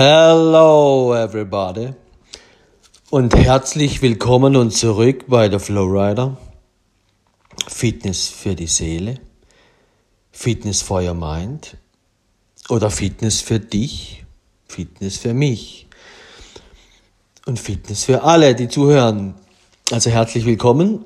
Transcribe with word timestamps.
Hello 0.00 1.12
everybody. 1.12 1.92
Und 3.10 3.34
herzlich 3.34 4.00
willkommen 4.00 4.54
und 4.54 4.70
zurück 4.70 5.24
bei 5.26 5.48
der 5.48 5.58
Flowrider. 5.58 6.36
Fitness 7.66 8.28
für 8.28 8.54
die 8.54 8.68
Seele, 8.68 9.18
Fitness 10.30 10.82
for 10.82 11.02
your 11.02 11.14
mind. 11.14 11.76
Oder 12.68 12.92
Fitness 12.92 13.40
für 13.40 13.58
dich, 13.58 14.24
Fitness 14.68 15.16
für 15.16 15.34
mich. 15.34 15.88
Und 17.46 17.58
Fitness 17.58 18.04
für 18.04 18.22
alle, 18.22 18.54
die 18.54 18.68
zuhören. 18.68 19.34
Also 19.90 20.10
herzlich 20.10 20.44
willkommen. 20.44 21.04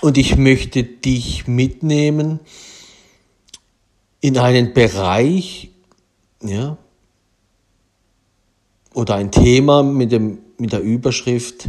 Und 0.00 0.16
ich 0.16 0.36
möchte 0.36 0.84
dich 0.84 1.48
mitnehmen 1.48 2.38
in 4.20 4.38
einen 4.38 4.74
Bereich, 4.74 5.72
ja, 6.40 6.78
oder 8.94 9.14
ein 9.14 9.30
Thema 9.30 9.82
mit, 9.82 10.12
dem, 10.12 10.38
mit 10.58 10.72
der 10.72 10.80
Überschrift, 10.80 11.68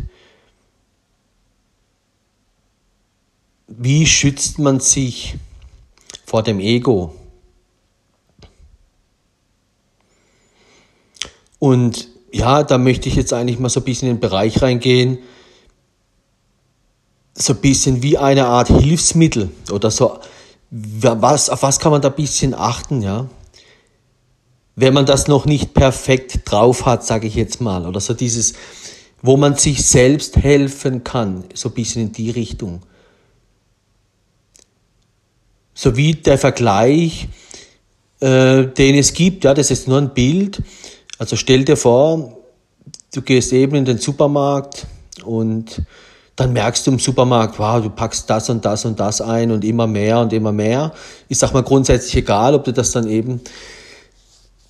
wie 3.68 4.05
schützt 4.05 4.59
man 4.59 4.80
sich 4.80 5.36
vor 6.26 6.44
dem 6.44 6.59
Ego? 6.59 7.16
Und 11.59 12.09
ja, 12.32 12.63
da 12.63 12.77
möchte 12.77 13.08
ich 13.08 13.16
jetzt 13.16 13.32
eigentlich 13.32 13.60
mal 13.60 13.70
so 13.70 13.80
ein 13.80 13.85
bisschen 13.85 14.10
in 14.10 14.16
den 14.16 14.20
Bereich 14.20 14.62
reingehen, 14.62 15.20
so 17.35 17.54
ein 17.54 17.62
bisschen 17.62 18.04
wie 18.04 18.18
eine 18.18 18.48
Art 18.48 18.68
Hilfsmittel 18.68 19.49
oder 19.71 19.90
so, 19.90 20.20
was, 20.70 21.49
auf 21.49 21.63
was 21.63 21.80
kann 21.80 21.91
man 21.91 22.02
da 22.02 22.10
ein 22.10 22.16
bisschen 22.16 22.54
achten, 22.54 23.02
ja? 23.02 23.27
Wenn 24.76 24.94
man 24.94 25.05
das 25.05 25.27
noch 25.27 25.45
nicht 25.45 25.73
perfekt 25.73 26.41
drauf 26.45 26.86
hat, 26.86 27.05
sage 27.05 27.27
ich 27.27 27.36
jetzt 27.36 27.62
mal, 27.62 27.86
oder 27.86 28.00
so 28.00 28.13
dieses, 28.13 28.54
wo 29.22 29.38
man 29.38 29.55
sich 29.55 29.85
selbst 29.85 30.38
helfen 30.38 31.04
kann, 31.04 31.43
so 31.54 31.70
ein 31.70 31.76
bisschen 31.76 32.04
in 32.04 32.12
die 32.12 32.32
Richtung. 32.32 32.82
So 35.74 35.96
wie 35.96 36.13
der 36.13 36.38
Vergleich, 36.38 37.27
äh, 38.20 38.66
den 38.66 38.96
es 38.96 39.13
gibt, 39.13 39.44
ja, 39.44 39.54
das 39.54 39.71
ist 39.71 39.88
nur 39.88 39.98
ein 39.98 40.13
Bild. 40.13 40.62
Also 41.18 41.35
stell 41.35 41.66
dir 41.66 41.77
vor, 41.77 42.38
du 43.13 43.21
gehst 43.21 43.54
eben 43.54 43.76
in 43.76 43.85
den 43.85 43.98
Supermarkt 43.98 44.88
und 45.24 45.82
dann 46.35 46.51
merkst 46.51 46.85
du 46.88 46.91
im 46.91 46.99
Supermarkt, 46.99 47.60
wow, 47.60 47.82
du 47.82 47.90
packst 47.90 48.29
das 48.29 48.49
und 48.49 48.66
das 48.66 48.85
und 48.85 48.99
das 48.99 49.21
ein 49.21 49.51
und 49.51 49.63
immer 49.63 49.85
mehr 49.85 50.20
und 50.20 50.34
immer 50.34 50.51
mehr. 50.51 50.94
Ich 51.29 51.38
sag 51.38 51.54
mal 51.54 51.63
grundsätzlich 51.63 52.16
egal, 52.18 52.55
ob 52.55 52.63
du 52.63 52.74
das 52.74 52.91
dann 52.91 53.07
eben 53.07 53.40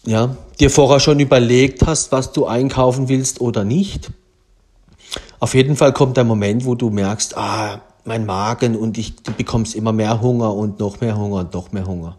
ja, 0.06 0.36
dir 0.60 0.70
vorher 0.70 1.00
schon 1.00 1.20
überlegt 1.20 1.86
hast, 1.86 2.12
was 2.12 2.32
du 2.32 2.46
einkaufen 2.46 3.10
willst 3.10 3.42
oder 3.42 3.64
nicht. 3.64 4.12
Auf 5.40 5.54
jeden 5.54 5.76
Fall 5.76 5.94
kommt 5.94 6.18
der 6.18 6.24
Moment, 6.24 6.66
wo 6.66 6.76
du 6.76 6.90
merkst, 6.90 7.38
ah, 7.38 7.82
mein 8.06 8.26
Magen 8.26 8.76
und 8.76 8.98
ich, 8.98 9.16
du 9.16 9.32
bekommst 9.32 9.76
immer 9.76 9.94
mehr 9.94 10.22
Hunger 10.22 10.54
und 10.54 10.80
noch 10.80 11.00
mehr 11.00 11.18
Hunger 11.18 11.38
und 11.38 11.54
noch 11.54 11.72
mehr 11.72 11.86
Hunger. 11.86 12.18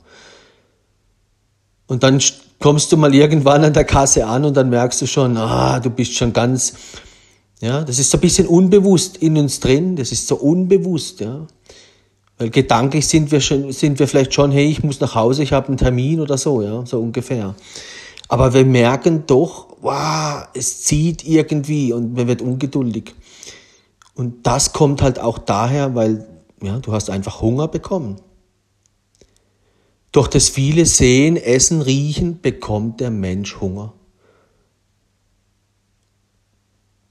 Und 1.87 2.03
dann 2.03 2.21
kommst 2.59 2.91
du 2.93 2.97
mal 2.97 3.15
irgendwann 3.15 3.65
an 3.65 3.75
der 3.75 3.85
Kasse 3.85 4.27
an 4.27 4.45
und 4.45 4.57
dann 4.57 4.71
merkst 4.71 5.03
du 5.03 5.07
schon, 5.07 5.37
ah, 5.37 5.81
du 5.81 5.91
bist 5.91 6.15
schon 6.15 6.33
ganz, 6.33 6.75
ja, 7.61 7.83
das 7.83 7.99
ist 7.99 8.11
so 8.11 8.17
ein 8.17 8.23
bisschen 8.23 8.47
unbewusst 8.47 9.19
in 9.19 9.37
uns 9.37 9.61
drin, 9.61 9.97
das 9.97 10.13
ist 10.13 10.27
so 10.27 10.37
unbewusst, 10.37 11.21
ja. 11.21 11.47
Weil 12.39 12.51
gedanklich 12.51 13.07
sind 13.07 13.31
wir 13.31 13.41
schon, 13.41 13.71
sind 13.73 13.99
wir 13.99 14.09
vielleicht 14.09 14.35
schon, 14.35 14.51
hey, 14.51 14.67
ich 14.67 14.83
muss 14.83 15.01
nach 15.01 15.15
Hause, 15.15 15.43
ich 15.43 15.53
habe 15.53 15.69
einen 15.69 15.77
Termin 15.77 16.21
oder 16.21 16.37
so, 16.37 16.63
ja, 16.63 16.85
so 16.85 17.01
ungefähr. 17.01 17.55
Aber 18.29 18.55
wir 18.55 18.65
merken 18.65 19.25
doch, 19.27 19.77
wow, 19.81 20.49
es 20.55 20.83
zieht 20.83 21.25
irgendwie 21.25 21.93
und 21.93 22.15
man 22.15 22.27
wird 22.27 22.43
ungeduldig. 22.43 23.15
Und 24.15 24.47
das 24.47 24.73
kommt 24.73 25.03
halt 25.03 25.19
auch 25.19 25.39
daher, 25.39 25.95
weil 25.95 26.27
ja, 26.63 26.79
du 26.79 26.93
hast 26.93 27.11
einfach 27.11 27.41
Hunger 27.41 27.69
bekommen. 27.69 28.17
Durch 30.11 30.29
das 30.29 30.49
viele 30.49 30.87
Sehen, 30.87 31.37
Essen, 31.37 31.83
Riechen 31.83 32.41
bekommt 32.41 33.01
der 33.01 33.11
Mensch 33.11 33.61
Hunger. 33.61 33.93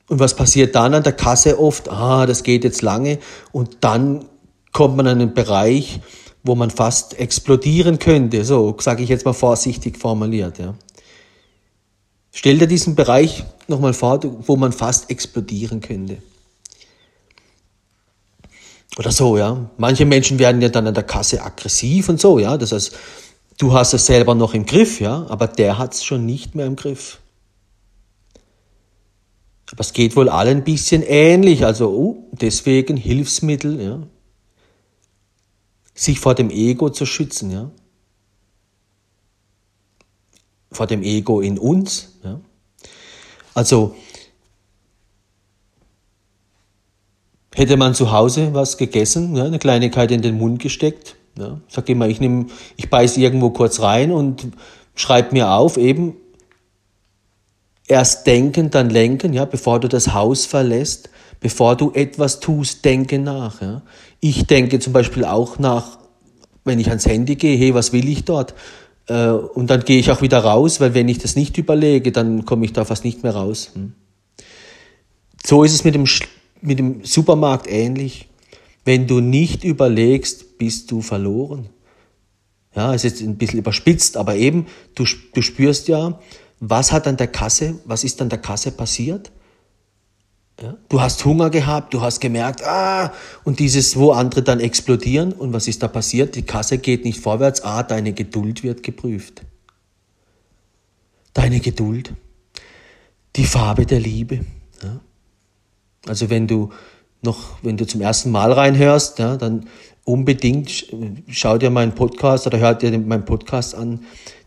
Und 0.07 0.19
was 0.19 0.35
passiert 0.35 0.75
dann 0.75 0.94
an 0.94 1.03
der 1.03 1.13
Kasse 1.13 1.59
oft? 1.59 1.90
Ah, 1.90 2.25
das 2.25 2.44
geht 2.44 2.63
jetzt 2.63 2.81
lange. 2.81 3.19
Und 3.51 3.78
dann 3.81 4.25
kommt 4.73 4.97
man 4.97 5.06
in 5.06 5.22
einen 5.22 5.34
Bereich, 5.34 6.01
wo 6.44 6.56
man 6.56 6.72
fast 6.72 7.17
explodieren 7.19 8.00
könnte, 8.00 8.44
so 8.44 8.75
sage 8.79 9.03
ich 9.03 9.09
jetzt 9.09 9.25
mal 9.25 9.34
vorsichtig 9.34 9.97
formuliert. 9.97 10.59
Ja. 10.59 10.73
Stell 12.31 12.57
dir 12.57 12.67
diesen 12.67 12.95
Bereich 12.95 13.45
nochmal 13.67 13.94
vor, 13.94 14.19
wo 14.47 14.57
man 14.57 14.73
fast 14.73 15.09
explodieren 15.09 15.79
könnte. 15.79 16.17
Oder 18.97 19.11
so, 19.11 19.38
ja. 19.38 19.69
Manche 19.78 20.06
Menschen 20.06 20.38
werden 20.38 20.61
ja 20.61 20.69
dann 20.69 20.88
an 20.88 20.94
der 20.94 21.03
Kasse 21.03 21.41
aggressiv 21.41 22.09
und 22.09 22.19
so, 22.19 22.40
ja. 22.40 22.57
Das 22.57 22.72
heißt, 22.73 22.95
du 23.59 23.73
hast 23.73 23.94
es 23.94 24.05
selber 24.05 24.35
noch 24.35 24.53
im 24.53 24.66
Griff, 24.66 25.00
ja, 25.00 25.25
aber 25.29 25.47
der 25.47 25.78
hat 25.78 25.94
es 25.94 26.03
schon 26.03 26.25
nicht 26.25 26.55
mehr 26.55 26.66
im 26.66 26.75
Griff. 26.75 27.19
Aber 29.72 29.81
es 29.81 29.94
geht 29.94 30.16
wohl 30.16 30.29
allen 30.29 30.57
ein 30.57 30.63
bisschen 30.63 31.01
ähnlich, 31.01 31.66
also 31.66 31.90
uh, 31.90 32.28
deswegen 32.31 32.97
Hilfsmittel, 32.97 33.81
ja 33.81 34.00
sich 35.93 36.19
vor 36.19 36.35
dem 36.35 36.49
Ego 36.49 36.89
zu 36.89 37.05
schützen, 37.05 37.51
ja. 37.51 37.71
Vor 40.71 40.87
dem 40.87 41.03
Ego 41.03 41.41
in 41.41 41.59
uns, 41.59 42.13
ja. 42.23 42.39
Also, 43.53 43.95
hätte 47.53 47.77
man 47.77 47.93
zu 47.93 48.11
Hause 48.11 48.53
was 48.53 48.77
gegessen, 48.77 49.35
ja, 49.35 49.45
eine 49.45 49.59
Kleinigkeit 49.59 50.11
in 50.11 50.21
den 50.21 50.37
Mund 50.37 50.59
gesteckt, 50.59 51.15
ja, 51.37 51.59
sag 51.67 51.87
immer, 51.89 52.07
ich 52.07 52.19
nehme, 52.19 52.47
ich 52.77 52.89
beiß 52.89 53.17
irgendwo 53.17 53.51
kurz 53.51 53.79
rein 53.79 54.11
und 54.11 54.47
schreib 54.95 55.31
mir 55.33 55.51
auf, 55.51 55.77
eben, 55.77 56.15
erst 57.87 58.25
denken, 58.27 58.69
dann 58.71 58.89
lenken, 58.89 59.33
ja, 59.33 59.45
bevor 59.45 59.79
du 59.79 59.87
das 59.87 60.13
Haus 60.13 60.45
verlässt, 60.45 61.09
bevor 61.39 61.75
du 61.75 61.91
etwas 61.93 62.39
tust, 62.39 62.85
denke 62.85 63.19
nach. 63.19 63.61
Ja. 63.61 63.81
Ich 64.25 64.47
denke 64.47 64.79
zum 64.79 64.94
Beispiel 64.94 65.25
auch 65.25 65.59
nach, 65.59 66.00
wenn 66.63 66.79
ich 66.79 66.88
ans 66.88 67.06
Handy 67.06 67.35
gehe, 67.35 67.57
hey, 67.57 67.73
was 67.73 67.91
will 67.91 68.07
ich 68.07 68.23
dort? 68.23 68.53
Äh, 69.09 69.31
und 69.31 69.69
dann 69.69 69.84
gehe 69.84 70.00
ich 70.00 70.11
auch 70.11 70.22
wieder 70.22 70.39
raus, 70.39 70.79
weil 70.79 70.94
wenn 70.94 71.09
ich 71.09 71.17
das 71.17 71.35
nicht 71.35 71.57
überlege, 71.57 72.13
dann 72.13 72.45
komme 72.45 72.63
ich 72.63 72.72
da 72.72 72.85
fast 72.85 73.03
nicht 73.03 73.23
mehr 73.23 73.35
raus. 73.35 73.72
Hm. 73.73 73.91
So 75.45 75.66
ist 75.66 75.73
es 75.73 75.84
mit 75.84 75.94
dem, 75.94 76.06
mit 76.61 76.79
dem 76.79 77.03
Supermarkt 77.03 77.67
ähnlich. 77.69 78.29
Wenn 78.85 79.07
du 79.07 79.19
nicht 79.19 79.66
überlegst, 79.66 80.57
bist 80.57 80.90
du 80.90 81.01
verloren. 81.01 81.67
Ja, 82.73 82.94
es 82.94 83.03
ist 83.03 83.19
ein 83.19 83.35
bisschen 83.35 83.59
überspitzt, 83.59 84.16
aber 84.16 84.38
eben, 84.38 84.67
du, 84.95 85.03
du 85.34 85.41
spürst 85.41 85.90
ja, 85.90 86.17
was 86.61 86.94
hat 86.94 87.07
an 87.07 87.17
der 87.17 87.28
Kasse, 87.28 87.75
was 87.84 88.05
ist 88.05 88.22
an 88.22 88.29
der 88.29 88.40
Kasse 88.40 88.72
passiert? 88.72 89.34
Ja? 90.62 90.78
Du 90.90 91.02
hast 91.02 91.25
Hunger 91.25 91.50
gehabt, 91.50 91.94
du 91.94 92.02
hast 92.02 92.19
gemerkt, 92.19 92.64
ah, 92.64 93.14
und 93.44 93.59
dieses, 93.59 93.97
wo 93.97 94.12
andere 94.12 94.44
dann 94.44 94.59
explodieren. 94.59 95.34
Und 95.34 95.53
was 95.53 95.68
ist 95.68 95.84
da 95.84 95.88
passiert? 95.88 96.36
Die 96.36 96.44
Kasse 96.44 96.78
geht 96.78 97.06
nicht 97.06 97.19
vorwärts. 97.19 97.62
Ah, 97.64 97.84
deine 97.84 98.14
Geduld 98.14 98.64
wird 98.64 98.84
geprüft. 98.84 99.41
Deine 101.34 101.59
Geduld. 101.59 102.14
Die 103.36 103.46
Farbe 103.46 103.86
der 103.86 104.00
Liebe. 104.00 104.46
Ja? 104.84 105.00
Also 106.08 106.30
wenn 106.30 106.47
du 106.47 106.70
noch, 107.22 107.64
wenn 107.64 107.78
du 107.78 107.88
zum 107.88 108.02
ersten 108.02 108.31
Mal 108.31 108.52
reinhörst, 108.52 109.18
ja, 109.20 109.38
dann 109.38 109.68
unbedingt 110.03 110.88
schau 111.30 111.58
dir 111.58 111.70
meinen 111.70 111.96
Podcast 111.96 112.46
oder 112.46 112.59
hör 112.59 112.75
dir 112.75 112.97
meinen 113.00 113.25
Podcast 113.25 113.75
an, 113.75 114.02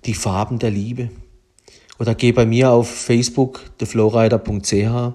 die 0.04 0.14
Farben 0.14 0.58
der 0.58 0.70
Liebe. 0.70 1.10
Oder 1.98 2.14
geh 2.14 2.32
bei 2.32 2.44
mir 2.44 2.70
auf 2.70 2.90
Facebook, 2.90 3.62
theflowrider.ch 3.78 5.14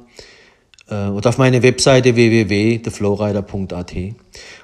oder 0.92 1.30
auf 1.30 1.38
meine 1.38 1.64
Webseite 1.64 2.16
www.theflowrider.at 2.16 3.96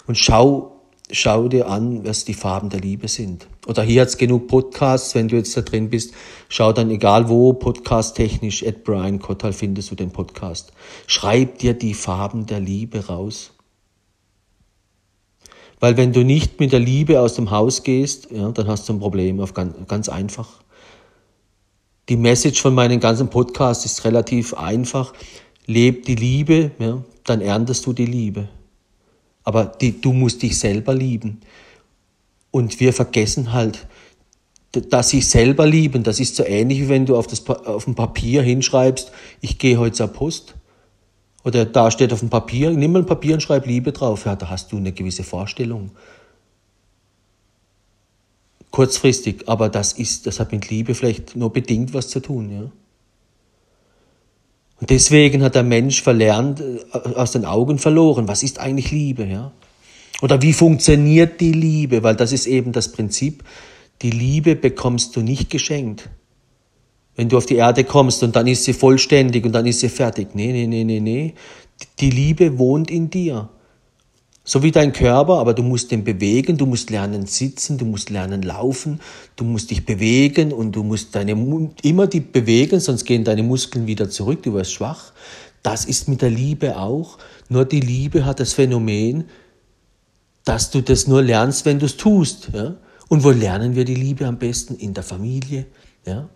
und 0.07 0.17
schau, 0.17 0.81
schau 1.09 1.47
dir 1.47 1.69
an, 1.69 2.05
was 2.05 2.25
die 2.25 2.33
Farben 2.33 2.69
der 2.69 2.81
Liebe 2.81 3.07
sind. 3.07 3.47
Oder 3.65 3.83
hier 3.83 4.01
hat's 4.01 4.17
genug 4.17 4.47
Podcasts, 4.47 5.15
wenn 5.15 5.29
du 5.29 5.37
jetzt 5.37 5.55
da 5.55 5.61
drin 5.61 5.89
bist, 5.89 6.13
schau 6.49 6.73
dann 6.73 6.91
egal 6.91 7.29
wo, 7.29 7.53
podcast-technisch, 7.53 8.63
at 8.65 8.83
Brian 8.83 9.19
Kottal 9.19 9.53
findest 9.53 9.91
du 9.91 9.95
den 9.95 10.11
Podcast. 10.11 10.73
Schreib 11.05 11.59
dir 11.59 11.73
die 11.73 11.93
Farben 11.93 12.45
der 12.45 12.59
Liebe 12.59 13.07
raus. 13.07 13.51
Weil 15.79 15.95
wenn 15.95 16.11
du 16.11 16.23
nicht 16.23 16.59
mit 16.59 16.71
der 16.71 16.79
Liebe 16.79 17.21
aus 17.21 17.35
dem 17.35 17.51
Haus 17.51 17.83
gehst, 17.83 18.29
ja, 18.31 18.51
dann 18.51 18.67
hast 18.67 18.89
du 18.89 18.93
ein 18.93 18.99
Problem, 18.99 19.39
auf 19.39 19.53
ganz, 19.53 19.75
ganz 19.87 20.09
einfach. 20.09 20.49
Die 22.09 22.17
Message 22.17 22.61
von 22.61 22.73
meinem 22.73 22.99
ganzen 22.99 23.29
Podcast 23.29 23.85
ist 23.85 24.05
relativ 24.05 24.53
einfach 24.53 25.13
leb 25.67 26.05
die 26.05 26.15
Liebe, 26.15 26.71
ja, 26.79 27.03
dann 27.23 27.41
erntest 27.41 27.85
du 27.85 27.93
die 27.93 28.05
Liebe. 28.05 28.47
Aber 29.43 29.65
die, 29.65 30.01
du 30.01 30.13
musst 30.13 30.41
dich 30.41 30.57
selber 30.57 30.95
lieben. 30.95 31.41
Und 32.51 32.79
wir 32.79 32.93
vergessen 32.93 33.53
halt, 33.53 33.85
dass 34.71 35.09
sich 35.09 35.27
selber 35.27 35.65
lieben, 35.65 36.03
das 36.03 36.19
ist 36.19 36.35
so 36.35 36.43
ähnlich, 36.43 36.79
wie 36.81 36.89
wenn 36.89 37.05
du 37.05 37.15
auf, 37.15 37.27
das, 37.27 37.47
auf 37.47 37.85
dem 37.85 37.95
Papier 37.95 38.41
hinschreibst, 38.41 39.11
ich 39.41 39.57
gehe 39.57 39.77
heute 39.77 39.95
zur 39.95 40.07
Post. 40.07 40.55
Oder 41.43 41.65
da 41.65 41.91
steht 41.91 42.11
auf 42.11 42.19
dem 42.19 42.29
Papier, 42.29 42.71
nimm 42.71 42.91
mal 42.91 42.99
ein 42.99 43.05
Papier 43.05 43.33
und 43.33 43.41
schreib 43.41 43.65
Liebe 43.65 43.91
drauf. 43.91 44.25
Ja, 44.25 44.35
da 44.35 44.49
hast 44.49 44.71
du 44.71 44.77
eine 44.77 44.91
gewisse 44.91 45.23
Vorstellung. 45.23 45.91
Kurzfristig, 48.71 49.47
aber 49.47 49.69
das 49.69 49.93
ist, 49.93 50.27
das 50.27 50.39
hat 50.39 50.51
mit 50.51 50.69
Liebe 50.69 50.93
vielleicht 50.93 51.35
nur 51.35 51.51
bedingt 51.53 51.93
was 51.93 52.09
zu 52.09 52.19
tun, 52.19 52.51
ja. 52.51 52.71
Und 54.79 54.89
deswegen 54.89 55.41
hat 55.41 55.55
der 55.55 55.63
Mensch 55.63 56.01
verlernt, 56.01 56.61
äh, 56.61 56.97
aus 57.15 57.31
den 57.31 57.45
Augen 57.45 57.79
verloren, 57.79 58.27
was 58.27 58.43
ist 58.43 58.59
eigentlich 58.59 58.91
Liebe, 58.91 59.25
ja? 59.25 59.51
Oder 60.21 60.41
wie 60.41 60.53
funktioniert 60.53 61.39
die 61.41 61.51
Liebe? 61.51 62.03
Weil 62.03 62.15
das 62.15 62.31
ist 62.31 62.47
eben 62.47 62.71
das 62.71 62.91
Prinzip. 62.91 63.43
Die 64.01 64.11
Liebe 64.11 64.55
bekommst 64.55 65.15
du 65.15 65.21
nicht 65.21 65.49
geschenkt. 65.49 66.09
Wenn 67.15 67.29
du 67.29 67.37
auf 67.37 67.45
die 67.45 67.55
Erde 67.55 67.83
kommst 67.83 68.23
und 68.23 68.35
dann 68.35 68.47
ist 68.47 68.63
sie 68.63 68.73
vollständig 68.73 69.45
und 69.45 69.51
dann 69.51 69.65
ist 69.65 69.79
sie 69.79 69.89
fertig. 69.89 70.29
Nee, 70.33 70.51
nee, 70.51 70.67
nee, 70.67 70.83
nee, 70.83 70.99
nee. 70.99 71.33
Die 71.99 72.09
Liebe 72.09 72.57
wohnt 72.57 72.91
in 72.91 73.09
dir. 73.09 73.49
So 74.49 74.63
wie 74.63 74.71
dein 74.71 74.93
Körper, 74.93 75.39
aber 75.39 75.53
du 75.53 75.61
musst 75.61 75.91
den 75.91 76.05
bewegen, 76.05 76.57
du 76.57 76.65
musst 76.65 76.89
lernen 76.89 77.25
sitzen, 77.25 77.77
du 77.77 77.83
musst 77.83 78.09
lernen 78.09 78.43
laufen, 78.43 79.01
du 79.35 79.43
musst 79.43 79.71
dich 79.71 79.85
bewegen 79.85 80.53
und 80.53 80.71
du 80.71 80.83
musst 80.83 81.13
deine 81.15 81.33
immer 81.81 82.07
die 82.07 82.21
bewegen, 82.21 82.79
sonst 82.79 83.03
gehen 83.03 83.25
deine 83.25 83.43
Muskeln 83.43 83.87
wieder 83.87 84.09
zurück, 84.09 84.43
du 84.43 84.53
wirst 84.53 84.71
schwach. 84.71 85.11
Das 85.63 85.83
ist 85.83 86.07
mit 86.07 86.21
der 86.21 86.29
Liebe 86.29 86.77
auch. 86.77 87.17
Nur 87.49 87.65
die 87.65 87.81
Liebe 87.81 88.23
hat 88.23 88.39
das 88.39 88.53
Phänomen, 88.53 89.25
dass 90.45 90.71
du 90.71 90.79
das 90.79 91.07
nur 91.07 91.21
lernst, 91.21 91.65
wenn 91.65 91.79
du 91.79 91.85
es 91.85 91.97
tust. 91.97 92.51
Ja? 92.53 92.77
Und 93.09 93.25
wo 93.25 93.31
lernen 93.31 93.75
wir 93.75 93.83
die 93.83 93.95
Liebe 93.95 94.25
am 94.25 94.39
besten? 94.39 94.75
In 94.75 94.93
der 94.93 95.03
Familie. 95.03 95.65
Ja? 96.05 96.29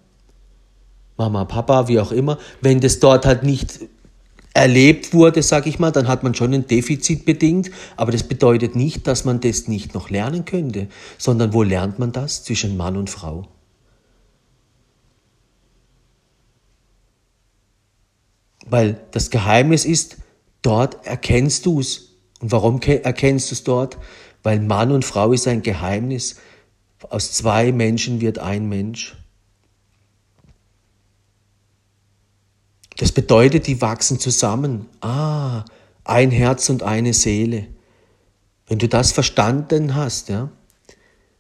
Mama, 1.16 1.46
Papa, 1.46 1.88
wie 1.88 2.02
auch 2.02 2.12
immer. 2.12 2.38
Wenn 2.60 2.82
das 2.82 3.00
dort 3.00 3.26
halt 3.26 3.44
nicht 3.44 3.80
erlebt 4.54 5.14
wurde, 5.14 5.42
sag 5.44 5.66
ich 5.66 5.80
mal, 5.80 5.92
dann 5.92 6.08
hat 6.08 6.24
man 6.24 6.36
schon 6.36 6.54
ein 6.54 6.68
Defizit 6.68 7.26
bedingt, 7.26 7.72
aber 7.96 8.12
das 8.12 8.24
bedeutet 8.24 8.76
nicht, 8.76 9.08
dass 9.08 9.24
man 9.24 9.40
das 9.40 9.68
nicht 9.68 9.94
noch 9.94 10.10
lernen 10.10 10.46
könnte, 10.46 10.88
sondern 11.18 11.54
wo 11.54 11.64
lernt 11.64 12.00
man 12.00 12.12
das? 12.12 12.44
Zwischen 12.44 12.78
Mann 12.78 12.98
und 12.98 13.10
Frau. 13.10 13.48
Weil 18.66 19.02
das 19.12 19.30
Geheimnis 19.30 19.86
ist, 19.86 20.18
dort 20.62 21.06
erkennst 21.06 21.66
du 21.66 21.80
es. 21.80 22.16
Und 22.40 22.52
warum 22.52 22.82
erkennst 22.82 23.52
du 23.52 23.56
es 23.56 23.64
dort? 23.64 23.98
Weil 24.44 24.60
Mann 24.60 24.92
und 24.92 25.06
Frau 25.06 25.32
ist 25.32 25.48
ein 25.48 25.62
Geheimnis. 25.62 26.36
Aus 27.10 27.34
zwei 27.34 27.72
Menschen 27.72 28.22
wird 28.22 28.40
ein 28.40 28.68
Mensch. 28.70 29.21
Das 33.02 33.12
bedeutet, 33.12 33.66
die 33.66 33.82
wachsen 33.82 34.20
zusammen. 34.20 34.86
Ah, 35.02 35.66
ein 36.04 36.30
Herz 36.30 36.70
und 36.70 36.84
eine 36.84 37.16
Seele. 37.16 37.66
Wenn 38.68 38.78
du 38.78 38.88
das 38.88 39.12
verstanden 39.12 39.96
hast, 39.96 40.30
ja, 40.30 40.52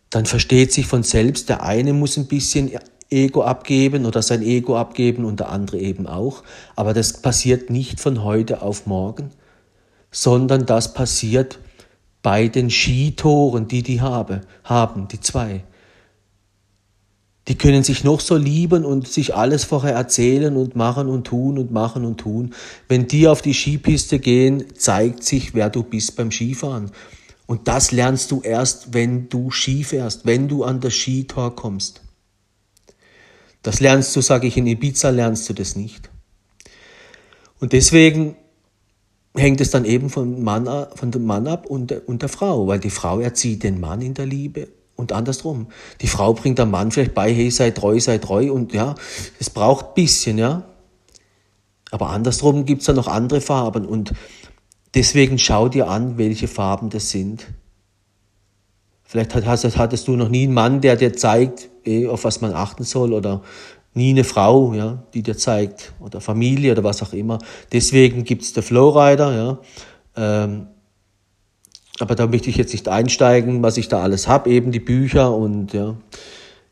dann 0.10 0.26
versteht 0.26 0.74
sich 0.74 0.88
von 0.88 1.04
selbst, 1.04 1.50
der 1.50 1.62
eine 1.62 1.94
muss 1.94 2.18
ein 2.18 2.26
bisschen 2.26 2.72
Ego 3.12 3.44
abgeben 3.44 4.08
oder 4.08 4.24
sein 4.24 4.42
Ego 4.42 4.76
abgeben 4.76 5.24
und 5.24 5.40
der 5.40 5.50
andere 5.50 5.78
eben 5.78 6.08
auch. 6.08 6.42
Aber 6.76 6.96
das 6.96 7.22
passiert 7.22 7.70
nicht 7.70 8.00
von 8.00 8.24
heute 8.24 8.64
auf 8.64 8.88
morgen, 8.88 9.30
sondern 10.10 10.66
das 10.66 10.96
passiert 10.96 11.60
bei 12.24 12.48
den 12.48 12.72
Skitoren, 12.72 13.68
die 13.68 13.84
die 13.84 14.02
habe, 14.02 14.42
haben, 14.64 15.08
die 15.10 15.20
zwei. 15.20 15.64
Die 17.48 17.58
können 17.58 17.84
sich 17.84 18.04
noch 18.04 18.20
so 18.20 18.36
lieben 18.38 18.86
und 18.86 19.08
sich 19.08 19.36
alles 19.36 19.64
vorher 19.64 19.96
erzählen 19.96 20.56
und 20.56 20.76
machen 20.76 21.08
und 21.08 21.26
tun 21.26 21.58
und 21.58 21.72
machen 21.72 22.06
und 22.06 22.20
tun. 22.20 22.54
Wenn 22.88 23.08
die 23.08 23.28
auf 23.28 23.42
die 23.42 23.54
Skipiste 23.54 24.20
gehen, 24.20 24.66
zeigt 24.76 25.24
sich, 25.24 25.56
wer 25.56 25.70
du 25.70 25.82
bist 25.82 26.16
beim 26.16 26.32
Skifahren. 26.32 26.92
Und 27.48 27.68
das 27.68 27.92
lernst 27.92 28.32
du 28.32 28.42
erst, 28.42 28.94
wenn 28.94 29.28
du 29.28 29.50
Ski 29.50 29.84
fährst, 29.84 30.26
wenn 30.26 30.48
du 30.48 30.64
an 30.64 30.80
das 30.80 30.94
Skitor 30.94 31.56
kommst. 31.56 32.02
Das 33.64 33.80
lernst 33.80 34.16
du, 34.16 34.22
sage 34.22 34.48
ich, 34.48 34.58
in 34.58 34.68
Ibiza 34.68 35.10
lernst 35.10 35.50
du 35.50 35.54
das 35.54 35.76
nicht. 35.76 36.10
Und 37.60 37.74
deswegen 37.74 38.36
hängt 39.36 39.62
es 39.62 39.72
dann 39.72 39.86
eben 39.86 40.10
vom 40.10 40.44
Mann, 40.44 40.68
von 40.96 41.12
dem 41.12 41.26
Mann 41.26 41.48
ab 41.48 41.66
und 41.66 41.92
und 42.08 42.22
der 42.22 42.30
Frau, 42.30 42.68
weil 42.68 42.80
die 42.80 42.90
Frau 42.90 43.20
erzieht 43.20 43.64
den 43.64 43.80
Mann 43.80 44.02
in 44.02 44.14
der 44.14 44.26
Liebe 44.26 44.68
und 45.02 45.12
andersrum. 45.12 45.68
Die 46.00 46.08
Frau 46.08 46.34
bringt 46.34 46.60
der 46.60 46.66
Mann 46.66 46.92
vielleicht 46.92 47.14
bei, 47.14 47.34
hey, 47.34 47.52
sei 47.52 47.72
treu, 47.72 48.00
sei 48.00 48.20
treu 48.20 48.52
und 48.54 48.72
ja, 48.74 48.96
es 49.40 49.50
braucht 49.50 49.88
ein 49.88 49.94
bisschen, 49.96 50.38
ja. 50.38 50.64
Aber 51.92 52.12
andersrum 52.12 52.64
gibt 52.66 52.82
es 52.82 52.88
da 52.88 52.94
noch 52.94 53.08
andere 53.08 53.42
Farben 53.42 53.86
und 53.86 54.14
deswegen 54.94 55.38
schau 55.38 55.68
dir 55.68 55.90
an, 55.90 56.18
welche 56.18 56.48
Farben 56.48 56.90
das 56.90 57.10
sind. 57.10 57.48
Vielleicht 59.04 59.36
hattest, 59.36 60.08
du 60.08 60.16
noch 60.16 60.30
nie 60.30 60.44
einen 60.44 60.54
Mann, 60.54 60.80
der 60.80 60.96
dir 60.96 61.12
zeigt, 61.14 61.70
eh, 61.84 62.08
auf 62.08 62.24
was 62.24 62.40
man 62.40 62.54
achten 62.54 62.86
soll 62.86 63.12
oder 63.12 63.42
nie 63.94 64.12
eine 64.12 64.24
Frau, 64.24 64.74
ja, 64.74 65.04
die 65.14 65.22
dir 65.22 65.36
zeigt 65.36 65.92
oder 66.00 66.22
Familie 66.22 66.72
oder 66.72 66.86
was 66.86 67.04
auch 67.04 67.12
immer. 67.12 67.40
Deswegen 67.74 68.24
gibt 68.24 68.44
es 68.44 68.54
der 68.54 68.64
Flowrider, 68.64 69.36
ja. 69.36 69.58
Ähm, 70.16 70.68
aber 72.02 72.16
da 72.16 72.28
möchte 72.28 72.50
ich 72.50 72.58
jetzt 72.58 72.72
nicht 72.72 72.88
einsteigen, 72.88 73.62
was 73.62 73.78
ich 73.78 73.88
da 73.88 74.02
alles 74.02 74.28
habe, 74.28 74.50
eben 74.50 74.72
die 74.72 74.80
Bücher 74.80 75.36
und 75.36 75.74
ja, 75.74 75.96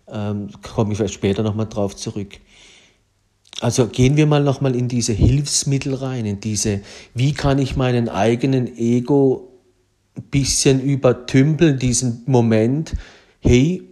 ähm, 0.08 0.50
komme 0.62 0.92
ich 0.92 0.98
vielleicht 0.98 1.14
später 1.14 1.44
nochmal 1.44 1.68
drauf 1.68 1.96
zurück. 1.96 2.40
Also 3.62 3.88
gehen 3.88 4.16
wir 4.16 4.26
mal 4.26 4.44
nochmal 4.44 4.76
in 4.76 4.88
diese 4.88 5.14
Hilfsmittel 5.14 5.94
rein, 5.94 6.26
in 6.26 6.40
diese, 6.40 6.82
wie 7.14 7.34
kann 7.34 7.60
ich 7.60 7.76
meinen 7.76 8.08
eigenen 8.08 8.78
Ego 8.78 9.50
ein 10.16 10.24
bisschen 10.24 10.82
übertümpeln, 10.82 11.78
diesen 11.78 12.24
Moment, 12.26 12.94
hey, 13.40 13.84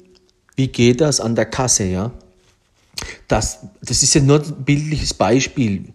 wie 0.56 0.69
geht 0.69 1.01
das 1.01 1.19
an 1.19 1.36
der 1.36 1.45
Kasse, 1.45 1.86
ja? 1.86 2.12
Das, 3.28 3.60
das 3.81 4.01
ist 4.04 4.16
ja 4.16 4.22
nur 4.22 4.42
ein 4.42 4.63
bildliches 4.63 5.13
Beispiel, 5.13 5.94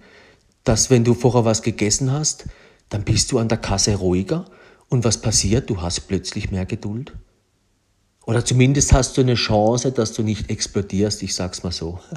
dass 0.64 0.90
wenn 0.90 1.02
du 1.02 1.14
vorher 1.14 1.44
was 1.44 1.62
gegessen 1.62 2.12
hast, 2.12 2.44
dann 2.90 3.04
bist 3.04 3.32
du 3.32 3.38
an 3.38 3.48
der 3.48 3.58
Kasse 3.58 3.96
ruhiger 3.96 4.44
und 4.92 5.04
was 5.04 5.20
passiert? 5.20 5.70
Du 5.70 5.80
hast 5.80 6.00
plötzlich 6.02 6.50
mehr 6.50 6.66
Geduld. 6.66 7.14
Oder 8.24 8.44
zumindest 8.44 8.92
hast 8.92 9.16
du 9.16 9.22
eine 9.22 9.34
Chance, 9.34 9.90
dass 9.90 10.12
du 10.12 10.22
nicht 10.22 10.50
explodierst, 10.50 11.22
ich 11.22 11.34
sag's 11.34 11.62
mal 11.62 11.72
so. 11.72 11.98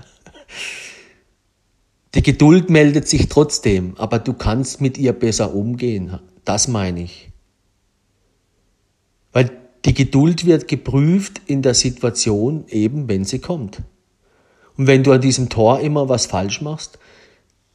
Die 2.13 2.22
Geduld 2.22 2.69
meldet 2.69 3.07
sich 3.07 3.28
trotzdem, 3.28 3.95
aber 3.97 4.19
du 4.19 4.33
kannst 4.33 4.80
mit 4.80 4.97
ihr 4.97 5.14
besser 5.14 5.54
umgehen. 5.54 6.19
Das 6.45 6.68
meine 6.68 7.02
ich. 7.02 7.31
Weil 9.33 9.52
die 9.83 9.94
Geduld 9.94 10.45
wird 10.45 10.69
geprüft 10.69 11.42
in 11.45 11.61
der 11.61 11.73
Situation, 11.73 12.66
eben 12.69 13.09
wenn 13.09 13.26
sie 13.26 13.40
kommt. 13.40 13.81
Und 14.78 14.88
wenn 14.88 15.04
du 15.04 15.11
an 15.11 15.19
diesem 15.19 15.49
Tor 15.49 15.81
immer 15.81 16.07
was 16.07 16.26
falsch 16.26 16.61
machst, 16.61 16.99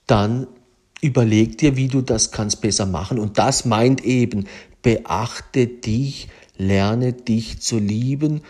dann 0.06 0.46
überleg 1.02 1.58
dir, 1.58 1.76
wie 1.76 1.88
du 1.88 2.00
das 2.00 2.32
kannst 2.32 2.62
besser 2.62 2.86
machen. 2.86 3.18
Und 3.18 3.38
das 3.38 3.66
meint 3.66 4.04
eben, 4.04 4.46
beachte 4.82 5.66
dich, 5.66 6.28
lerne 6.56 7.12
dich 7.12 7.60
zu 7.60 7.78
lieben 7.78 8.42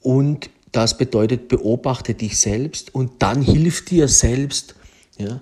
und 0.00 0.50
das 0.72 0.98
bedeutet, 0.98 1.48
beobachte 1.48 2.14
dich 2.14 2.38
selbst 2.38 2.94
und 2.94 3.22
dann 3.22 3.42
hilf 3.42 3.84
dir 3.84 4.08
selbst. 4.08 4.74
Ja? 5.18 5.40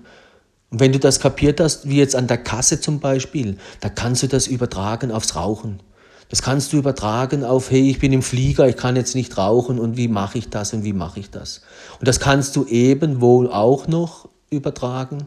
Und 0.69 0.79
wenn 0.79 0.91
du 0.91 0.99
das 0.99 1.19
kapiert 1.19 1.59
hast, 1.59 1.89
wie 1.89 1.97
jetzt 1.97 2.15
an 2.15 2.27
der 2.27 2.37
Kasse 2.37 2.81
zum 2.81 2.99
Beispiel, 2.99 3.57
da 3.79 3.89
kannst 3.89 4.23
du 4.23 4.27
das 4.27 4.47
übertragen 4.47 5.11
aufs 5.11 5.35
Rauchen. 5.35 5.81
Das 6.29 6.41
kannst 6.41 6.73
du 6.73 6.77
übertragen 6.77 7.43
auf, 7.43 7.69
hey, 7.69 7.89
ich 7.89 7.99
bin 7.99 8.11
im 8.11 8.23
Flieger, 8.23 8.67
ich 8.67 8.77
kann 8.77 8.95
jetzt 8.95 9.13
nicht 9.13 9.37
rauchen 9.37 9.79
und 9.79 9.95
wie 9.95 10.07
mache 10.07 10.37
ich 10.37 10.49
das 10.49 10.73
und 10.73 10.83
wie 10.83 10.93
mache 10.93 11.19
ich 11.19 11.29
das. 11.29 11.61
Und 11.99 12.07
das 12.07 12.19
kannst 12.19 12.55
du 12.55 12.65
eben 12.65 13.21
wohl 13.21 13.49
auch 13.49 13.87
noch 13.87 14.27
übertragen. 14.49 15.25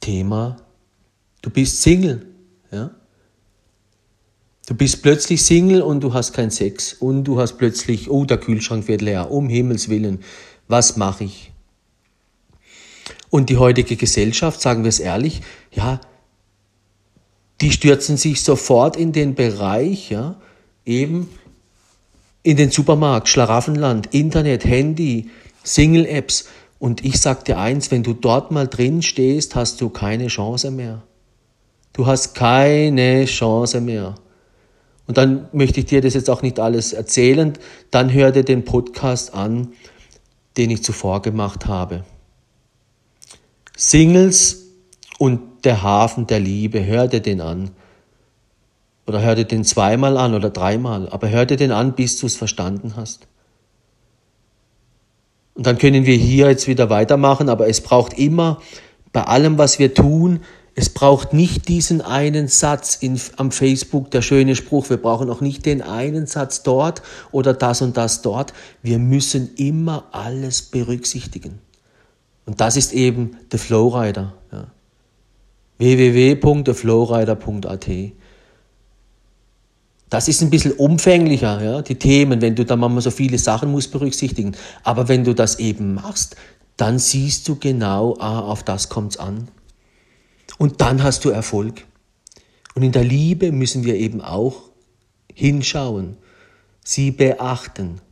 Thema, 0.00 0.56
du 1.42 1.50
bist 1.50 1.82
Single. 1.82 2.26
Ja? 2.72 2.90
Du 4.70 4.76
bist 4.76 5.02
plötzlich 5.02 5.42
Single 5.42 5.82
und 5.82 5.98
du 5.98 6.14
hast 6.14 6.32
keinen 6.32 6.52
Sex 6.52 6.92
und 6.92 7.24
du 7.24 7.40
hast 7.40 7.58
plötzlich, 7.58 8.08
oh, 8.08 8.24
der 8.24 8.38
Kühlschrank 8.38 8.86
wird 8.86 9.02
leer, 9.02 9.32
um 9.32 9.48
Himmels 9.48 9.88
willen, 9.88 10.22
was 10.68 10.96
mache 10.96 11.24
ich? 11.24 11.50
Und 13.30 13.50
die 13.50 13.56
heutige 13.56 13.96
Gesellschaft, 13.96 14.60
sagen 14.60 14.84
wir 14.84 14.88
es 14.90 15.00
ehrlich, 15.00 15.42
ja, 15.72 16.00
die 17.60 17.72
stürzen 17.72 18.16
sich 18.16 18.44
sofort 18.44 18.96
in 18.96 19.10
den 19.10 19.34
Bereich, 19.34 20.08
ja, 20.08 20.40
eben 20.86 21.28
in 22.44 22.56
den 22.56 22.70
Supermarkt, 22.70 23.28
Schlaraffenland, 23.28 24.14
Internet, 24.14 24.64
Handy, 24.64 25.30
Single-Apps. 25.64 26.44
Und 26.78 27.04
ich 27.04 27.20
sag 27.20 27.44
dir 27.44 27.58
eins, 27.58 27.90
wenn 27.90 28.04
du 28.04 28.12
dort 28.12 28.52
mal 28.52 28.68
drin 28.68 29.02
stehst, 29.02 29.56
hast 29.56 29.80
du 29.80 29.88
keine 29.88 30.28
Chance 30.28 30.70
mehr. 30.70 31.02
Du 31.92 32.06
hast 32.06 32.36
keine 32.36 33.24
Chance 33.24 33.80
mehr. 33.80 34.14
Und 35.06 35.18
dann 35.18 35.48
möchte 35.52 35.80
ich 35.80 35.86
dir 35.86 36.00
das 36.00 36.14
jetzt 36.14 36.30
auch 36.30 36.42
nicht 36.42 36.60
alles 36.60 36.92
erzählen. 36.92 37.54
Dann 37.90 38.12
hör 38.12 38.30
dir 38.32 38.44
den 38.44 38.64
Podcast 38.64 39.34
an, 39.34 39.72
den 40.56 40.70
ich 40.70 40.84
zuvor 40.84 41.22
gemacht 41.22 41.66
habe. 41.66 42.04
Singles 43.76 44.66
und 45.18 45.40
der 45.64 45.82
Hafen 45.82 46.26
der 46.26 46.40
Liebe, 46.40 46.84
hör 46.84 47.08
dir 47.08 47.20
den 47.20 47.40
an. 47.40 47.70
Oder 49.06 49.22
hör 49.22 49.34
dir 49.34 49.44
den 49.44 49.64
zweimal 49.64 50.16
an 50.16 50.34
oder 50.34 50.50
dreimal, 50.50 51.08
aber 51.08 51.28
hör 51.30 51.44
dir 51.44 51.56
den 51.56 51.72
an, 51.72 51.94
bis 51.94 52.18
du 52.18 52.26
es 52.26 52.36
verstanden 52.36 52.94
hast. 52.96 53.26
Und 55.54 55.66
dann 55.66 55.78
können 55.78 56.06
wir 56.06 56.14
hier 56.14 56.48
jetzt 56.48 56.68
wieder 56.68 56.90
weitermachen, 56.90 57.48
aber 57.48 57.68
es 57.68 57.80
braucht 57.80 58.14
immer 58.14 58.62
bei 59.12 59.24
allem, 59.24 59.58
was 59.58 59.78
wir 59.78 59.94
tun, 59.94 60.40
es 60.74 60.88
braucht 60.88 61.32
nicht 61.32 61.68
diesen 61.68 62.00
einen 62.00 62.48
Satz 62.48 62.96
in, 62.96 63.20
am 63.36 63.52
Facebook, 63.52 64.10
der 64.10 64.22
schöne 64.22 64.56
Spruch. 64.56 64.88
Wir 64.88 64.96
brauchen 64.96 65.28
auch 65.30 65.40
nicht 65.40 65.66
den 65.66 65.82
einen 65.82 66.26
Satz 66.26 66.62
dort 66.62 67.02
oder 67.32 67.54
das 67.54 67.82
und 67.82 67.96
das 67.96 68.22
dort. 68.22 68.52
Wir 68.82 68.98
müssen 68.98 69.54
immer 69.56 70.04
alles 70.12 70.62
berücksichtigen. 70.62 71.58
Und 72.46 72.60
das 72.60 72.76
ist 72.76 72.92
eben 72.92 73.36
der 73.52 73.58
Flowrider. 73.58 74.34
Ja. 74.52 74.68
www.theflowrider.at 75.78 77.88
das 80.10 80.26
ist 80.26 80.42
ein 80.42 80.50
bisschen 80.50 80.72
umfänglicher, 80.72 81.62
ja, 81.62 81.82
die 81.82 81.94
Themen, 81.94 82.42
wenn 82.42 82.56
du 82.56 82.64
da 82.64 82.74
manchmal 82.74 83.00
so 83.00 83.12
viele 83.12 83.38
Sachen 83.38 83.70
musst 83.70 83.92
berücksichtigen. 83.92 84.56
Aber 84.82 85.06
wenn 85.06 85.22
du 85.22 85.36
das 85.36 85.60
eben 85.60 85.94
machst, 85.94 86.34
dann 86.76 86.98
siehst 86.98 87.46
du 87.46 87.54
genau, 87.54 88.16
ah, 88.18 88.40
auf 88.40 88.64
das 88.64 88.88
kommt's 88.88 89.18
an. 89.18 89.46
Und 90.60 90.82
dann 90.82 91.02
hast 91.02 91.24
du 91.24 91.30
Erfolg. 91.30 91.86
Und 92.74 92.82
in 92.82 92.92
der 92.92 93.02
Liebe 93.02 93.50
müssen 93.50 93.84
wir 93.84 93.94
eben 93.94 94.20
auch 94.20 94.64
hinschauen, 95.32 96.18
sie 96.84 97.12
beachten. 97.12 98.02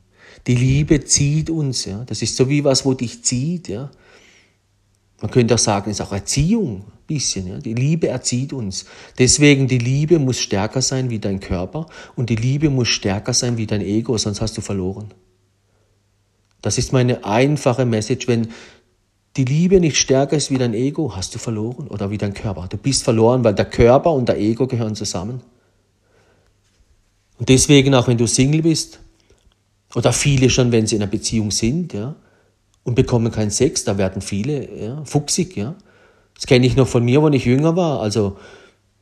Die 0.47 0.55
Liebe 0.55 1.05
zieht 1.05 1.50
uns, 1.50 1.85
ja. 1.85 2.05
Das 2.07 2.23
ist 2.23 2.37
so 2.37 2.49
wie 2.49 2.64
was, 2.64 2.87
wo 2.87 2.95
dich 2.95 3.23
zieht, 3.23 3.69
ja. 3.69 3.90
Man 5.21 5.31
könnte 5.31 5.57
auch 5.57 5.59
sagen, 5.59 5.90
es 5.90 6.00
ist 6.00 6.07
auch 6.07 6.12
Erziehung, 6.12 6.85
ein 6.87 7.07
bisschen, 7.07 7.49
ja. 7.49 7.59
Die 7.59 7.75
Liebe 7.75 8.09
erzieht 8.09 8.55
uns. 8.55 8.87
Deswegen, 9.19 9.69
die 9.69 9.76
Liebe 9.76 10.19
muss 10.19 10.38
stärker 10.38 10.81
sein 10.81 11.11
wie 11.11 11.19
dein 11.19 11.40
Körper 11.40 11.87
und 12.17 12.31
die 12.31 12.37
Liebe 12.37 12.71
muss 12.71 12.88
stärker 12.88 13.35
sein 13.35 13.59
wie 13.59 13.67
dein 13.67 13.83
Ego, 13.83 14.17
sonst 14.17 14.40
hast 14.40 14.57
du 14.57 14.62
verloren. 14.62 15.12
Das 16.62 16.78
ist 16.78 16.95
meine 16.95 17.26
einfache 17.26 17.85
Message. 17.85 18.26
Wenn 18.26 18.49
die 19.38 19.45
Liebe 19.45 19.78
nicht 19.78 19.97
stärker 19.97 20.37
ist 20.37 20.50
wie 20.50 20.59
dein 20.59 20.75
Ego, 20.75 21.14
hast 21.14 21.33
du 21.33 21.38
verloren 21.38 21.87
oder 21.87 22.11
wie 22.11 22.18
dein 22.18 22.35
Körper. 22.35 22.66
Du 22.68 22.76
bist 22.76 23.04
verloren, 23.04 23.45
weil 23.45 23.54
der 23.54 23.66
Körper 23.66 24.11
und 24.12 24.28
der 24.28 24.37
Ego 24.37 24.66
gehören 24.66 24.97
zusammen. 24.97 25.40
Und 27.38 27.49
deswegen, 27.49 27.95
auch 27.95 28.09
wenn 28.09 28.18
du 28.18 28.26
Single 28.26 28.62
bist, 28.62 28.99
oder 29.95 30.12
viele 30.12 30.50
schon, 30.50 30.73
wenn 30.73 30.88
sie 30.88 30.97
in 30.97 31.02
einer 31.02 31.11
Beziehung 31.11 31.52
sind, 31.52 31.92
ja, 31.92 32.16
und 32.83 32.97
bekommen 32.97 33.30
keinen 33.30 33.52
Sex, 33.52 33.85
da 33.85 33.97
werden 33.97 34.23
viele 34.23 34.76
ja, 34.76 35.04
fuchsig, 35.04 35.57
ja. 35.57 35.76
Das 36.35 36.47
kenne 36.47 36.66
ich 36.66 36.75
noch 36.75 36.88
von 36.88 37.04
mir, 37.04 37.23
wenn 37.23 37.33
ich 37.33 37.45
jünger 37.45 37.76
war. 37.76 38.00
Also, 38.00 38.38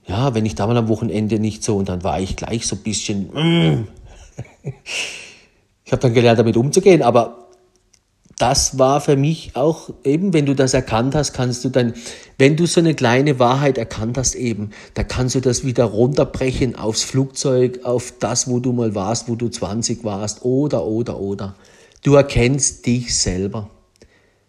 ja, 0.07 0.35
wenn 0.35 0.45
ich 0.45 0.55
da 0.55 0.66
mal 0.66 0.76
am 0.76 0.88
Wochenende 0.88 1.38
nicht 1.38 1.64
so, 1.64 1.76
und 1.76 1.88
dann 1.88 2.05
war 2.05 2.21
ich 2.21 2.37
gleich 2.37 2.66
so 2.66 2.76
ein 2.76 2.83
bisschen, 2.83 3.28
mm. 3.33 3.88
ich 5.85 5.93
habe 5.93 6.02
dann 6.02 6.12
gelernt, 6.12 6.38
damit 6.38 6.59
umzugehen, 6.59 7.00
aber 7.00 7.46
das 8.38 8.78
war 8.78 9.00
für 9.00 9.16
mich 9.16 9.52
auch 9.55 9.90
eben, 10.05 10.35
wenn 10.35 10.45
du 10.45 10.55
das 10.55 10.75
erkannt 10.75 11.14
hast, 11.14 11.33
kannst 11.33 11.64
du 11.64 11.71
dann, 11.71 11.95
wenn 12.37 12.57
du 12.57 12.66
so 12.66 12.81
eine 12.81 12.95
kleine 12.95 13.38
Wahrheit 13.38 13.78
erkannt 13.78 14.19
hast 14.19 14.35
eben, 14.35 14.71
da 14.93 15.05
kannst 15.05 15.35
du 15.35 15.40
das 15.40 15.64
wieder 15.64 15.85
runterbrechen 15.85 16.76
aufs 16.76 17.02
Flugzeug, 17.02 17.81
auf 17.85 18.12
das, 18.21 18.49
wo 18.49 18.61
du 18.61 18.73
mal 18.73 18.95
warst, 18.95 19.28
wo 19.28 19.37
du 19.37 19.49
20 19.49 20.05
warst 20.05 20.45
oder, 20.45 20.85
oder, 20.85 21.19
oder. 21.19 21.57
Du 22.02 22.14
erkennst 22.14 22.87
dich 22.87 23.16
selber. 23.19 23.71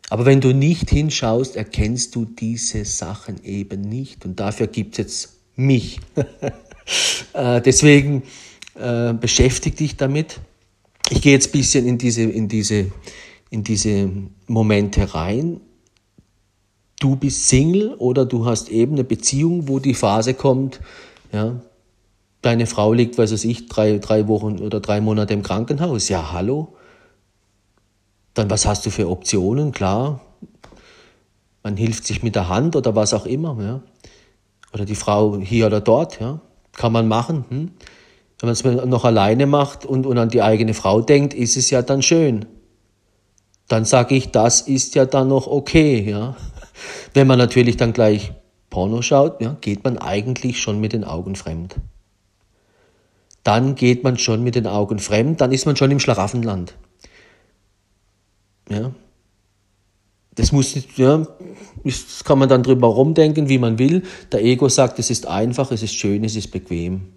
Aber 0.10 0.26
wenn 0.26 0.42
du 0.42 0.54
nicht 0.54 0.90
hinschaust, 0.90 1.56
erkennst 1.56 2.16
du 2.16 2.26
diese 2.26 2.86
Sachen 2.86 3.44
eben 3.44 3.82
nicht. 3.82 4.26
Und 4.26 4.40
dafür 4.40 4.68
gibt 4.68 4.94
es 4.94 4.98
jetzt 4.98 5.30
mich. 5.56 6.00
Äh, 7.34 7.62
deswegen 7.62 8.24
äh, 8.76 9.12
beschäftige 9.12 9.76
dich 9.76 9.98
damit. 9.98 10.40
Ich 11.10 11.22
gehe 11.22 11.34
jetzt 11.34 11.50
ein 11.50 11.52
bisschen 11.52 11.86
in 11.86 11.98
diese, 11.98 12.22
in 12.22 12.48
diese 12.48 12.94
in 13.50 13.64
diese 13.64 14.10
Momente 14.48 15.14
rein. 15.14 15.62
Du 17.00 17.16
bist 17.16 17.48
Single 17.48 17.94
oder 17.96 18.26
du 18.26 18.46
hast 18.46 18.70
eben 18.70 18.94
eine 18.94 19.04
Beziehung, 19.04 19.68
wo 19.68 19.80
die 19.80 19.94
Phase 19.94 20.34
kommt, 20.34 20.80
ja, 21.32 21.62
deine 22.42 22.66
Frau 22.66 22.94
liegt, 22.94 23.18
weiß 23.18 23.44
ich, 23.44 23.68
drei, 23.68 23.98
drei 24.00 24.28
Wochen 24.28 24.60
oder 24.60 24.80
drei 24.80 25.02
Monate 25.02 25.34
im 25.34 25.44
Krankenhaus. 25.44 26.10
Ja, 26.10 26.32
hallo. 26.32 26.76
Dann 28.34 28.50
was 28.50 28.66
hast 28.66 28.86
du 28.86 28.90
für 28.90 29.10
Optionen? 29.10 29.72
Klar, 29.72 30.22
man 31.64 31.76
hilft 31.76 32.06
sich 32.06 32.24
mit 32.24 32.36
der 32.36 32.50
Hand 32.50 32.76
oder 32.76 32.96
was 32.96 33.14
auch 33.14 33.26
immer. 33.26 33.58
Ja. 33.62 33.82
Oder 34.74 34.86
die 34.86 34.96
Frau 34.96 35.38
hier 35.38 35.68
oder 35.68 35.82
dort. 35.82 36.20
Ja. 36.20 36.40
Kann 36.74 36.92
man 36.92 37.08
machen. 37.08 37.46
Hm? 37.50 37.72
Wenn 38.40 38.48
man 38.48 38.52
es 38.52 38.64
noch 38.64 39.06
alleine 39.06 39.48
macht 39.48 39.86
und, 39.86 40.06
und 40.06 40.18
an 40.18 40.30
die 40.30 40.44
eigene 40.44 40.74
Frau 40.74 41.02
denkt, 41.02 41.34
ist 41.34 41.58
es 41.58 41.70
ja 41.70 41.82
dann 41.82 42.02
schön 42.02 42.46
dann 43.68 43.86
sage 43.86 44.16
ich, 44.16 44.32
das 44.32 44.62
ist 44.62 44.96
ja 44.96 45.06
dann 45.06 45.28
noch 45.28 45.48
okay, 45.48 46.10
ja. 46.10 46.36
Wenn 47.14 47.28
man 47.28 47.38
natürlich 47.38 47.78
dann 47.78 47.94
gleich 47.94 48.34
Porno 48.70 49.02
schaut, 49.02 49.42
ja, 49.42 49.58
geht 49.60 49.84
man 49.84 49.98
eigentlich 49.98 50.60
schon 50.60 50.80
mit 50.80 50.94
den 50.94 51.04
Augen 51.04 51.36
fremd. 51.36 51.76
Dann 53.44 53.76
geht 53.76 54.04
man 54.04 54.18
schon 54.18 54.44
mit 54.44 54.56
den 54.56 54.68
Augen 54.68 55.00
fremd, 55.00 55.42
dann 55.42 55.52
ist 55.52 55.66
man 55.66 55.76
schon 55.76 55.92
im 55.92 56.00
Schlaraffenland. 56.00 56.76
Ja. 58.70 58.92
Das 60.36 60.52
muss, 60.52 60.76
ja, 60.98 61.26
das 61.84 62.24
kann 62.24 62.38
man 62.38 62.48
dann 62.48 62.62
drüber 62.62 62.88
rumdenken, 62.88 63.50
wie 63.50 63.58
man 63.58 63.80
will. 63.80 64.04
Der 64.32 64.44
Ego 64.44 64.70
sagt, 64.70 65.00
es 65.00 65.10
ist 65.10 65.26
einfach, 65.26 65.72
es 65.72 65.82
ist 65.82 65.96
schön, 65.96 66.24
es 66.24 66.36
ist 66.36 66.52
bequem. 66.52 67.14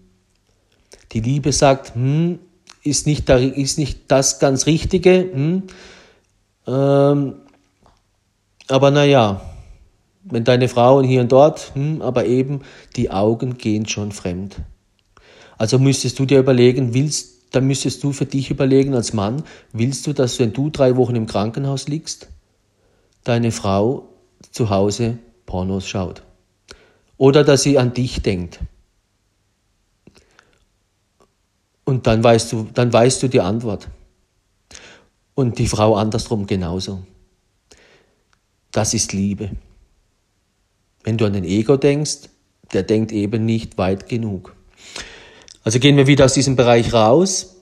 Die 1.12 1.20
Liebe 1.20 1.52
sagt, 1.52 1.94
hm, 1.94 2.38
ist 2.82 3.06
nicht, 3.06 3.28
ist 3.28 3.78
nicht 3.78 4.10
das 4.10 4.38
ganz 4.38 4.64
Richtige, 4.64 5.28
hm, 5.32 5.64
ähm, 6.66 7.34
aber 8.68 8.90
naja, 8.90 9.40
wenn 10.22 10.44
deine 10.44 10.68
Frauen 10.68 11.04
hier 11.04 11.22
und 11.22 11.32
dort, 11.32 11.72
hm, 11.74 12.02
aber 12.02 12.26
eben 12.26 12.60
die 12.96 13.10
Augen 13.10 13.58
gehen 13.58 13.86
schon 13.86 14.12
fremd. 14.12 14.56
Also 15.58 15.78
müsstest 15.78 16.18
du 16.18 16.26
dir 16.26 16.38
überlegen, 16.38 16.94
willst, 16.94 17.54
dann 17.54 17.66
müsstest 17.66 18.02
du 18.02 18.12
für 18.12 18.26
dich 18.26 18.50
überlegen 18.50 18.94
als 18.94 19.12
Mann, 19.12 19.42
willst 19.72 20.06
du, 20.06 20.12
dass 20.12 20.38
wenn 20.38 20.52
du 20.52 20.70
drei 20.70 20.96
Wochen 20.96 21.16
im 21.16 21.26
Krankenhaus 21.26 21.88
liegst, 21.88 22.28
deine 23.24 23.50
Frau 23.52 24.08
zu 24.52 24.70
Hause 24.70 25.18
Pornos 25.46 25.86
schaut? 25.86 26.22
Oder 27.16 27.44
dass 27.44 27.62
sie 27.62 27.78
an 27.78 27.92
dich 27.92 28.22
denkt? 28.22 28.60
Und 31.84 32.06
dann 32.06 32.22
weißt 32.22 32.52
du, 32.52 32.68
dann 32.72 32.92
weißt 32.92 33.22
du 33.22 33.28
die 33.28 33.40
Antwort. 33.40 33.88
Und 35.40 35.58
die 35.58 35.68
Frau 35.68 35.96
andersrum 35.96 36.46
genauso. 36.46 37.02
Das 38.72 38.92
ist 38.92 39.14
Liebe. 39.14 39.52
Wenn 41.02 41.16
du 41.16 41.24
an 41.24 41.32
den 41.32 41.44
Ego 41.44 41.78
denkst, 41.78 42.28
der 42.74 42.82
denkt 42.82 43.10
eben 43.10 43.46
nicht 43.46 43.78
weit 43.78 44.06
genug. 44.06 44.54
Also 45.64 45.78
gehen 45.78 45.96
wir 45.96 46.06
wieder 46.06 46.26
aus 46.26 46.34
diesem 46.34 46.56
Bereich 46.56 46.92
raus. 46.92 47.56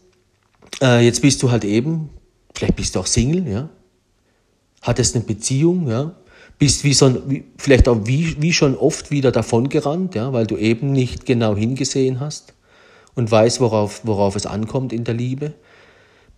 Äh, 0.83 1.05
jetzt 1.05 1.23
bist 1.23 1.41
du 1.45 1.53
halt 1.53 1.63
eben, 1.63 2.11
vielleicht 2.53 2.75
bist 2.75 2.97
du 2.97 2.99
auch 2.99 3.07
Single, 3.07 3.47
ja. 3.47 3.69
Hattest 4.83 5.15
eine 5.15 5.23
Beziehung, 5.23 5.89
ja. 5.89 6.17
Bist 6.59 6.83
wie 6.83 6.95
so, 6.95 7.31
wie, 7.31 7.45
vielleicht 7.59 7.87
auch 7.87 8.01
wie, 8.07 8.43
wie 8.43 8.53
schon 8.53 8.77
oft 8.77 9.13
wieder 9.13 9.31
davongerannt, 9.31 10.17
ja, 10.17 10.33
weil 10.33 10.49
du 10.49 10.57
eben 10.57 10.91
nicht 10.91 11.27
genau 11.27 11.55
hingesehen 11.55 12.19
hast 12.19 12.55
und 13.15 13.31
weißt, 13.31 13.61
worauf, 13.61 14.01
worauf 14.03 14.35
es 14.35 14.47
ankommt 14.47 14.93
in 14.93 15.05
der 15.05 15.15
Liebe 15.15 15.55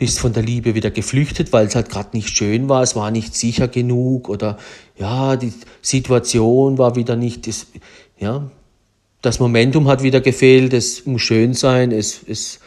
bist 0.01 0.19
von 0.19 0.33
der 0.33 0.43
Liebe 0.43 0.75
wieder 0.75 0.91
geflüchtet, 0.91 1.53
weil 1.53 1.67
es 1.67 1.75
halt 1.75 1.91
gerade 1.91 2.17
nicht 2.17 2.31
schön 2.31 2.71
war, 2.71 2.83
es 2.83 2.97
war 2.97 3.11
nicht 3.11 3.37
sicher 3.37 3.69
genug 3.69 4.31
oder 4.31 4.57
ja, 4.97 5.37
die 5.37 5.53
Situation 5.83 6.79
war 6.79 6.97
wieder 6.97 7.17
nicht, 7.17 7.47
das, 7.47 7.67
ja, 8.19 8.51
das 9.21 9.39
Momentum 9.41 9.89
hat 9.89 10.03
wieder 10.03 10.23
gefehlt, 10.23 10.73
es 10.73 11.05
muss 11.05 11.21
schön 11.21 11.53
sein, 11.53 11.93
es, 11.93 12.23
es, 12.27 12.61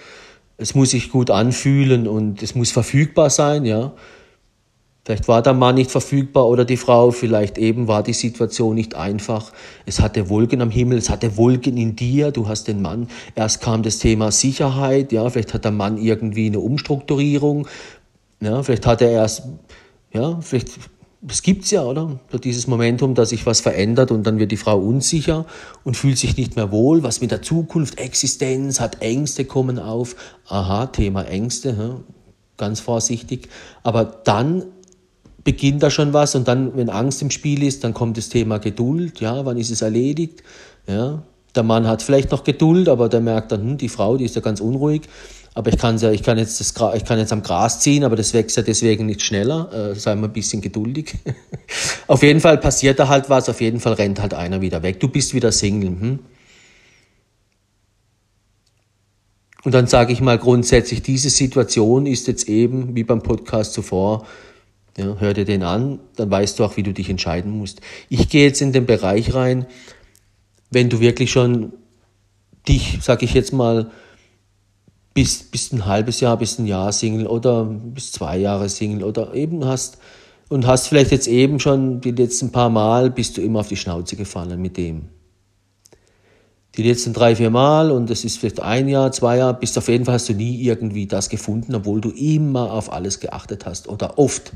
es 0.57 0.75
muss 0.75 0.91
sich 0.91 1.09
gut 1.09 1.31
anfühlen 1.31 2.07
und 2.07 2.43
es 2.43 2.53
muss 2.53 2.71
verfügbar 2.71 3.31
sein, 3.31 3.65
ja. 3.65 3.93
Vielleicht 5.05 5.27
war 5.27 5.41
der 5.41 5.53
Mann 5.53 5.75
nicht 5.75 5.91
verfügbar 5.91 6.47
oder 6.47 6.63
die 6.63 6.77
Frau, 6.77 7.11
vielleicht 7.11 7.57
eben 7.57 7.89
war 7.89 8.03
die 8.03 8.13
Situation 8.13 8.75
nicht 8.75 8.95
einfach. 8.95 9.51
Es 9.85 9.99
hatte 9.99 10.29
Wolken 10.29 10.61
am 10.61 10.69
Himmel, 10.69 10.97
es 10.97 11.09
hatte 11.09 11.35
Wolken 11.35 11.75
in 11.75 11.97
dir, 11.97 12.31
du 12.31 12.47
hast 12.47 12.69
den 12.69 12.81
Mann. 12.81 13.09
Erst 13.35 13.59
kam 13.59 13.83
das 13.83 13.99
Thema 13.99 14.31
Sicherheit, 14.31 15.11
ja, 15.11 15.29
vielleicht 15.29 15.53
hat 15.53 15.65
der 15.65 15.71
Mann 15.71 15.97
irgendwie 15.97 16.45
eine 16.45 16.61
Umstrukturierung, 16.61 17.67
ja, 18.39 18.63
vielleicht 18.63 18.87
hat 18.87 19.01
er 19.01 19.11
erst, 19.11 19.43
ja, 20.13 20.39
vielleicht 20.39 20.69
das 21.25 21.41
gibt's 21.41 21.71
ja, 21.71 21.83
oder? 21.83 22.19
Dieses 22.43 22.67
Momentum, 22.67 23.15
dass 23.15 23.29
sich 23.29 23.45
was 23.45 23.61
verändert 23.61 24.11
und 24.11 24.23
dann 24.27 24.39
wird 24.39 24.51
die 24.51 24.57
Frau 24.57 24.77
unsicher 24.77 25.45
und 25.85 25.95
fühlt 25.95 26.17
sich 26.17 26.35
nicht 26.35 26.57
mehr 26.57 26.69
wohl. 26.69 27.01
Was 27.01 27.21
mit 27.21 27.31
der 27.31 27.41
Zukunft, 27.41 27.97
Existenz, 27.97 28.81
hat 28.81 29.01
Ängste 29.01 29.45
kommen 29.45 29.79
auf. 29.79 30.17
Aha, 30.47 30.87
Thema 30.87 31.23
Ängste, 31.23 32.03
ganz 32.57 32.81
vorsichtig. 32.81 33.47
Aber 33.83 34.03
dann 34.03 34.65
beginnt 35.43 35.83
da 35.83 35.89
schon 35.89 36.13
was 36.13 36.35
und 36.35 36.47
dann, 36.47 36.75
wenn 36.77 36.89
Angst 36.89 37.21
im 37.21 37.31
Spiel 37.31 37.63
ist, 37.63 37.83
dann 37.83 37.93
kommt 37.93 38.17
das 38.17 38.29
Thema 38.29 38.59
Geduld. 38.59 39.19
Ja, 39.19 39.45
wann 39.45 39.57
ist 39.57 39.71
es 39.71 39.81
erledigt? 39.81 40.43
Ja, 40.87 41.23
der 41.55 41.63
Mann 41.63 41.87
hat 41.87 42.01
vielleicht 42.01 42.31
noch 42.31 42.43
Geduld, 42.43 42.89
aber 42.89 43.09
der 43.09 43.21
merkt 43.21 43.51
dann, 43.51 43.61
hm, 43.61 43.77
die 43.77 43.89
Frau, 43.89 44.17
die 44.17 44.25
ist 44.25 44.35
ja 44.35 44.41
ganz 44.41 44.59
unruhig. 44.59 45.03
Aber 45.55 45.71
ich 45.71 45.77
kann 45.77 45.97
ja, 45.99 46.11
ich 46.11 46.23
kann 46.23 46.39
jetzt 46.39 46.59
das, 46.59 46.73
ich 46.95 47.05
kann 47.05 47.19
jetzt 47.19 47.31
am 47.31 47.43
Gras 47.43 47.79
ziehen, 47.79 48.03
aber 48.03 48.15
das 48.15 48.33
wächst 48.33 48.57
ja 48.57 48.63
deswegen 48.63 49.05
nicht 49.05 49.21
schneller. 49.21 49.91
Äh, 49.91 49.95
sei 49.95 50.15
mal 50.15 50.27
ein 50.27 50.33
bisschen 50.33 50.61
geduldig. 50.61 51.13
auf 52.07 52.23
jeden 52.23 52.39
Fall 52.39 52.57
passiert 52.57 52.97
da 52.97 53.07
halt 53.07 53.29
was. 53.29 53.49
Auf 53.49 53.61
jeden 53.61 53.79
Fall 53.79 53.93
rennt 53.93 54.19
halt 54.19 54.33
einer 54.33 54.61
wieder 54.61 54.81
weg. 54.81 54.99
Du 54.99 55.09
bist 55.09 55.35
wieder 55.35 55.51
Single. 55.51 55.89
Hm? 55.89 56.19
Und 59.63 59.73
dann 59.73 59.85
sage 59.85 60.11
ich 60.11 60.21
mal 60.21 60.39
grundsätzlich, 60.39 61.03
diese 61.03 61.29
Situation 61.29 62.07
ist 62.07 62.27
jetzt 62.27 62.49
eben, 62.49 62.95
wie 62.95 63.03
beim 63.03 63.21
Podcast 63.21 63.73
zuvor, 63.73 64.25
ja, 64.97 65.15
hör 65.19 65.33
dir 65.33 65.45
den 65.45 65.63
an, 65.63 65.99
dann 66.15 66.29
weißt 66.29 66.59
du 66.59 66.65
auch, 66.65 66.77
wie 66.77 66.83
du 66.83 66.93
dich 66.93 67.09
entscheiden 67.09 67.51
musst. 67.51 67.81
Ich 68.09 68.29
gehe 68.29 68.45
jetzt 68.45 68.61
in 68.61 68.73
den 68.73 68.85
Bereich 68.85 69.33
rein, 69.33 69.65
wenn 70.69 70.89
du 70.89 70.99
wirklich 70.99 71.31
schon 71.31 71.73
dich, 72.67 72.99
sag 73.01 73.23
ich 73.23 73.33
jetzt 73.33 73.53
mal, 73.53 73.91
bis, 75.13 75.43
bis 75.43 75.71
ein 75.71 75.85
halbes 75.85 76.19
Jahr, 76.19 76.37
bis 76.37 76.57
ein 76.57 76.65
Jahr 76.65 76.91
Single 76.91 77.27
oder 77.27 77.65
bis 77.65 78.11
zwei 78.11 78.37
Jahre 78.37 78.69
Single 78.69 79.03
oder 79.03 79.33
eben 79.33 79.65
hast 79.65 79.97
und 80.49 80.65
hast 80.65 80.87
vielleicht 80.87 81.11
jetzt 81.11 81.27
eben 81.27 81.59
schon 81.59 82.01
die 82.01 82.11
letzten 82.11 82.51
paar 82.51 82.69
Mal 82.69 83.09
bist 83.09 83.37
du 83.37 83.41
immer 83.41 83.59
auf 83.59 83.67
die 83.67 83.75
Schnauze 83.75 84.15
gefallen 84.15 84.61
mit 84.61 84.77
dem. 84.77 85.09
Die 86.75 86.83
letzten 86.83 87.13
drei, 87.13 87.35
vier 87.35 87.51
Mal 87.51 87.91
und 87.91 88.09
das 88.09 88.23
ist 88.23 88.39
vielleicht 88.39 88.59
ein 88.59 88.87
Jahr, 88.87 89.11
zwei 89.11 89.37
Jahre, 89.37 89.53
bist 89.53 89.77
auf 89.77 89.87
jeden 89.87 90.05
Fall 90.05 90.15
hast 90.15 90.29
du 90.29 90.33
nie 90.33 90.61
irgendwie 90.63 91.05
das 91.05 91.29
gefunden, 91.29 91.75
obwohl 91.75 92.01
du 92.01 92.09
immer 92.09 92.71
auf 92.71 92.91
alles 92.91 93.19
geachtet 93.19 93.67
hast 93.67 93.87
oder 93.87 94.17
oft. 94.17 94.53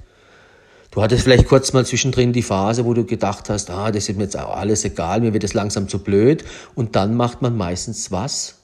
Du 0.91 1.01
hattest 1.01 1.23
vielleicht 1.23 1.47
kurz 1.47 1.73
mal 1.73 1.85
zwischendrin 1.85 2.33
die 2.33 2.41
Phase, 2.41 2.85
wo 2.85 2.93
du 2.93 3.05
gedacht 3.05 3.49
hast, 3.49 3.69
ah, 3.69 3.91
das 3.91 4.09
ist 4.09 4.17
mir 4.17 4.23
jetzt 4.23 4.35
alles 4.35 4.85
egal, 4.85 5.21
mir 5.21 5.33
wird 5.33 5.43
es 5.43 5.53
langsam 5.53 5.87
zu 5.87 5.99
blöd. 5.99 6.43
Und 6.75 6.95
dann 6.95 7.15
macht 7.15 7.41
man 7.41 7.55
meistens 7.57 8.11
was? 8.11 8.55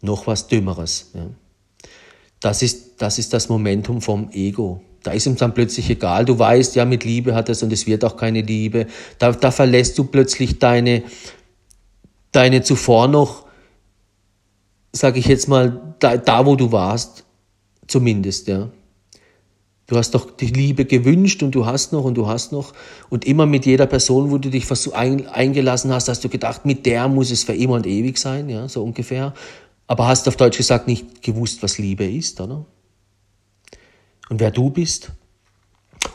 Noch 0.00 0.26
was 0.26 0.46
Dümmeres. 0.46 1.10
Ja. 1.14 1.26
Das, 2.40 2.62
ist, 2.62 3.02
das 3.02 3.18
ist 3.18 3.32
das 3.32 3.48
Momentum 3.48 4.00
vom 4.00 4.30
Ego. 4.30 4.80
Da 5.02 5.12
ist 5.12 5.26
ihm 5.26 5.36
dann 5.36 5.54
plötzlich 5.54 5.90
egal. 5.90 6.24
Du 6.24 6.38
weißt, 6.38 6.76
ja, 6.76 6.84
mit 6.84 7.04
Liebe 7.04 7.34
hat 7.34 7.48
es 7.48 7.62
und 7.62 7.72
es 7.72 7.86
wird 7.86 8.04
auch 8.04 8.16
keine 8.16 8.42
Liebe. 8.42 8.86
Da, 9.18 9.32
da 9.32 9.50
verlässt 9.50 9.98
du 9.98 10.04
plötzlich 10.04 10.58
deine, 10.58 11.02
deine 12.32 12.62
zuvor 12.62 13.08
noch, 13.08 13.46
sage 14.92 15.18
ich 15.18 15.26
jetzt 15.26 15.48
mal, 15.48 15.94
da, 15.98 16.16
da 16.16 16.46
wo 16.46 16.56
du 16.56 16.72
warst, 16.72 17.24
zumindest, 17.86 18.48
ja. 18.48 18.70
Du 19.88 19.96
hast 19.96 20.10
doch 20.10 20.30
die 20.30 20.48
Liebe 20.48 20.84
gewünscht 20.84 21.42
und 21.42 21.54
du 21.54 21.64
hast 21.64 21.94
noch 21.94 22.04
und 22.04 22.14
du 22.14 22.28
hast 22.28 22.52
noch. 22.52 22.74
Und 23.08 23.24
immer 23.24 23.46
mit 23.46 23.64
jeder 23.64 23.86
Person, 23.86 24.30
wo 24.30 24.36
du 24.36 24.50
dich 24.50 24.66
eingelassen 24.92 25.90
hast, 25.92 26.10
hast 26.10 26.22
du 26.22 26.28
gedacht, 26.28 26.66
mit 26.66 26.84
der 26.84 27.08
muss 27.08 27.30
es 27.30 27.44
für 27.44 27.54
immer 27.54 27.76
und 27.76 27.86
ewig 27.86 28.18
sein, 28.18 28.50
ja, 28.50 28.68
so 28.68 28.84
ungefähr. 28.84 29.32
Aber 29.86 30.06
hast 30.06 30.28
auf 30.28 30.36
Deutsch 30.36 30.58
gesagt 30.58 30.88
nicht 30.88 31.22
gewusst, 31.22 31.62
was 31.62 31.78
Liebe 31.78 32.04
ist, 32.04 32.38
oder? 32.38 32.66
Und 34.28 34.40
wer 34.40 34.50
du 34.50 34.68
bist. 34.68 35.10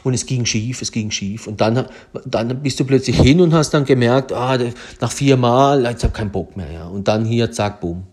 Und 0.03 0.13
es 0.13 0.27
ging 0.27 0.46
schief, 0.46 0.84
es 0.84 0.92
ging 0.92 1.10
schief. 1.10 1.48
Und 1.48 1.60
dann, 1.60 1.88
dann 2.25 2.62
bist 2.62 2.80
du 2.80 2.86
plötzlich 2.86 3.20
hin 3.20 3.42
und 3.42 3.56
hast 3.56 3.72
dann 3.72 3.86
gemerkt, 3.86 4.32
ah, 4.34 4.56
nach 5.01 5.12
vier 5.12 5.36
Mal, 5.36 5.86
jetzt 5.86 6.03
hab 6.03 6.12
ich 6.12 6.18
keinen 6.18 6.32
Bock 6.32 6.56
mehr, 6.56 6.72
ja. 6.72 6.86
Und 6.86 7.08
dann 7.08 7.25
hier, 7.25 7.51
zack, 7.51 7.82
bumm. 7.82 8.03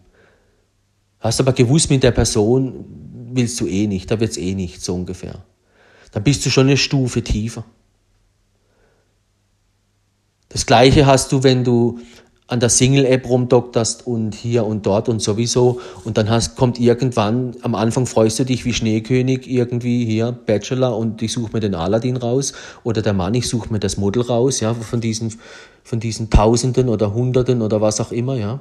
Hast 1.19 1.39
aber 1.39 1.53
gewusst, 1.53 1.91
mit 1.91 2.03
der 2.03 2.13
Person 2.13 2.87
willst 3.35 3.61
du 3.61 3.67
eh 3.67 3.87
nicht, 3.87 4.11
da 4.11 4.19
wird's 4.19 4.39
eh 4.39 4.55
nicht, 4.55 4.81
so 4.81 4.95
ungefähr 4.95 5.45
dann 6.13 6.23
bist 6.25 6.45
du 6.45 6.51
schon 6.51 6.67
eine 6.67 6.77
Stufe 6.77 7.23
tiefer. 7.23 7.65
Das 10.49 10.67
gleiche 10.67 11.07
hast 11.07 11.31
du, 11.33 11.43
wenn 11.45 11.63
du 11.63 12.01
an 12.51 12.59
der 12.59 12.69
Single-App 12.69 13.29
rumdokterst 13.29 14.09
und 14.09 14.35
hier 14.35 14.67
und 14.67 14.85
dort 14.85 15.09
und 15.09 15.23
sowieso 15.23 15.81
und 16.05 16.19
dann 16.19 16.29
hast, 16.29 16.57
kommt 16.57 16.81
irgendwann, 16.81 17.55
am 17.63 17.77
Anfang 17.77 18.07
freust 18.07 18.41
du 18.41 18.45
dich 18.45 18.65
wie 18.65 18.73
Schneekönig 18.73 19.49
irgendwie 19.49 20.05
hier, 20.05 20.33
Bachelor 20.33 20.97
und 20.97 21.23
ich 21.23 21.33
suche 21.33 21.53
mir 21.53 21.61
den 21.61 21.77
Aladdin 21.77 22.17
raus 22.17 22.53
oder 22.83 23.03
der 23.03 23.13
Mann, 23.13 23.35
ich 23.35 23.49
suche 23.49 23.73
mir 23.73 23.79
das 23.79 23.97
Model 23.99 24.23
raus, 24.23 24.59
ja, 24.59 24.75
von 24.75 25.01
diesen, 25.01 25.39
von 25.85 26.01
diesen 26.01 26.29
Tausenden 26.29 26.89
oder 26.89 27.15
Hunderten 27.15 27.63
oder 27.63 27.81
was 27.81 28.01
auch 28.01 28.11
immer, 28.11 28.35
ja. 28.35 28.59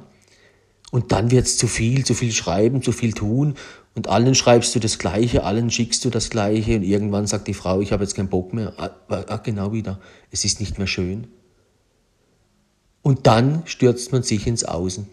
Und 0.92 1.10
dann 1.10 1.32
wird's 1.32 1.56
zu 1.56 1.66
viel, 1.66 2.04
zu 2.04 2.14
viel 2.14 2.32
schreiben, 2.32 2.82
zu 2.82 2.92
viel 2.92 3.12
tun 3.12 3.54
und 3.94 4.08
allen 4.08 4.34
schreibst 4.34 4.74
du 4.74 4.78
das 4.78 4.98
Gleiche, 4.98 5.44
allen 5.44 5.70
schickst 5.70 6.04
du 6.04 6.10
das 6.10 6.30
Gleiche 6.30 6.76
und 6.76 6.82
irgendwann 6.82 7.26
sagt 7.26 7.48
die 7.48 7.54
Frau, 7.54 7.80
ich 7.80 7.92
habe 7.92 8.04
jetzt 8.04 8.14
keinen 8.14 8.28
Bock 8.28 8.52
mehr. 8.52 8.72
Ah, 8.76 8.90
ah, 9.08 9.36
genau 9.38 9.72
wieder, 9.72 10.00
es 10.30 10.44
ist 10.44 10.60
nicht 10.60 10.78
mehr 10.78 10.86
schön. 10.86 11.26
Und 13.02 13.26
dann 13.26 13.62
stürzt 13.64 14.12
man 14.12 14.22
sich 14.22 14.46
ins 14.46 14.64
Außen. 14.64 15.06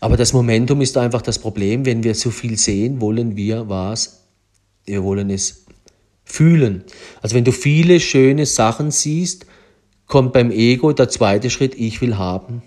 Aber 0.00 0.16
das 0.16 0.32
Momentum 0.32 0.80
ist 0.80 0.96
einfach 0.96 1.22
das 1.22 1.38
Problem, 1.38 1.86
wenn 1.86 2.02
wir 2.02 2.14
zu 2.14 2.30
viel 2.30 2.58
sehen, 2.58 3.00
wollen 3.00 3.36
wir 3.36 3.68
was? 3.68 4.26
Wir 4.84 5.02
wollen 5.02 5.30
es 5.30 5.66
fühlen. 6.24 6.84
Also 7.22 7.34
wenn 7.34 7.44
du 7.44 7.52
viele 7.52 8.00
schöne 8.00 8.46
Sachen 8.46 8.90
siehst, 8.90 9.46
kommt 10.06 10.32
beim 10.32 10.50
Ego 10.50 10.92
der 10.92 11.08
zweite 11.08 11.50
Schritt, 11.50 11.74
ich 11.74 12.00
will 12.00 12.18
haben. 12.18 12.62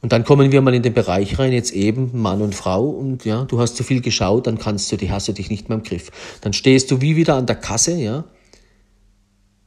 Und 0.00 0.12
dann 0.12 0.24
kommen 0.24 0.52
wir 0.52 0.60
mal 0.60 0.74
in 0.74 0.82
den 0.82 0.94
Bereich 0.94 1.38
rein, 1.38 1.52
jetzt 1.52 1.72
eben 1.72 2.20
Mann 2.20 2.40
und 2.40 2.54
Frau 2.54 2.88
und 2.88 3.24
ja, 3.24 3.44
du 3.44 3.58
hast 3.58 3.76
zu 3.76 3.82
viel 3.82 4.00
geschaut, 4.00 4.46
dann 4.46 4.58
kannst 4.58 4.92
du 4.92 4.96
die, 4.96 5.10
hast 5.10 5.26
du 5.26 5.32
dich 5.32 5.50
nicht 5.50 5.68
mehr 5.68 5.78
im 5.78 5.84
Griff. 5.84 6.10
Dann 6.40 6.52
stehst 6.52 6.90
du 6.90 7.00
wie 7.00 7.16
wieder 7.16 7.34
an 7.34 7.46
der 7.46 7.56
Kasse, 7.56 7.96
ja, 7.96 8.24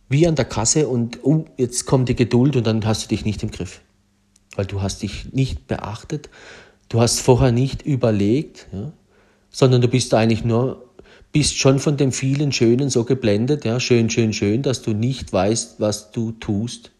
wie 0.08 0.28
an 0.28 0.36
der 0.36 0.46
Kasse 0.46 0.88
und 0.88 1.20
oh, 1.24 1.46
jetzt 1.58 1.86
kommt 1.86 2.08
die 2.08 2.16
Geduld 2.16 2.56
und 2.56 2.66
dann 2.66 2.86
hast 2.86 3.04
du 3.04 3.08
dich 3.10 3.26
nicht 3.26 3.44
im 3.44 3.52
Griff. 3.52 3.82
Weil 4.56 4.66
du 4.66 4.82
hast 4.82 5.02
dich 5.02 5.34
nicht 5.34 5.68
beachtet, 5.68 6.30
du 6.88 7.02
hast 7.02 7.20
vorher 7.20 7.52
nicht 7.52 7.82
überlegt, 7.82 8.68
ja, 8.72 8.94
sondern 9.50 9.82
du 9.82 9.90
bist 9.90 10.14
eigentlich 10.14 10.46
nur, 10.46 10.90
bist 11.34 11.58
schon 11.58 11.80
von 11.80 11.98
dem 11.98 12.14
vielen 12.14 12.54
Schönen 12.54 12.90
so 12.90 13.04
geblendet, 13.04 13.66
ja, 13.66 13.82
schön, 13.82 14.10
schön, 14.10 14.32
schön, 14.32 14.62
dass 14.62 14.82
du 14.82 14.94
nicht 14.94 15.32
weißt, 15.34 15.80
was 15.80 16.12
du 16.12 16.32
tust. 16.32 16.92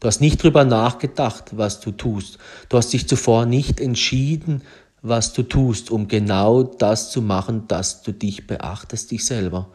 Du 0.00 0.06
hast 0.06 0.20
nicht 0.20 0.42
drüber 0.42 0.64
nachgedacht, 0.64 1.56
was 1.56 1.80
du 1.80 1.90
tust. 1.90 2.38
Du 2.68 2.76
hast 2.76 2.92
dich 2.92 3.08
zuvor 3.08 3.46
nicht 3.46 3.80
entschieden, 3.80 4.62
was 5.02 5.32
du 5.32 5.42
tust, 5.42 5.90
um 5.90 6.08
genau 6.08 6.62
das 6.62 7.10
zu 7.10 7.22
machen, 7.22 7.64
dass 7.68 8.02
du 8.02 8.12
dich 8.12 8.46
beachtest, 8.46 9.10
dich 9.10 9.24
selber. 9.24 9.68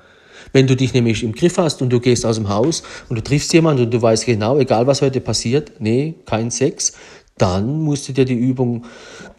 Wenn 0.51 0.67
du 0.67 0.75
dich 0.75 0.93
nämlich 0.93 1.23
im 1.23 1.33
Griff 1.33 1.57
hast 1.57 1.81
und 1.81 1.89
du 1.89 1.99
gehst 1.99 2.25
aus 2.25 2.35
dem 2.35 2.49
Haus 2.49 2.83
und 3.09 3.15
du 3.15 3.23
triffst 3.23 3.53
jemanden 3.53 3.83
und 3.83 3.93
du 3.93 4.01
weißt 4.01 4.25
genau, 4.25 4.57
egal 4.57 4.87
was 4.87 5.01
heute 5.01 5.21
passiert, 5.21 5.73
nee, 5.79 6.15
kein 6.25 6.51
Sex, 6.51 6.93
dann 7.37 7.81
musst 7.81 8.07
du 8.07 8.13
dir 8.13 8.25
die 8.25 8.33
Übung, 8.33 8.85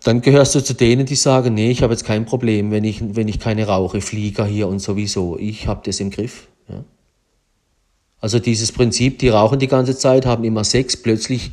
dann 0.02 0.20
gehörst 0.20 0.54
du 0.54 0.62
zu 0.62 0.74
denen, 0.74 1.06
die 1.06 1.14
sagen, 1.14 1.54
nee, 1.54 1.70
ich 1.70 1.82
habe 1.82 1.92
jetzt 1.92 2.04
kein 2.04 2.24
Problem, 2.24 2.70
wenn 2.70 2.84
ich, 2.84 3.00
wenn 3.14 3.28
ich 3.28 3.38
keine 3.38 3.66
rauche, 3.66 4.00
Flieger 4.00 4.44
hier 4.46 4.68
und 4.68 4.80
sowieso. 4.80 5.38
Ich 5.38 5.66
habe 5.66 5.82
das 5.84 6.00
im 6.00 6.10
Griff. 6.10 6.48
Ja. 6.68 6.84
Also 8.24 8.38
dieses 8.38 8.72
Prinzip, 8.72 9.18
die 9.18 9.28
rauchen 9.28 9.58
die 9.58 9.66
ganze 9.66 9.98
Zeit, 9.98 10.24
haben 10.24 10.44
immer 10.44 10.64
Sex, 10.64 10.96
plötzlich 10.96 11.50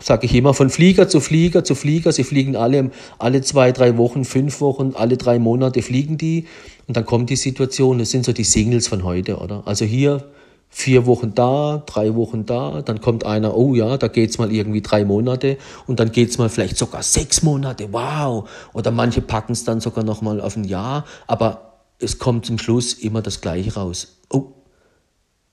sage 0.00 0.24
ich 0.24 0.34
immer, 0.34 0.54
von 0.54 0.70
Flieger 0.70 1.10
zu 1.10 1.20
Flieger 1.20 1.62
zu 1.62 1.74
Flieger. 1.74 2.10
Sie 2.10 2.24
fliegen 2.24 2.56
alle, 2.56 2.90
alle 3.18 3.42
zwei, 3.42 3.70
drei 3.72 3.98
Wochen, 3.98 4.24
fünf 4.24 4.62
Wochen, 4.62 4.92
alle 4.94 5.18
drei 5.18 5.38
Monate 5.38 5.82
fliegen 5.82 6.16
die. 6.16 6.46
Und 6.86 6.96
dann 6.96 7.04
kommt 7.04 7.28
die 7.28 7.36
Situation, 7.36 7.98
das 7.98 8.12
sind 8.12 8.24
so 8.24 8.32
die 8.32 8.44
Singles 8.44 8.88
von 8.88 9.04
heute, 9.04 9.36
oder? 9.36 9.62
Also 9.66 9.84
hier 9.84 10.24
vier 10.70 11.04
Wochen 11.04 11.34
da, 11.34 11.82
drei 11.84 12.14
Wochen 12.14 12.46
da, 12.46 12.80
dann 12.80 13.02
kommt 13.02 13.26
einer, 13.26 13.54
oh 13.58 13.74
ja, 13.74 13.98
da 13.98 14.08
geht's 14.08 14.38
mal 14.38 14.50
irgendwie 14.50 14.80
drei 14.80 15.04
Monate 15.04 15.58
und 15.86 16.00
dann 16.00 16.12
geht's 16.12 16.38
mal 16.38 16.48
vielleicht 16.48 16.78
sogar 16.78 17.02
sechs 17.02 17.42
Monate, 17.42 17.92
wow. 17.92 18.48
Oder 18.72 18.90
manche 18.90 19.20
packen 19.20 19.52
es 19.52 19.64
dann 19.64 19.80
sogar 19.80 20.02
noch 20.02 20.22
mal 20.22 20.40
auf 20.40 20.56
ein 20.56 20.64
Jahr, 20.64 21.04
aber 21.26 21.74
es 21.98 22.18
kommt 22.18 22.46
zum 22.46 22.56
Schluss 22.56 22.94
immer 22.94 23.20
das 23.20 23.42
Gleiche 23.42 23.74
raus. 23.74 24.16
Oh, 24.30 24.63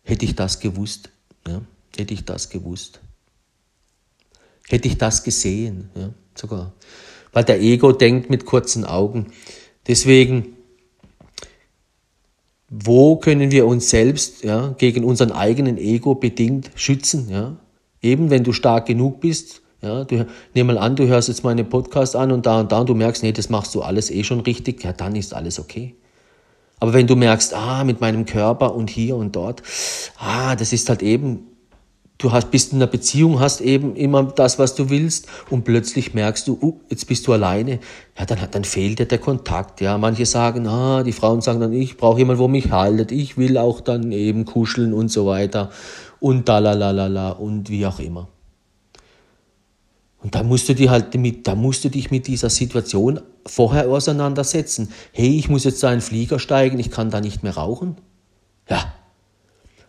Hätte 0.04 0.26
ich 0.26 0.36
das 0.36 0.60
gewusst, 0.60 1.10
ja, 1.48 1.62
hätte 1.96 2.14
ich 2.14 2.26
das 2.26 2.50
gewusst. 2.50 3.00
Hätte 4.68 4.88
ich 4.88 4.98
das 4.98 5.24
gesehen, 5.24 5.90
ja, 5.96 6.10
sogar. 6.36 6.74
Weil 7.34 7.44
der 7.44 7.62
Ego 7.62 7.92
denkt 7.92 8.30
mit 8.30 8.46
kurzen 8.46 8.86
Augen. 8.86 9.28
Deswegen, 9.88 10.58
wo 12.70 13.18
können 13.18 13.52
wir 13.52 13.66
uns 13.68 13.90
selbst 13.90 14.44
ja, 14.44 14.74
gegen 14.78 15.04
unseren 15.04 15.32
eigenen 15.32 15.78
Ego 15.78 16.16
bedingt 16.16 16.72
schützen? 16.76 17.30
Ja? 17.30 17.58
Eben 18.02 18.30
wenn 18.30 18.44
du 18.44 18.54
stark 18.54 18.86
genug 18.86 19.22
bist, 19.22 19.62
ja, 19.82 20.04
du, 20.04 20.28
nimm 20.54 20.68
mal 20.68 20.78
an, 20.78 20.96
du 20.96 21.08
hörst 21.08 21.28
jetzt 21.28 21.44
meine 21.44 21.64
Podcast 21.64 22.16
an 22.16 22.32
und 22.32 22.46
da 22.46 22.60
und 22.60 22.72
da 22.72 22.82
und 22.82 22.90
du 22.90 22.94
merkst, 22.94 23.24
nee, 23.24 23.32
das 23.32 23.50
machst 23.50 23.74
du 23.74 23.82
alles 23.82 24.12
eh 24.12 24.24
schon 24.24 24.42
richtig, 24.42 24.84
ja, 24.84 24.94
dann 24.94 25.16
ist 25.16 25.34
alles 25.34 25.60
okay. 25.60 25.96
Aber 26.82 26.94
wenn 26.94 27.06
du 27.06 27.16
merkst, 27.16 27.54
ah, 27.54 27.84
mit 27.84 28.02
meinem 28.02 28.26
Körper 28.26 28.74
und 28.74 28.90
hier 28.90 29.16
und 29.16 29.36
dort, 29.36 29.62
ah, 30.18 30.56
das 30.56 30.74
ist 30.74 30.90
halt 30.90 31.04
eben, 31.04 31.44
du 32.18 32.32
hast, 32.32 32.50
bist 32.50 32.74
in 32.74 32.80
einer 32.80 32.88
Beziehung, 32.88 33.40
hast 33.40 33.62
eben 33.62 33.96
immer 33.96 34.24
das, 34.24 34.58
was 34.58 34.74
du 34.74 34.90
willst 34.90 35.28
und 35.52 35.64
plötzlich 35.64 36.16
merkst 36.16 36.48
du, 36.48 36.58
uh, 36.60 36.80
jetzt 36.90 37.06
bist 37.06 37.28
du 37.28 37.34
alleine. 37.34 37.80
Ja, 38.18 38.26
dann, 38.26 38.40
dann 38.50 38.64
fehlt 38.64 38.98
dir 38.98 39.06
der 39.06 39.20
Kontakt. 39.20 39.80
Ja, 39.80 40.00
manche 40.00 40.26
sagen, 40.26 40.66
ah, 40.66 41.04
die 41.04 41.12
Frauen 41.12 41.42
sagen 41.42 41.60
dann, 41.60 41.72
ich 41.72 41.98
brauche 41.98 42.18
jemanden, 42.18 42.42
wo 42.42 42.48
mich 42.48 42.72
haltet. 42.72 43.12
Ich 43.12 43.38
will 43.38 43.60
auch 43.60 43.82
dann 43.82 44.12
eben 44.12 44.46
kuscheln 44.46 44.92
und 44.92 45.12
so 45.12 45.28
weiter 45.28 45.70
und 46.20 46.50
da 46.50 46.58
la 46.58 46.74
la 46.74 46.90
la 46.90 47.06
la 47.06 47.30
und 47.30 47.70
wie 47.70 47.86
auch 47.86 48.00
immer. 48.00 48.28
Und 50.24 50.36
da 50.36 50.44
musst 50.44 50.70
du 50.70 50.76
dich 50.76 50.90
halt 50.90 51.16
mit, 51.16 51.48
da 51.48 51.56
musst 51.56 51.84
du 51.84 51.90
dich 51.90 52.12
mit 52.12 52.28
dieser 52.28 52.50
Situation 52.50 53.22
vorher 53.46 53.90
auseinandersetzen. 53.90 54.90
Hey, 55.12 55.38
ich 55.38 55.50
muss 55.50 55.64
jetzt 55.64 55.82
da 55.82 55.88
in 55.88 55.94
einen 55.94 56.02
Flieger 56.02 56.38
steigen, 56.38 56.78
ich 56.80 56.92
kann 56.92 57.10
da 57.10 57.22
nicht 57.22 57.42
mehr 57.42 57.56
rauchen. 57.56 57.98
Ja. 58.70 58.94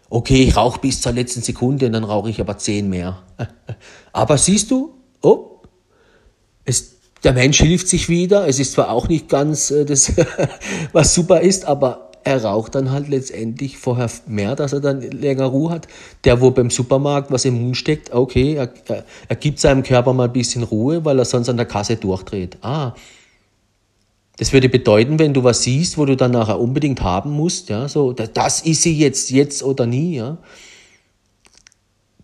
Okay, 0.08 0.42
ich 0.44 0.56
rauche 0.56 0.80
bis 0.80 1.00
zur 1.00 1.12
letzten 1.12 1.42
Sekunde 1.42 1.86
und 1.86 1.92
dann 1.92 2.04
rauche 2.04 2.30
ich 2.30 2.40
aber 2.40 2.58
zehn 2.58 2.88
mehr. 2.88 3.22
aber 4.12 4.38
siehst 4.38 4.70
du, 4.70 4.94
oh, 5.22 5.60
es, 6.64 6.96
der 7.24 7.32
Mensch 7.32 7.60
hilft 7.60 7.88
sich 7.88 8.08
wieder. 8.08 8.46
Es 8.46 8.58
ist 8.58 8.72
zwar 8.72 8.90
auch 8.90 9.08
nicht 9.08 9.28
ganz 9.28 9.70
äh, 9.70 9.84
das, 9.84 10.12
was 10.92 11.14
super 11.14 11.40
ist, 11.40 11.66
aber 11.66 12.11
er 12.24 12.44
raucht 12.44 12.74
dann 12.74 12.90
halt 12.90 13.08
letztendlich 13.08 13.76
vorher 13.76 14.10
mehr, 14.26 14.56
dass 14.56 14.72
er 14.72 14.80
dann 14.80 15.00
länger 15.00 15.46
Ruhe 15.46 15.70
hat. 15.70 15.88
Der, 16.24 16.40
wo 16.40 16.50
beim 16.50 16.70
Supermarkt 16.70 17.30
was 17.30 17.44
im 17.44 17.60
Mund 17.62 17.76
steckt, 17.76 18.12
okay, 18.12 18.54
er, 18.54 18.72
er, 18.88 19.04
er 19.28 19.36
gibt 19.36 19.58
seinem 19.58 19.82
Körper 19.82 20.12
mal 20.12 20.24
ein 20.24 20.32
bisschen 20.32 20.62
Ruhe, 20.62 21.04
weil 21.04 21.18
er 21.18 21.24
sonst 21.24 21.48
an 21.48 21.56
der 21.56 21.66
Kasse 21.66 21.96
durchdreht. 21.96 22.58
Ah, 22.62 22.94
das 24.38 24.52
würde 24.52 24.68
bedeuten, 24.68 25.18
wenn 25.18 25.34
du 25.34 25.44
was 25.44 25.62
siehst, 25.62 25.98
wo 25.98 26.04
du 26.04 26.16
dann 26.16 26.32
nachher 26.32 26.58
unbedingt 26.58 27.02
haben 27.02 27.30
musst, 27.30 27.68
ja, 27.68 27.88
so, 27.88 28.12
das 28.12 28.62
ist 28.62 28.82
sie 28.82 28.96
jetzt, 28.98 29.30
jetzt 29.30 29.62
oder 29.62 29.86
nie, 29.86 30.16
ja, 30.16 30.38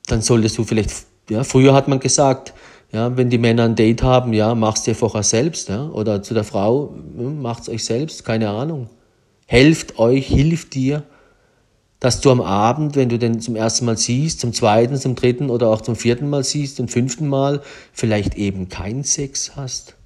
dann 0.06 0.22
solltest 0.22 0.56
du 0.56 0.64
vielleicht, 0.64 0.90
ja, 1.28 1.44
früher 1.44 1.74
hat 1.74 1.86
man 1.86 2.00
gesagt, 2.00 2.54
ja, 2.92 3.14
wenn 3.16 3.28
die 3.28 3.36
Männer 3.36 3.64
ein 3.64 3.76
Date 3.76 4.02
haben, 4.02 4.32
ja, 4.32 4.54
mach's 4.54 4.82
dir 4.82 4.94
vorher 4.94 5.22
selbst, 5.22 5.68
ja, 5.68 5.88
oder 5.90 6.22
zu 6.22 6.32
der 6.32 6.44
Frau, 6.44 6.94
hm, 7.16 7.42
macht's 7.42 7.68
euch 7.68 7.84
selbst, 7.84 8.24
keine 8.24 8.48
Ahnung 8.48 8.88
helft 9.48 9.98
euch, 9.98 10.26
hilft 10.26 10.74
dir, 10.74 11.04
dass 12.00 12.20
du 12.20 12.30
am 12.30 12.40
Abend, 12.40 12.94
wenn 12.94 13.08
du 13.08 13.18
den 13.18 13.40
zum 13.40 13.56
ersten 13.56 13.86
Mal 13.86 13.96
siehst, 13.96 14.40
zum 14.40 14.52
zweiten, 14.52 14.96
zum 14.96 15.16
dritten 15.16 15.50
oder 15.50 15.68
auch 15.68 15.80
zum 15.80 15.96
vierten 15.96 16.30
Mal 16.30 16.44
siehst 16.44 16.78
und 16.78 16.90
fünften 16.90 17.26
Mal, 17.26 17.62
vielleicht 17.92 18.36
eben 18.36 18.68
keinen 18.68 19.02
Sex 19.02 19.56
hast. 19.56 19.96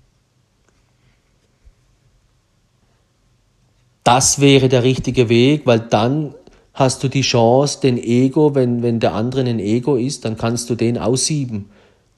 Das 4.04 4.40
wäre 4.40 4.68
der 4.68 4.84
richtige 4.84 5.28
Weg, 5.28 5.66
weil 5.66 5.80
dann 5.80 6.34
hast 6.72 7.02
du 7.02 7.08
die 7.08 7.20
Chance, 7.20 7.80
den 7.80 7.98
Ego, 7.98 8.54
wenn, 8.54 8.82
wenn 8.82 9.00
der 9.00 9.12
andere 9.12 9.42
ein 9.42 9.58
Ego 9.58 9.96
ist, 9.96 10.24
dann 10.24 10.36
kannst 10.36 10.70
du 10.70 10.76
den 10.76 10.98
aussieben. 10.98 11.70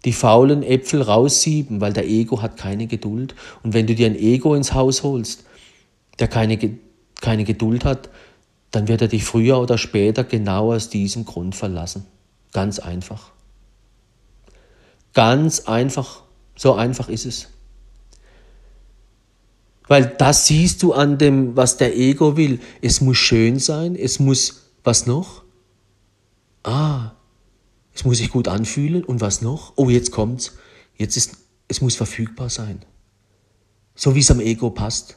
Die 0.04 0.12
faulen 0.12 0.62
Äpfel 0.62 1.00
raussieben, 1.00 1.80
weil 1.80 1.94
der 1.94 2.06
Ego 2.06 2.42
hat 2.42 2.58
keine 2.58 2.86
Geduld. 2.86 3.34
Und 3.62 3.72
wenn 3.72 3.86
du 3.86 3.94
dir 3.94 4.06
ein 4.06 4.16
Ego 4.16 4.54
ins 4.54 4.74
Haus 4.74 5.02
holst, 5.02 5.44
der 6.18 6.28
keine 6.28 6.58
keine 7.24 7.44
Geduld 7.44 7.84
hat, 7.84 8.10
dann 8.70 8.86
wird 8.86 9.02
er 9.02 9.08
dich 9.08 9.24
früher 9.24 9.58
oder 9.58 9.78
später 9.78 10.22
genau 10.24 10.72
aus 10.72 10.90
diesem 10.90 11.24
Grund 11.24 11.56
verlassen. 11.56 12.06
Ganz 12.52 12.78
einfach. 12.78 13.30
Ganz 15.14 15.60
einfach. 15.60 16.22
So 16.54 16.74
einfach 16.74 17.08
ist 17.08 17.24
es. 17.24 17.48
Weil 19.86 20.06
das 20.06 20.46
siehst 20.46 20.82
du 20.82 20.92
an 20.92 21.18
dem, 21.18 21.56
was 21.56 21.76
der 21.76 21.96
Ego 21.96 22.36
will. 22.36 22.60
Es 22.82 23.00
muss 23.00 23.16
schön 23.16 23.58
sein, 23.58 23.96
es 23.96 24.18
muss, 24.18 24.70
was 24.82 25.06
noch? 25.06 25.42
Ah, 26.62 27.12
es 27.94 28.04
muss 28.04 28.18
sich 28.18 28.30
gut 28.30 28.48
anfühlen 28.48 29.04
und 29.04 29.20
was 29.20 29.40
noch? 29.40 29.74
Oh, 29.76 29.88
jetzt 29.88 30.10
kommt's. 30.10 30.56
Jetzt 30.96 31.16
ist, 31.16 31.36
es 31.68 31.80
muss 31.80 31.96
verfügbar 31.96 32.50
sein. 32.50 32.84
So 33.94 34.14
wie 34.14 34.20
es 34.20 34.30
am 34.30 34.40
Ego 34.40 34.70
passt. 34.70 35.16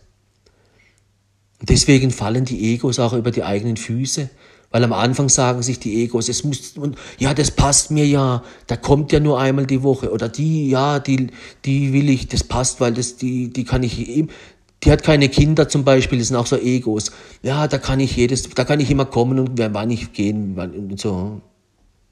Deswegen 1.61 2.11
fallen 2.11 2.45
die 2.45 2.73
Egos 2.73 2.99
auch 2.99 3.13
über 3.13 3.31
die 3.31 3.43
eigenen 3.43 3.77
Füße. 3.77 4.29
Weil 4.69 4.83
am 4.83 4.93
Anfang 4.93 5.29
sagen 5.29 5.63
sich 5.63 5.79
die 5.79 6.03
Egos, 6.03 6.27
es 6.27 6.43
muss, 6.43 6.77
und, 6.77 6.97
ja, 7.17 7.33
das 7.33 7.51
passt 7.51 7.89
mir 7.89 8.05
ja, 8.05 8.43
da 8.67 8.75
kommt 8.75 9.13
ja 9.13 9.19
nur 9.21 9.39
einmal 9.39 9.65
die 9.65 9.81
Woche. 9.81 10.11
Oder 10.11 10.27
die, 10.27 10.69
ja, 10.69 10.99
die, 10.99 11.27
die 11.63 11.93
will 11.93 12.09
ich, 12.09 12.27
das 12.27 12.43
passt, 12.43 12.81
weil 12.81 12.93
das, 12.93 13.15
die, 13.15 13.51
die 13.51 13.63
kann 13.63 13.83
ich, 13.83 14.27
die 14.83 14.91
hat 14.91 15.03
keine 15.03 15.29
Kinder 15.29 15.69
zum 15.69 15.85
Beispiel, 15.85 16.19
das 16.19 16.27
sind 16.27 16.37
auch 16.37 16.47
so 16.47 16.57
Egos. 16.57 17.11
Ja, 17.43 17.67
da 17.67 17.77
kann 17.77 18.01
ich 18.01 18.17
jedes, 18.17 18.43
da 18.49 18.65
kann 18.65 18.81
ich 18.81 18.91
immer 18.91 19.05
kommen 19.05 19.39
und 19.39 19.57
wann 19.57 19.89
ich 19.89 20.11
gehen, 20.11 20.51
wann, 20.55 20.71
und 20.71 20.99
so. 20.99 21.41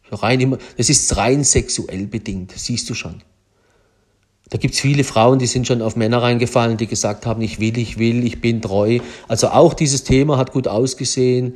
so 0.09 0.15
rein 0.15 0.39
immer, 0.39 0.57
das 0.77 0.89
ist 0.89 1.15
rein 1.17 1.43
sexuell 1.43 2.07
bedingt, 2.07 2.53
siehst 2.55 2.89
du 2.89 2.93
schon. 2.93 3.21
Da 4.49 4.57
gibt's 4.57 4.79
viele 4.79 5.03
Frauen, 5.03 5.39
die 5.39 5.47
sind 5.47 5.65
schon 5.65 5.81
auf 5.81 5.95
Männer 5.95 6.21
reingefallen, 6.21 6.77
die 6.77 6.87
gesagt 6.87 7.25
haben, 7.25 7.41
ich 7.41 7.59
will, 7.59 7.77
ich 7.77 7.97
will, 7.97 8.23
ich 8.25 8.41
bin 8.41 8.61
treu. 8.61 8.99
Also 9.27 9.47
auch 9.49 9.73
dieses 9.73 10.03
Thema 10.03 10.37
hat 10.37 10.51
gut 10.51 10.67
ausgesehen. 10.67 11.55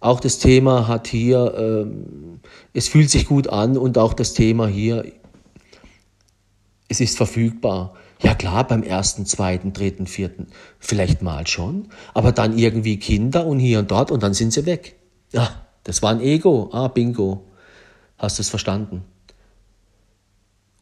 Auch 0.00 0.20
das 0.20 0.38
Thema 0.38 0.88
hat 0.88 1.06
hier, 1.06 1.54
ähm, 1.56 2.40
es 2.72 2.88
fühlt 2.88 3.08
sich 3.08 3.26
gut 3.26 3.48
an 3.48 3.78
und 3.78 3.96
auch 3.96 4.12
das 4.14 4.34
Thema 4.34 4.66
hier, 4.66 5.04
es 6.88 7.00
ist 7.00 7.16
verfügbar. 7.16 7.94
Ja 8.20 8.34
klar, 8.34 8.66
beim 8.66 8.82
ersten, 8.82 9.26
zweiten, 9.26 9.72
dritten, 9.72 10.06
vierten, 10.06 10.48
vielleicht 10.78 11.22
mal 11.22 11.46
schon, 11.46 11.88
aber 12.14 12.32
dann 12.32 12.58
irgendwie 12.58 12.98
Kinder 12.98 13.46
und 13.46 13.58
hier 13.58 13.78
und 13.78 13.90
dort 13.90 14.10
und 14.10 14.22
dann 14.22 14.34
sind 14.34 14.52
sie 14.52 14.66
weg. 14.66 14.96
Ja, 15.32 15.66
das 15.84 16.02
war 16.02 16.10
ein 16.10 16.20
Ego. 16.20 16.70
Ah, 16.72 16.88
bingo. 16.88 17.44
Hast 18.18 18.38
du 18.38 18.42
es 18.42 18.48
verstanden? 18.48 19.04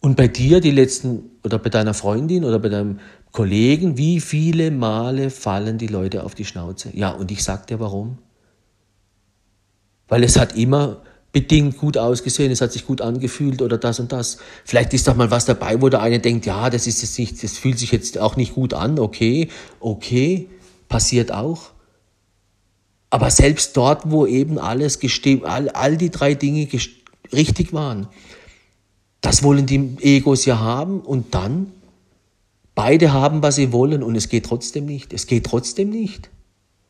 Und 0.02 0.16
bei 0.16 0.26
dir 0.26 0.60
die 0.60 0.72
letzten, 0.72 1.30
oder 1.44 1.58
bei 1.60 1.70
deiner 1.70 1.94
Freundin 1.94 2.44
oder 2.44 2.58
bei 2.58 2.68
deinem 2.68 2.98
Kollegen, 3.30 3.96
wie 3.96 4.20
viele 4.20 4.72
Male 4.72 5.30
fallen 5.30 5.78
die 5.78 5.86
Leute 5.86 6.24
auf 6.24 6.34
die 6.34 6.44
Schnauze? 6.44 6.90
Ja, 6.92 7.10
und 7.10 7.30
ich 7.30 7.44
sag 7.44 7.68
dir 7.68 7.78
warum. 7.78 8.18
Weil 10.08 10.24
es 10.24 10.36
hat 10.38 10.56
immer 10.56 11.02
bedingt 11.30 11.78
gut 11.78 11.96
ausgesehen, 11.96 12.50
es 12.50 12.60
hat 12.60 12.72
sich 12.72 12.84
gut 12.84 13.00
angefühlt 13.00 13.62
oder 13.62 13.78
das 13.78 14.00
und 14.00 14.10
das. 14.10 14.38
Vielleicht 14.64 14.92
ist 14.92 15.06
doch 15.06 15.14
mal 15.14 15.30
was 15.30 15.44
dabei, 15.44 15.80
wo 15.80 15.88
der 15.88 16.02
eine 16.02 16.18
denkt, 16.18 16.46
ja, 16.46 16.68
das 16.68 16.88
ist 16.88 17.00
jetzt 17.00 17.16
nicht, 17.20 17.42
das 17.42 17.56
fühlt 17.56 17.78
sich 17.78 17.92
jetzt 17.92 18.18
auch 18.18 18.36
nicht 18.36 18.54
gut 18.54 18.74
an, 18.74 18.98
okay, 18.98 19.48
okay, 19.78 20.50
passiert 20.88 21.32
auch. 21.32 21.70
Aber 23.08 23.30
selbst 23.30 23.76
dort, 23.76 24.10
wo 24.10 24.26
eben 24.26 24.58
alles 24.58 24.98
gestimmt, 24.98 25.44
all, 25.44 25.68
all 25.68 25.96
die 25.96 26.10
drei 26.10 26.34
Dinge 26.34 26.66
richtig 27.32 27.72
waren, 27.72 28.08
das 29.22 29.42
wollen 29.42 29.64
die 29.64 29.96
Egos 30.00 30.44
ja 30.44 30.58
haben 30.58 31.00
und 31.00 31.34
dann 31.34 31.72
beide 32.74 33.12
haben, 33.12 33.42
was 33.42 33.54
sie 33.56 33.72
wollen 33.72 34.02
und 34.02 34.16
es 34.16 34.28
geht 34.28 34.44
trotzdem 34.44 34.84
nicht. 34.84 35.12
Es 35.14 35.26
geht 35.26 35.46
trotzdem 35.46 35.88
nicht. 35.88 36.28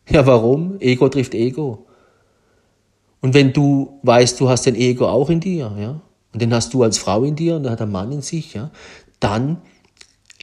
Ja, 0.09 0.27
warum? 0.27 0.81
Ego 0.81 1.09
trifft 1.09 1.35
Ego. 1.35 1.87
Und 3.21 3.35
wenn 3.35 3.53
du 3.53 4.01
weißt, 4.03 4.41
du 4.41 4.49
hast 4.49 4.67
den 4.67 4.75
Ego 4.75 5.07
auch 5.07 5.31
in 5.31 5.39
dir, 5.39 5.77
ja, 5.79 6.01
und 6.33 6.43
den 6.43 6.53
hast 6.53 6.75
du 6.75 6.83
als 6.83 6.99
Frau 6.99 7.23
in 7.23 7.37
dir 7.37 7.57
und 7.57 7.65
dann 7.65 7.73
hat 7.73 7.81
der 7.81 7.87
Mann 7.87 8.11
in 8.11 8.23
sich, 8.23 8.55
ja, 8.55 8.71
dann 9.21 9.59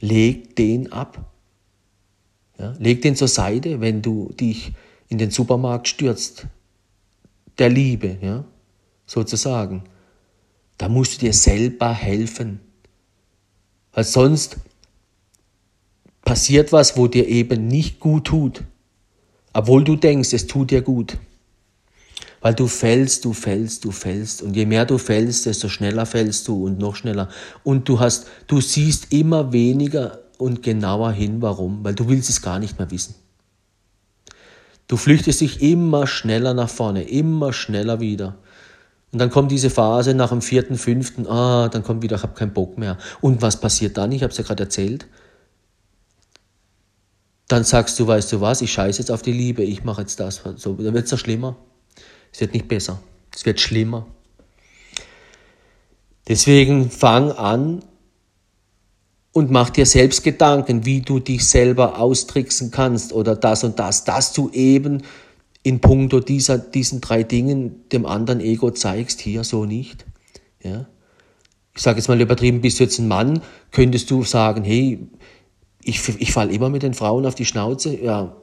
leg 0.00 0.56
den 0.56 0.92
ab. 0.92 1.32
Ja, 2.58 2.74
leg 2.78 3.02
den 3.02 3.16
zur 3.16 3.28
Seite, 3.28 3.80
wenn 3.80 4.00
du 4.00 4.32
dich 4.38 4.72
in 5.08 5.18
den 5.18 5.30
Supermarkt 5.30 5.88
stürzt. 5.88 6.46
Der 7.58 7.68
Liebe, 7.68 8.16
ja, 8.22 8.44
sozusagen. 9.06 9.82
Da 10.80 10.88
musst 10.88 11.16
du 11.16 11.26
dir 11.26 11.34
selber 11.34 11.92
helfen. 11.92 12.58
Weil 13.92 14.04
sonst 14.04 14.56
passiert 16.22 16.72
was, 16.72 16.96
wo 16.96 17.06
dir 17.06 17.28
eben 17.28 17.66
nicht 17.66 18.00
gut 18.00 18.28
tut. 18.28 18.62
Obwohl 19.52 19.84
du 19.84 19.96
denkst, 19.96 20.32
es 20.32 20.46
tut 20.46 20.70
dir 20.70 20.80
gut. 20.80 21.18
Weil 22.40 22.54
du 22.54 22.66
fällst, 22.66 23.26
du 23.26 23.34
fällst, 23.34 23.84
du 23.84 23.90
fällst. 23.90 24.40
Und 24.40 24.56
je 24.56 24.64
mehr 24.64 24.86
du 24.86 24.96
fällst, 24.96 25.44
desto 25.44 25.68
schneller 25.68 26.06
fällst 26.06 26.48
du 26.48 26.64
und 26.64 26.78
noch 26.78 26.96
schneller. 26.96 27.28
Und 27.62 27.86
du 27.86 28.00
hast, 28.00 28.28
du 28.46 28.62
siehst 28.62 29.12
immer 29.12 29.52
weniger 29.52 30.20
und 30.38 30.62
genauer 30.62 31.12
hin, 31.12 31.42
warum. 31.42 31.84
Weil 31.84 31.94
du 31.94 32.08
willst 32.08 32.30
es 32.30 32.40
gar 32.40 32.58
nicht 32.58 32.78
mehr 32.78 32.90
wissen. 32.90 33.14
Du 34.88 34.96
flüchtest 34.96 35.42
dich 35.42 35.60
immer 35.60 36.06
schneller 36.06 36.54
nach 36.54 36.70
vorne, 36.70 37.02
immer 37.02 37.52
schneller 37.52 38.00
wieder. 38.00 38.38
Und 39.12 39.18
dann 39.18 39.30
kommt 39.30 39.50
diese 39.50 39.70
Phase 39.70 40.14
nach 40.14 40.30
dem 40.30 40.40
vierten, 40.40 40.76
fünften, 40.76 41.26
ah, 41.26 41.68
dann 41.68 41.82
kommt 41.82 42.02
wieder, 42.02 42.16
ich 42.16 42.22
habe 42.22 42.34
keinen 42.34 42.52
Bock 42.52 42.78
mehr. 42.78 42.96
Und 43.20 43.42
was 43.42 43.58
passiert 43.60 43.96
dann? 43.96 44.12
Ich 44.12 44.22
habe 44.22 44.30
es 44.30 44.38
ja 44.38 44.44
gerade 44.44 44.62
erzählt. 44.62 45.06
Dann 47.48 47.64
sagst 47.64 47.98
du, 47.98 48.06
weißt 48.06 48.32
du 48.32 48.40
was, 48.40 48.62
ich 48.62 48.72
scheiße 48.72 49.00
jetzt 49.00 49.10
auf 49.10 49.22
die 49.22 49.32
Liebe, 49.32 49.64
ich 49.64 49.82
mache 49.82 50.02
jetzt 50.02 50.20
das. 50.20 50.42
So, 50.56 50.74
dann 50.74 50.94
wird 50.94 51.06
es 51.06 51.10
ja 51.10 51.18
schlimmer. 51.18 51.56
Es 52.32 52.40
wird 52.40 52.54
nicht 52.54 52.68
besser. 52.68 53.00
Es 53.34 53.44
wird 53.44 53.60
schlimmer. 53.60 54.06
Deswegen 56.28 56.90
fang 56.90 57.32
an, 57.32 57.82
und 59.32 59.50
mach 59.50 59.70
dir 59.70 59.86
selbst 59.86 60.24
Gedanken, 60.24 60.84
wie 60.84 61.02
du 61.02 61.20
dich 61.20 61.48
selber 61.48 61.98
austricksen 61.98 62.70
kannst 62.70 63.12
oder 63.12 63.36
das 63.36 63.62
und 63.64 63.78
das, 63.78 64.04
dass 64.04 64.32
du 64.32 64.50
eben 64.50 65.02
in 65.62 65.80
puncto 65.80 66.20
dieser, 66.20 66.58
diesen 66.58 67.00
drei 67.00 67.22
Dingen 67.22 67.88
dem 67.90 68.06
anderen 68.06 68.40
Ego 68.40 68.70
zeigst, 68.70 69.20
hier 69.20 69.44
so 69.44 69.64
nicht. 69.64 70.06
Ja? 70.62 70.86
Ich 71.76 71.82
sage 71.82 71.98
jetzt 71.98 72.08
mal 72.08 72.20
übertrieben, 72.20 72.60
bist 72.60 72.80
du 72.80 72.84
jetzt 72.84 72.98
ein 72.98 73.08
Mann, 73.08 73.42
könntest 73.70 74.10
du 74.10 74.24
sagen, 74.24 74.64
hey, 74.64 74.98
ich, 75.84 76.20
ich 76.20 76.32
falle 76.32 76.52
immer 76.52 76.68
mit 76.68 76.82
den 76.82 76.94
Frauen 76.94 77.26
auf 77.26 77.34
die 77.34 77.44
Schnauze. 77.44 77.96
Ja, 77.96 78.36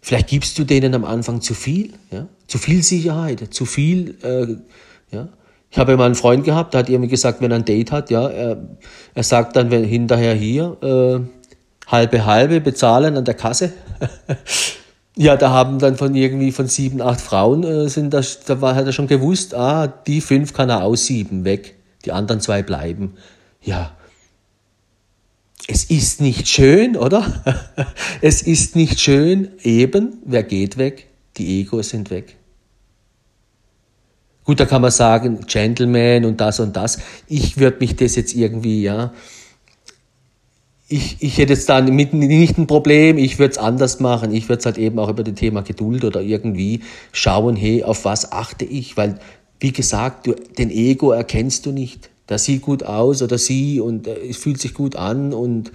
vielleicht 0.00 0.28
gibst 0.28 0.58
du 0.58 0.64
denen 0.64 0.94
am 0.94 1.04
Anfang 1.04 1.40
zu 1.40 1.54
viel, 1.54 1.92
ja? 2.10 2.28
zu 2.46 2.58
viel 2.58 2.82
Sicherheit, 2.82 3.52
zu 3.52 3.64
viel, 3.64 4.16
äh, 4.22 5.14
ja. 5.14 5.28
Ich 5.70 5.78
habe 5.78 5.96
mal 5.96 6.04
einen 6.04 6.14
Freund 6.14 6.44
gehabt, 6.44 6.74
der 6.74 6.80
hat 6.80 6.90
irgendwie 6.90 7.08
gesagt, 7.08 7.40
wenn 7.40 7.50
er 7.50 7.56
ein 7.56 7.64
Date 7.64 7.92
hat, 7.92 8.10
ja, 8.10 8.28
er, 8.28 8.68
er 9.14 9.22
sagt 9.22 9.56
dann 9.56 9.70
wenn, 9.70 9.84
hinterher 9.84 10.34
hier, 10.34 10.76
äh, 10.82 11.20
halbe 11.90 12.26
halbe 12.26 12.60
bezahlen 12.60 13.16
an 13.16 13.24
der 13.24 13.34
Kasse. 13.34 13.72
ja, 15.16 15.36
da 15.36 15.50
haben 15.50 15.78
dann 15.78 15.96
von 15.96 16.14
irgendwie 16.14 16.52
von 16.52 16.68
sieben, 16.68 17.02
acht 17.02 17.20
Frauen 17.20 17.64
äh, 17.64 17.88
sind 17.88 18.14
das, 18.14 18.40
da 18.40 18.60
war, 18.60 18.74
hat 18.74 18.86
er 18.86 18.92
schon 18.92 19.08
gewusst, 19.08 19.54
ah, 19.54 19.86
die 19.86 20.20
fünf 20.20 20.52
kann 20.54 20.70
er 20.70 20.82
aussieben, 20.84 21.44
weg. 21.44 21.76
Die 22.04 22.12
anderen 22.12 22.40
zwei 22.40 22.62
bleiben. 22.62 23.14
Ja, 23.60 23.92
es 25.68 25.84
ist 25.84 26.20
nicht 26.20 26.48
schön, 26.48 26.96
oder? 26.96 27.24
es 28.20 28.42
ist 28.42 28.74
nicht 28.74 29.00
schön, 29.00 29.52
eben, 29.62 30.18
wer 30.24 30.42
geht 30.42 30.76
weg? 30.76 31.06
Die 31.36 31.60
Egos 31.60 31.90
sind 31.90 32.10
weg. 32.10 32.36
Gut, 34.44 34.58
da 34.58 34.66
kann 34.66 34.82
man 34.82 34.90
sagen, 34.90 35.46
Gentleman 35.46 36.24
und 36.24 36.40
das 36.40 36.58
und 36.58 36.76
das. 36.76 36.98
Ich 37.28 37.58
würde 37.58 37.78
mich 37.78 37.94
das 37.94 38.16
jetzt 38.16 38.34
irgendwie, 38.34 38.82
ja, 38.82 39.12
ich, 40.92 41.16
ich 41.20 41.38
hätte 41.38 41.54
jetzt 41.54 41.68
da 41.68 41.80
mit, 41.80 42.12
nicht 42.12 42.58
ein 42.58 42.66
Problem, 42.66 43.18
ich 43.18 43.38
würde 43.38 43.52
es 43.52 43.58
anders 43.58 44.00
machen. 44.00 44.32
Ich 44.32 44.48
würde 44.48 44.60
es 44.60 44.66
halt 44.66 44.78
eben 44.78 44.98
auch 44.98 45.08
über 45.08 45.24
das 45.24 45.34
Thema 45.34 45.62
Geduld 45.62 46.04
oder 46.04 46.20
irgendwie 46.20 46.80
schauen, 47.12 47.56
hey, 47.56 47.82
auf 47.82 48.04
was 48.04 48.32
achte 48.32 48.64
ich? 48.64 48.96
Weil, 48.96 49.18
wie 49.60 49.72
gesagt, 49.72 50.26
du, 50.26 50.34
den 50.34 50.70
Ego 50.70 51.10
erkennst 51.10 51.66
du 51.66 51.72
nicht 51.72 52.12
das 52.26 52.44
sieht 52.44 52.62
gut 52.62 52.82
aus 52.82 53.22
oder 53.22 53.38
sie 53.38 53.80
und 53.80 54.06
äh, 54.06 54.28
es 54.28 54.36
fühlt 54.38 54.60
sich 54.60 54.74
gut 54.74 54.96
an 54.96 55.32
und 55.32 55.72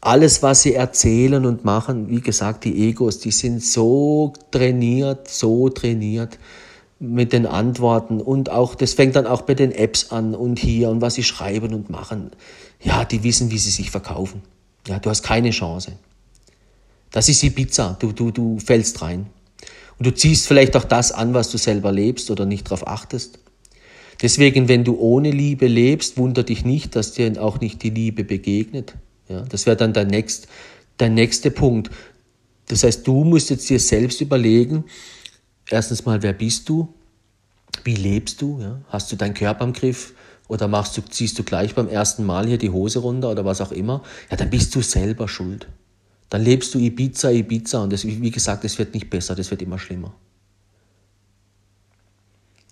alles, 0.00 0.42
was 0.42 0.62
sie 0.62 0.74
erzählen 0.74 1.44
und 1.46 1.64
machen, 1.64 2.08
wie 2.10 2.20
gesagt, 2.20 2.64
die 2.64 2.88
Egos, 2.88 3.18
die 3.18 3.32
sind 3.32 3.62
so 3.62 4.32
trainiert, 4.52 5.28
so 5.28 5.68
trainiert 5.68 6.38
mit 7.00 7.32
den 7.32 7.44
Antworten 7.44 8.20
und 8.20 8.50
auch, 8.50 8.74
das 8.74 8.94
fängt 8.94 9.16
dann 9.16 9.26
auch 9.26 9.42
bei 9.42 9.54
den 9.54 9.72
Apps 9.72 10.12
an 10.12 10.34
und 10.34 10.58
hier 10.58 10.90
und 10.90 11.00
was 11.00 11.14
sie 11.14 11.24
schreiben 11.24 11.74
und 11.74 11.90
machen. 11.90 12.30
Ja, 12.80 13.04
die 13.04 13.24
wissen, 13.24 13.50
wie 13.50 13.58
sie 13.58 13.70
sich 13.70 13.90
verkaufen. 13.90 14.42
Ja, 14.86 14.98
du 14.98 15.10
hast 15.10 15.22
keine 15.22 15.50
Chance. 15.50 15.92
Das 17.10 17.28
ist 17.28 17.42
die 17.42 17.50
Pizza. 17.50 17.96
Du, 18.00 18.12
du, 18.12 18.30
du 18.30 18.58
fällst 18.58 19.02
rein. 19.02 19.26
Und 19.98 20.06
du 20.06 20.14
ziehst 20.14 20.46
vielleicht 20.46 20.76
auch 20.76 20.84
das 20.84 21.12
an, 21.12 21.34
was 21.34 21.50
du 21.50 21.58
selber 21.58 21.92
lebst 21.92 22.30
oder 22.30 22.44
nicht 22.44 22.66
darauf 22.66 22.86
achtest. 22.86 23.38
Deswegen, 24.22 24.68
wenn 24.68 24.84
du 24.84 24.98
ohne 24.98 25.30
Liebe 25.30 25.66
lebst, 25.66 26.16
wunder 26.16 26.42
dich 26.42 26.64
nicht, 26.64 26.96
dass 26.96 27.12
dir 27.12 27.42
auch 27.42 27.60
nicht 27.60 27.82
die 27.82 27.90
Liebe 27.90 28.24
begegnet. 28.24 28.94
Ja, 29.28 29.42
das 29.42 29.66
wäre 29.66 29.76
dann 29.76 29.92
dein, 29.92 30.08
nächst, 30.08 30.48
dein 30.96 31.14
nächster 31.14 31.50
Punkt. 31.50 31.90
Das 32.68 32.82
heißt, 32.82 33.06
du 33.06 33.24
musst 33.24 33.50
jetzt 33.50 33.68
dir 33.68 33.80
selbst 33.80 34.20
überlegen, 34.20 34.84
erstens 35.70 36.04
mal, 36.04 36.22
wer 36.22 36.32
bist 36.32 36.68
du? 36.68 36.92
Wie 37.84 37.94
lebst 37.94 38.40
du? 38.40 38.60
Ja? 38.60 38.80
Hast 38.88 39.12
du 39.12 39.16
deinen 39.16 39.34
Körper 39.34 39.64
im 39.64 39.72
Griff? 39.72 40.14
Oder 40.48 40.68
machst 40.68 40.96
du, 40.96 41.02
ziehst 41.02 41.38
du 41.38 41.42
gleich 41.42 41.74
beim 41.74 41.88
ersten 41.88 42.24
Mal 42.24 42.46
hier 42.46 42.58
die 42.58 42.70
Hose 42.70 43.00
runter 43.00 43.30
oder 43.30 43.44
was 43.44 43.60
auch 43.60 43.72
immer? 43.72 44.02
Ja, 44.30 44.36
dann 44.36 44.50
bist 44.50 44.74
du 44.74 44.82
selber 44.82 45.28
schuld. 45.28 45.66
Dann 46.30 46.42
lebst 46.42 46.74
du 46.74 46.78
Ibiza, 46.78 47.30
Ibiza 47.30 47.82
und 47.82 47.92
das, 47.92 48.04
wie 48.04 48.30
gesagt, 48.30 48.64
es 48.64 48.78
wird 48.78 48.94
nicht 48.94 49.10
besser, 49.10 49.34
das 49.34 49.50
wird 49.50 49.62
immer 49.62 49.78
schlimmer. 49.78 50.14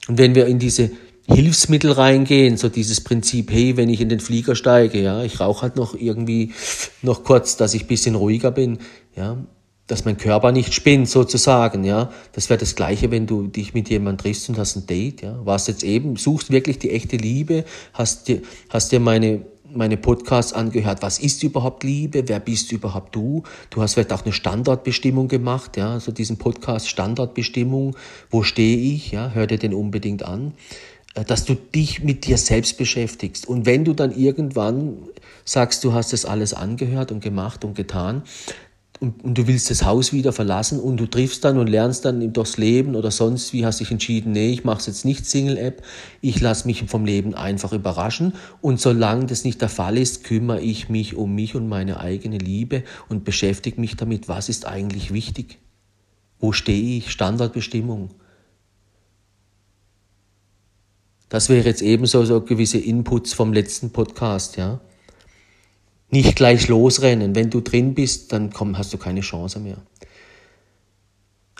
Und 0.09 0.19
wenn 0.19 0.35
wir 0.35 0.47
in 0.47 0.59
diese 0.59 0.91
Hilfsmittel 1.27 1.93
reingehen, 1.93 2.57
so 2.57 2.69
dieses 2.69 3.01
Prinzip, 3.01 3.51
hey, 3.51 3.77
wenn 3.77 3.89
ich 3.89 4.01
in 4.01 4.09
den 4.09 4.21
Flieger 4.21 4.55
steige, 4.55 5.01
ja, 5.01 5.23
ich 5.23 5.41
rauche 5.41 5.63
halt 5.63 5.77
noch 5.77 5.95
irgendwie 5.95 6.53
noch 7.01 7.25
kurz, 7.25 7.57
dass 7.57 7.75
ich 7.75 7.87
bisschen 7.87 8.15
ruhiger 8.15 8.51
bin, 8.51 8.79
ja, 9.17 9.39
dass 9.87 10.05
mein 10.05 10.16
Körper 10.16 10.51
nicht 10.53 10.73
spinnt 10.73 11.09
sozusagen, 11.09 11.85
ja. 11.85 12.11
Das 12.33 12.49
wäre 12.49 12.59
das 12.59 12.75
Gleiche, 12.75 13.11
wenn 13.11 13.27
du 13.27 13.47
dich 13.47 13.75
mit 13.75 13.90
jemandem 13.90 14.23
triffst 14.23 14.49
und 14.49 14.59
hast 14.59 14.77
ein 14.77 14.87
Date, 14.87 15.23
ja. 15.23 15.38
Warst 15.44 15.68
jetzt 15.68 15.85
eben, 15.85 16.16
suchst 16.16 16.51
wirklich 16.51 16.79
die 16.79 16.90
echte 16.90 17.16
Liebe, 17.16 17.64
hast 17.92 18.29
dir, 18.29 18.42
hast 18.70 18.92
dir 18.92 19.01
meine 19.01 19.42
meine 19.77 19.97
Podcasts 19.97 20.53
angehört, 20.53 21.03
was 21.03 21.18
ist 21.18 21.42
überhaupt 21.42 21.83
Liebe, 21.83 22.29
wer 22.29 22.38
bist 22.38 22.70
überhaupt 22.70 23.14
du? 23.16 23.42
Du 23.70 23.83
hast 23.83 23.94
vielleicht 23.94 24.12
auch 24.12 24.23
eine 24.23 24.33
Standortbestimmung 24.33 25.27
gemacht, 25.27 25.77
ja, 25.77 25.99
so 25.99 26.12
diesen 26.12 26.37
Podcast 26.37 26.88
Standortbestimmung, 26.88 27.97
wo 28.31 28.44
stehe 28.44 28.77
ich, 28.77 29.11
ja, 29.11 29.31
hör 29.35 29.49
dir 29.49 29.59
den 29.59 29.75
unbedingt 29.75 30.23
an. 30.23 30.55
Äh, 31.14 31.25
dass 31.25 31.44
du 31.44 31.55
dich 31.55 32.03
mit 32.03 32.27
dir 32.27 32.38
selbst 32.38 32.77
beschäftigst. 32.77 33.47
Und 33.47 33.66
wenn 33.66 33.85
du 33.85 33.94
dann 33.94 34.16
irgendwann 34.16 34.97
sagst, 35.44 35.85
du 35.85 35.92
hast 35.92 36.12
das 36.12 36.25
alles 36.25 36.55
angehört 36.55 37.12
und 37.12 37.20
gemacht 37.20 37.64
und 37.64 37.75
getan, 37.75 38.23
und, 39.05 39.23
und, 39.23 39.37
du 39.37 39.47
willst 39.47 39.71
das 39.71 39.85
Haus 39.85 40.14
wieder 40.14 40.33
verlassen 40.33 40.81
und 40.81 40.97
du 40.97 41.07
triffst 41.07 41.45
dann 41.45 41.59
und 41.59 41.67
lernst 41.67 42.07
dann 42.07 42.33
durchs 42.33 42.57
Leben 42.57 42.95
oder 42.97 43.11
sonst 43.11 43.53
wie 43.53 43.67
hast 43.67 43.81
dich 43.81 43.90
entschieden, 43.90 44.33
nee, 44.33 44.51
ich 44.51 44.64
mache 44.64 44.79
es 44.79 44.87
jetzt 44.87 45.05
nicht 45.05 45.27
Single-App, 45.27 45.83
ich 46.23 46.40
lasse 46.40 46.67
mich 46.67 46.85
vom 46.85 47.05
Leben 47.05 47.35
einfach 47.35 47.75
überraschen 47.75 48.33
und 48.62 48.81
solange 48.81 49.27
das 49.27 49.45
nicht 49.45 49.61
der 49.61 49.69
Fall 49.69 49.99
ist, 49.99 50.25
kümmere 50.25 50.62
ich 50.62 50.88
mich 50.88 51.17
um 51.17 51.35
mich 51.35 51.55
und 51.55 51.69
meine 51.69 52.01
eigene 52.01 52.38
Liebe 52.38 52.83
und 53.11 53.25
beschäftige 53.25 53.79
mich 53.79 53.97
damit, 53.97 54.27
was 54.29 54.49
ist 54.49 54.67
eigentlich 54.67 55.12
wichtig, 55.12 55.59
wo 56.40 56.53
stehe 56.53 56.97
ich, 56.97 57.11
Standardbestimmung. 57.11 58.11
Das 61.29 61.51
wäre 61.51 61.67
jetzt 61.67 61.83
ebenso 61.83 62.25
so 62.25 62.40
gewisse 62.40 62.79
Inputs 62.79 63.35
vom 63.35 63.53
letzten 63.53 63.90
Podcast, 63.90 64.57
ja. 64.57 64.81
Nicht 66.14 66.37
gleich 66.37 66.68
losrennen. 66.68 67.35
Wenn 67.35 67.50
du 67.50 67.61
drin 67.61 67.92
bist, 67.92 68.33
dann 68.33 68.53
komm, 68.53 68.79
hast 68.79 68.92
du 68.92 68.98
keine 68.98 69.20
Chance 69.20 69.59
mehr. 69.59 69.79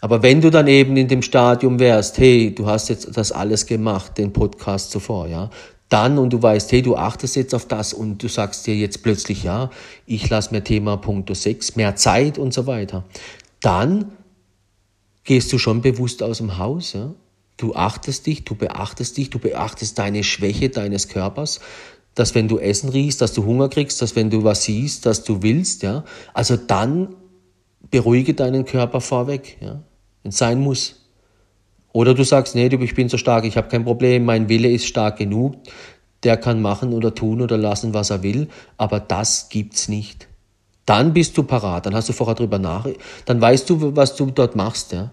Aber 0.01 0.23
wenn 0.23 0.41
du 0.41 0.49
dann 0.51 0.69
eben 0.69 0.97
in 0.97 1.09
dem 1.09 1.23
Stadium 1.23 1.81
wärst, 1.81 2.19
hey, 2.19 2.55
du 2.55 2.67
hast 2.67 2.89
jetzt 2.89 3.17
das 3.17 3.33
alles 3.33 3.67
gemacht, 3.67 4.17
den 4.17 4.33
Podcast 4.33 4.93
zuvor, 4.93 5.27
ja, 5.27 5.51
dann 5.89 6.19
und 6.19 6.33
du 6.33 6.41
weißt, 6.41 6.71
hey, 6.71 6.83
du 6.83 6.95
achtest 6.95 7.35
jetzt 7.35 7.53
auf 7.53 7.67
das 7.67 7.93
und 7.93 8.23
du 8.23 8.29
sagst 8.29 8.65
dir 8.69 8.77
jetzt 8.77 9.03
plötzlich, 9.03 9.43
ja, 9.43 9.71
ich 10.07 10.31
lasse 10.31 10.55
mir 10.55 10.63
Thema 10.63 10.99
Punkt 10.99 11.35
6, 11.35 11.75
mehr 11.75 11.97
Zeit 11.97 12.39
und 12.39 12.55
so 12.55 12.69
weiter, 12.69 13.03
dann 13.61 14.13
gehst 15.25 15.53
du 15.53 15.59
schon 15.59 15.83
bewusst 15.83 16.23
aus 16.23 16.39
dem 16.39 16.59
Haus, 16.59 16.93
ja, 16.93 17.11
Du 17.57 17.75
achtest 17.77 18.27
dich, 18.27 18.45
du 18.45 18.57
beachtest 18.57 19.17
dich, 19.17 19.31
du 19.31 19.39
beachtest 19.39 19.99
deine 19.99 20.25
Schwäche 20.25 20.71
deines 20.71 21.09
Körpers, 21.09 21.61
dass 22.15 22.35
wenn 22.35 22.49
du 22.49 22.59
Essen 22.59 22.89
riechst, 22.89 23.21
dass 23.21 23.33
du 23.33 23.45
Hunger 23.45 23.69
kriegst, 23.69 24.01
dass 24.01 24.17
wenn 24.17 24.31
du 24.31 24.45
was 24.45 24.65
siehst, 24.65 25.07
dass 25.07 25.25
du 25.25 25.43
willst, 25.43 25.83
ja. 25.83 26.05
Also 26.33 26.57
dann 26.57 27.15
beruhige 27.91 28.35
deinen 28.35 28.65
Körper 28.65 29.01
vorweg, 29.01 29.59
ja, 29.61 29.83
wenn 30.23 30.31
es 30.31 30.39
sein 30.39 30.61
muss. 30.61 31.01
Oder 31.93 32.15
du 32.15 32.25
sagst, 32.25 32.55
nee, 32.55 32.67
ich 32.67 32.95
bin 32.95 33.09
so 33.09 33.19
stark, 33.19 33.45
ich 33.45 33.57
habe 33.57 33.69
kein 33.69 33.85
Problem, 33.85 34.25
mein 34.25 34.49
Wille 34.49 34.69
ist 34.69 34.87
stark 34.87 35.19
genug, 35.19 35.55
der 36.25 36.37
kann 36.37 36.61
machen 36.61 36.93
oder 36.93 37.15
tun 37.15 37.41
oder 37.41 37.57
lassen, 37.57 37.95
was 37.95 38.11
er 38.11 38.23
will, 38.23 38.49
aber 38.77 38.99
das 38.99 39.49
gibt's 39.49 39.89
nicht. 39.89 40.27
Dann 40.87 41.13
bist 41.13 41.37
du 41.39 41.45
parat, 41.45 41.87
dann 41.87 41.95
hast 41.95 42.09
du 42.09 42.13
vorher 42.13 42.35
drüber 42.35 42.59
nach, 42.59 42.87
dann 43.27 43.41
weißt 43.41 43.71
du, 43.71 43.97
was 43.97 44.17
du 44.17 44.27
dort 44.31 44.57
machst, 44.57 44.93
ja. 44.93 45.11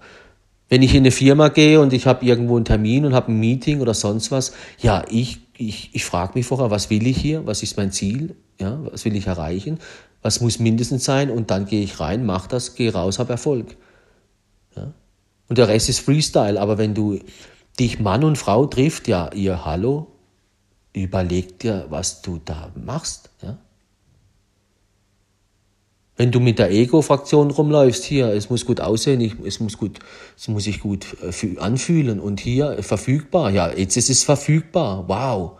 Wenn 0.69 0.83
ich 0.83 0.93
in 0.93 1.01
eine 1.01 1.11
Firma 1.11 1.49
gehe 1.49 1.81
und 1.81 1.91
ich 1.91 2.07
habe 2.07 2.25
irgendwo 2.25 2.55
einen 2.55 2.63
Termin 2.63 3.03
und 3.03 3.13
habe 3.13 3.29
ein 3.29 3.39
Meeting 3.39 3.81
oder 3.81 3.93
sonst 3.93 4.31
was, 4.31 4.53
ja, 4.79 5.03
ich, 5.09 5.39
ich, 5.67 5.89
ich 5.93 6.05
frage 6.05 6.33
mich 6.35 6.45
vorher, 6.45 6.71
was 6.71 6.89
will 6.89 7.05
ich 7.07 7.17
hier, 7.17 7.45
was 7.45 7.63
ist 7.63 7.77
mein 7.77 7.91
Ziel, 7.91 8.35
ja, 8.59 8.79
was 8.83 9.05
will 9.05 9.15
ich 9.15 9.27
erreichen, 9.27 9.79
was 10.21 10.41
muss 10.41 10.59
mindestens 10.59 11.05
sein 11.05 11.29
und 11.29 11.51
dann 11.51 11.65
gehe 11.65 11.83
ich 11.83 11.99
rein, 11.99 12.25
mache 12.25 12.49
das, 12.49 12.75
gehe 12.75 12.93
raus, 12.93 13.19
habe 13.19 13.31
Erfolg. 13.31 13.77
Ja? 14.75 14.93
Und 15.47 15.57
der 15.57 15.67
Rest 15.67 15.89
ist 15.89 15.99
Freestyle, 15.99 16.59
aber 16.59 16.77
wenn 16.77 16.93
du 16.93 17.19
dich 17.79 17.99
Mann 17.99 18.23
und 18.23 18.37
Frau 18.37 18.65
trifft, 18.65 19.07
ja, 19.07 19.31
ihr 19.33 19.65
Hallo, 19.65 20.07
überleg 20.93 21.59
dir, 21.59 21.85
was 21.89 22.21
du 22.21 22.39
da 22.43 22.71
machst. 22.75 23.29
Ja? 23.41 23.57
Wenn 26.21 26.29
du 26.29 26.39
mit 26.39 26.59
der 26.59 26.69
Ego-Fraktion 26.69 27.49
rumläufst, 27.49 28.03
hier, 28.03 28.27
es 28.27 28.51
muss 28.51 28.67
gut 28.67 28.79
aussehen, 28.79 29.19
ich, 29.21 29.33
es 29.43 29.59
muss 29.59 29.79
gut, 29.79 29.97
es 30.37 30.47
muss 30.49 30.65
sich 30.65 30.79
gut 30.79 31.17
äh, 31.23 31.57
anfühlen 31.57 32.19
und 32.19 32.39
hier 32.39 32.77
äh, 32.77 32.83
verfügbar, 32.83 33.49
ja, 33.49 33.71
jetzt 33.75 33.97
ist 33.97 34.11
es 34.11 34.23
verfügbar, 34.23 35.05
wow. 35.07 35.53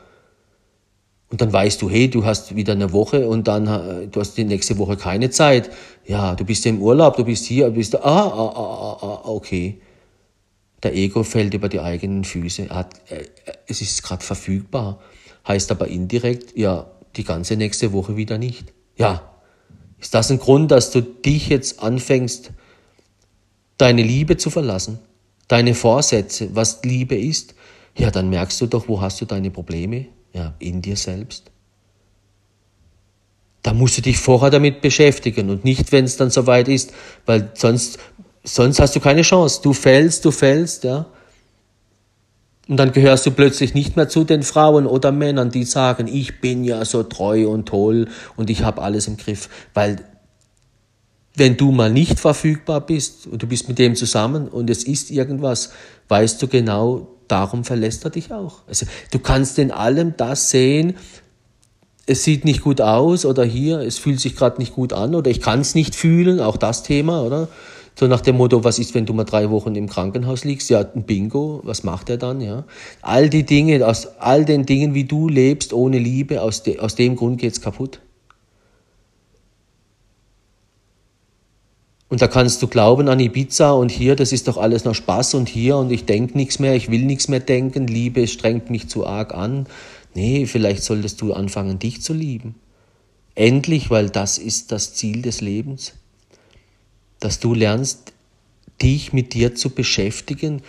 Und 1.31 1.41
dann 1.41 1.51
weißt 1.51 1.81
du, 1.81 1.89
hey, 1.89 2.11
du 2.11 2.25
hast 2.25 2.55
wieder 2.55 2.73
eine 2.73 2.93
Woche 2.93 3.27
und 3.27 3.47
dann 3.47 3.65
äh, 3.65 4.07
du 4.07 4.19
hast 4.19 4.37
die 4.37 4.43
nächste 4.43 4.77
Woche 4.77 4.97
keine 4.97 5.31
Zeit. 5.31 5.71
Ja, 6.05 6.35
du 6.35 6.45
bist 6.45 6.63
im 6.67 6.79
Urlaub, 6.79 7.17
du 7.17 7.25
bist 7.25 7.45
hier, 7.45 7.69
du 7.69 7.77
bist 7.77 7.95
da, 7.95 8.01
ah, 8.03 8.27
ah, 8.27 8.53
ah, 8.55 8.97
ah, 9.01 9.21
ah 9.23 9.29
okay. 9.29 9.81
Der 10.83 10.93
Ego 10.93 11.23
fällt 11.23 11.55
über 11.55 11.69
die 11.69 11.79
eigenen 11.79 12.23
Füße. 12.23 12.69
Hat, 12.69 13.01
äh, 13.09 13.23
es 13.65 13.81
ist 13.81 14.03
gerade 14.03 14.23
verfügbar. 14.23 14.99
Heißt 15.47 15.71
aber 15.71 15.87
indirekt, 15.87 16.55
ja, 16.55 16.85
die 17.15 17.23
ganze 17.23 17.55
nächste 17.55 17.93
Woche 17.93 18.15
wieder 18.15 18.37
nicht. 18.37 18.71
Ja, 18.95 19.30
ist 20.01 20.13
das 20.15 20.31
ein 20.31 20.39
Grund, 20.39 20.71
dass 20.71 20.91
du 20.91 21.01
dich 21.01 21.47
jetzt 21.47 21.81
anfängst, 21.81 22.51
deine 23.77 24.03
Liebe 24.03 24.35
zu 24.35 24.49
verlassen, 24.49 24.99
deine 25.47 25.75
Vorsätze, 25.75 26.49
was 26.53 26.83
Liebe 26.83 27.15
ist? 27.15 27.55
Ja, 27.95 28.09
dann 28.09 28.29
merkst 28.29 28.59
du 28.61 28.67
doch, 28.67 28.87
wo 28.87 28.99
hast 28.99 29.21
du 29.21 29.25
deine 29.25 29.51
Probleme? 29.51 30.07
Ja, 30.33 30.55
in 30.59 30.81
dir 30.81 30.95
selbst. 30.95 31.51
Da 33.61 33.73
musst 33.73 33.97
du 33.97 34.01
dich 34.01 34.17
vorher 34.17 34.49
damit 34.49 34.81
beschäftigen 34.81 35.49
und 35.49 35.63
nicht, 35.63 35.91
wenn 35.91 36.05
es 36.05 36.17
dann 36.17 36.31
soweit 36.31 36.67
ist, 36.67 36.93
weil 37.25 37.51
sonst, 37.53 37.99
sonst 38.43 38.79
hast 38.79 38.95
du 38.95 38.99
keine 38.99 39.21
Chance. 39.21 39.61
Du 39.61 39.73
fällst, 39.73 40.25
du 40.25 40.31
fällst, 40.31 40.83
ja. 40.83 41.05
Und 42.71 42.77
dann 42.77 42.93
gehörst 42.93 43.25
du 43.25 43.31
plötzlich 43.31 43.73
nicht 43.73 43.97
mehr 43.97 44.07
zu 44.07 44.23
den 44.23 44.43
Frauen 44.43 44.85
oder 44.85 45.11
Männern, 45.11 45.51
die 45.51 45.65
sagen, 45.65 46.07
ich 46.07 46.39
bin 46.39 46.63
ja 46.63 46.85
so 46.85 47.03
treu 47.03 47.49
und 47.49 47.65
toll 47.65 48.07
und 48.37 48.49
ich 48.49 48.63
habe 48.63 48.81
alles 48.81 49.09
im 49.09 49.17
Griff. 49.17 49.49
Weil 49.73 49.97
wenn 51.35 51.57
du 51.57 51.73
mal 51.73 51.91
nicht 51.91 52.17
verfügbar 52.17 52.79
bist 52.79 53.27
und 53.27 53.43
du 53.43 53.47
bist 53.47 53.67
mit 53.67 53.77
dem 53.77 53.97
zusammen 53.97 54.47
und 54.47 54.69
es 54.69 54.85
ist 54.85 55.11
irgendwas, 55.11 55.73
weißt 56.07 56.41
du 56.41 56.47
genau, 56.47 57.09
darum 57.27 57.65
verlässt 57.65 58.05
er 58.05 58.11
dich 58.11 58.31
auch. 58.31 58.59
Also 58.69 58.85
du 59.11 59.19
kannst 59.19 59.59
in 59.59 59.71
allem 59.71 60.13
das 60.15 60.49
sehen, 60.49 60.93
es 62.05 62.23
sieht 62.23 62.45
nicht 62.45 62.61
gut 62.61 62.79
aus 62.79 63.25
oder 63.25 63.43
hier, 63.43 63.79
es 63.79 63.97
fühlt 63.97 64.21
sich 64.21 64.37
gerade 64.37 64.61
nicht 64.61 64.75
gut 64.75 64.93
an 64.93 65.13
oder 65.13 65.29
ich 65.29 65.41
kann 65.41 65.59
es 65.59 65.75
nicht 65.75 65.93
fühlen, 65.93 66.39
auch 66.39 66.55
das 66.55 66.83
Thema, 66.83 67.21
oder? 67.23 67.49
So 67.95 68.07
nach 68.07 68.21
dem 68.21 68.37
Motto, 68.37 68.63
was 68.63 68.79
ist, 68.79 68.95
wenn 68.95 69.05
du 69.05 69.13
mal 69.13 69.25
drei 69.25 69.49
Wochen 69.49 69.75
im 69.75 69.87
Krankenhaus 69.87 70.43
liegst? 70.43 70.69
Ja, 70.69 70.79
ein 70.79 71.03
Bingo, 71.03 71.61
was 71.63 71.83
macht 71.83 72.09
er 72.09 72.17
dann? 72.17 72.41
Ja, 72.41 72.63
all 73.01 73.29
die 73.29 73.43
Dinge, 73.43 73.85
aus 73.85 74.07
all 74.19 74.45
den 74.45 74.65
Dingen, 74.65 74.93
wie 74.93 75.03
du 75.03 75.27
lebst 75.27 75.73
ohne 75.73 75.99
Liebe, 75.99 76.41
aus, 76.41 76.63
de, 76.63 76.79
aus 76.79 76.95
dem 76.95 77.15
Grund 77.15 77.39
geht's 77.39 77.61
kaputt. 77.61 77.99
Und 82.11 82.21
da 82.21 82.27
kannst 82.27 82.61
du 82.61 82.67
glauben 82.67 83.07
an 83.07 83.21
Ibiza 83.21 83.71
und 83.71 83.89
hier, 83.89 84.17
das 84.17 84.33
ist 84.33 84.49
doch 84.49 84.57
alles 84.57 84.83
noch 84.83 84.95
Spaß 84.95 85.33
und 85.35 85.47
hier 85.47 85.77
und 85.77 85.91
ich 85.91 86.03
denke 86.03 86.37
nichts 86.37 86.59
mehr, 86.59 86.75
ich 86.75 86.91
will 86.91 87.05
nichts 87.05 87.29
mehr 87.29 87.39
denken, 87.39 87.87
Liebe 87.87 88.27
strengt 88.27 88.69
mich 88.69 88.89
zu 88.89 89.07
arg 89.07 89.33
an. 89.33 89.65
Nee, 90.13 90.45
vielleicht 90.45 90.83
solltest 90.83 91.21
du 91.21 91.31
anfangen, 91.31 91.79
dich 91.79 92.01
zu 92.01 92.13
lieben. 92.13 92.55
Endlich, 93.33 93.89
weil 93.89 94.09
das 94.09 94.37
ist 94.37 94.73
das 94.73 94.93
Ziel 94.93 95.21
des 95.21 95.39
Lebens. 95.39 95.93
Dass 97.21 97.39
du 97.39 97.53
lernst, 97.53 98.11
dich 98.81 99.13
mit 99.13 99.33
dir 99.33 99.55
zu 99.55 99.69
beschäftigen. 99.69 100.61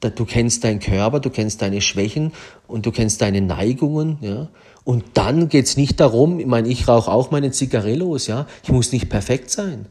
Du 0.00 0.24
kennst 0.24 0.62
deinen 0.62 0.78
Körper, 0.78 1.18
du 1.18 1.30
kennst 1.30 1.60
deine 1.60 1.80
Schwächen 1.80 2.32
und 2.68 2.86
du 2.86 2.92
kennst 2.92 3.20
deine 3.20 3.40
Neigungen. 3.40 4.18
Ja? 4.20 4.48
Und 4.84 5.04
dann 5.14 5.48
geht's 5.48 5.76
nicht 5.76 5.98
darum, 5.98 6.38
ich 6.38 6.46
meine, 6.46 6.68
ich 6.68 6.86
rauche 6.86 7.10
auch 7.10 7.30
meine 7.30 7.50
Zigarillos, 7.50 8.26
ja. 8.26 8.46
Ich 8.62 8.70
muss 8.70 8.92
nicht 8.92 9.08
perfekt 9.08 9.50
sein. 9.50 9.86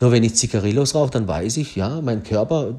Nur 0.00 0.12
wenn 0.12 0.22
ich 0.22 0.34
Zigarillos 0.34 0.94
rauche, 0.94 1.10
dann 1.10 1.26
weiß 1.26 1.56
ich, 1.56 1.74
ja, 1.74 2.00
mein 2.02 2.22
Körper, 2.22 2.74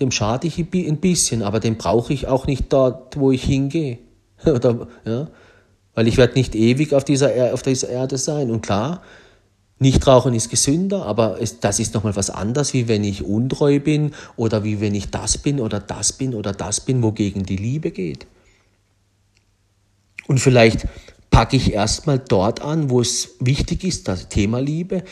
dem 0.00 0.10
schade 0.10 0.46
ich 0.46 0.58
ein 0.58 0.98
bisschen, 0.98 1.42
aber 1.42 1.60
den 1.60 1.78
brauche 1.78 2.12
ich 2.12 2.28
auch 2.28 2.46
nicht 2.46 2.72
dort, 2.72 3.18
wo 3.18 3.32
ich 3.32 3.42
hingehe. 3.42 3.98
Oder, 4.46 4.86
ja, 5.04 5.28
weil 5.94 6.06
ich 6.06 6.16
werde 6.16 6.34
nicht 6.34 6.54
ewig 6.54 6.94
auf 6.94 7.04
dieser, 7.04 7.52
auf 7.54 7.62
dieser 7.62 7.88
Erde 7.88 8.18
sein. 8.18 8.50
Und 8.50 8.60
klar, 8.60 9.02
Nichtrauchen 9.80 10.34
ist 10.34 10.50
gesünder, 10.50 11.06
aber 11.06 11.38
das 11.60 11.78
ist 11.78 11.94
nochmal 11.94 12.16
was 12.16 12.30
anderes, 12.30 12.72
wie 12.72 12.88
wenn 12.88 13.04
ich 13.04 13.24
untreu 13.24 13.78
bin 13.78 14.12
oder 14.36 14.64
wie 14.64 14.80
wenn 14.80 14.94
ich 14.94 15.10
das 15.10 15.38
bin 15.38 15.60
oder 15.60 15.78
das 15.78 16.12
bin 16.12 16.34
oder 16.34 16.52
das 16.52 16.80
bin, 16.80 17.02
wogegen 17.02 17.44
die 17.44 17.56
Liebe 17.56 17.92
geht. 17.92 18.26
Und 20.26 20.38
vielleicht 20.38 20.86
packe 21.30 21.56
ich 21.56 21.72
erstmal 21.72 22.18
dort 22.18 22.60
an, 22.60 22.90
wo 22.90 23.00
es 23.00 23.36
wichtig 23.38 23.84
ist, 23.84 24.08
das 24.08 24.28
Thema 24.28 24.60
Liebe. 24.60 25.04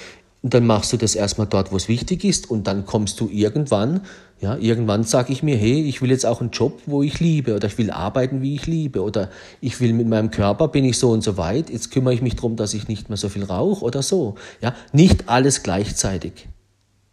Und 0.42 0.54
dann 0.54 0.66
machst 0.66 0.92
du 0.92 0.96
das 0.96 1.14
erstmal 1.14 1.46
dort, 1.46 1.72
wo 1.72 1.76
es 1.76 1.88
wichtig 1.88 2.24
ist. 2.24 2.50
Und 2.50 2.66
dann 2.66 2.84
kommst 2.84 3.20
du 3.20 3.28
irgendwann, 3.28 4.02
ja, 4.38 4.56
irgendwann 4.56 5.04
sage 5.04 5.32
ich 5.32 5.42
mir, 5.42 5.56
hey, 5.56 5.82
ich 5.82 6.02
will 6.02 6.10
jetzt 6.10 6.26
auch 6.26 6.42
einen 6.42 6.50
Job, 6.50 6.82
wo 6.84 7.02
ich 7.02 7.20
liebe. 7.20 7.54
Oder 7.54 7.68
ich 7.68 7.78
will 7.78 7.90
arbeiten, 7.90 8.42
wie 8.42 8.54
ich 8.54 8.66
liebe. 8.66 9.02
Oder 9.02 9.30
ich 9.62 9.80
will 9.80 9.94
mit 9.94 10.06
meinem 10.08 10.30
Körper, 10.30 10.68
bin 10.68 10.84
ich 10.84 10.98
so 10.98 11.10
und 11.10 11.22
so 11.22 11.38
weit. 11.38 11.70
Jetzt 11.70 11.90
kümmere 11.90 12.12
ich 12.12 12.20
mich 12.20 12.36
darum, 12.36 12.56
dass 12.56 12.74
ich 12.74 12.86
nicht 12.86 13.08
mehr 13.08 13.16
so 13.16 13.30
viel 13.30 13.44
rauche 13.44 13.82
oder 13.82 14.02
so. 14.02 14.34
Ja, 14.60 14.74
nicht 14.92 15.28
alles 15.30 15.62
gleichzeitig. 15.62 16.48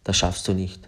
Das 0.02 0.18
schaffst 0.18 0.46
du 0.48 0.52
nicht. 0.52 0.86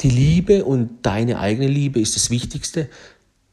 Die 0.00 0.10
Liebe 0.10 0.64
und 0.64 1.00
deine 1.02 1.40
eigene 1.40 1.66
Liebe 1.66 2.00
ist 2.00 2.14
das 2.14 2.30
Wichtigste. 2.30 2.88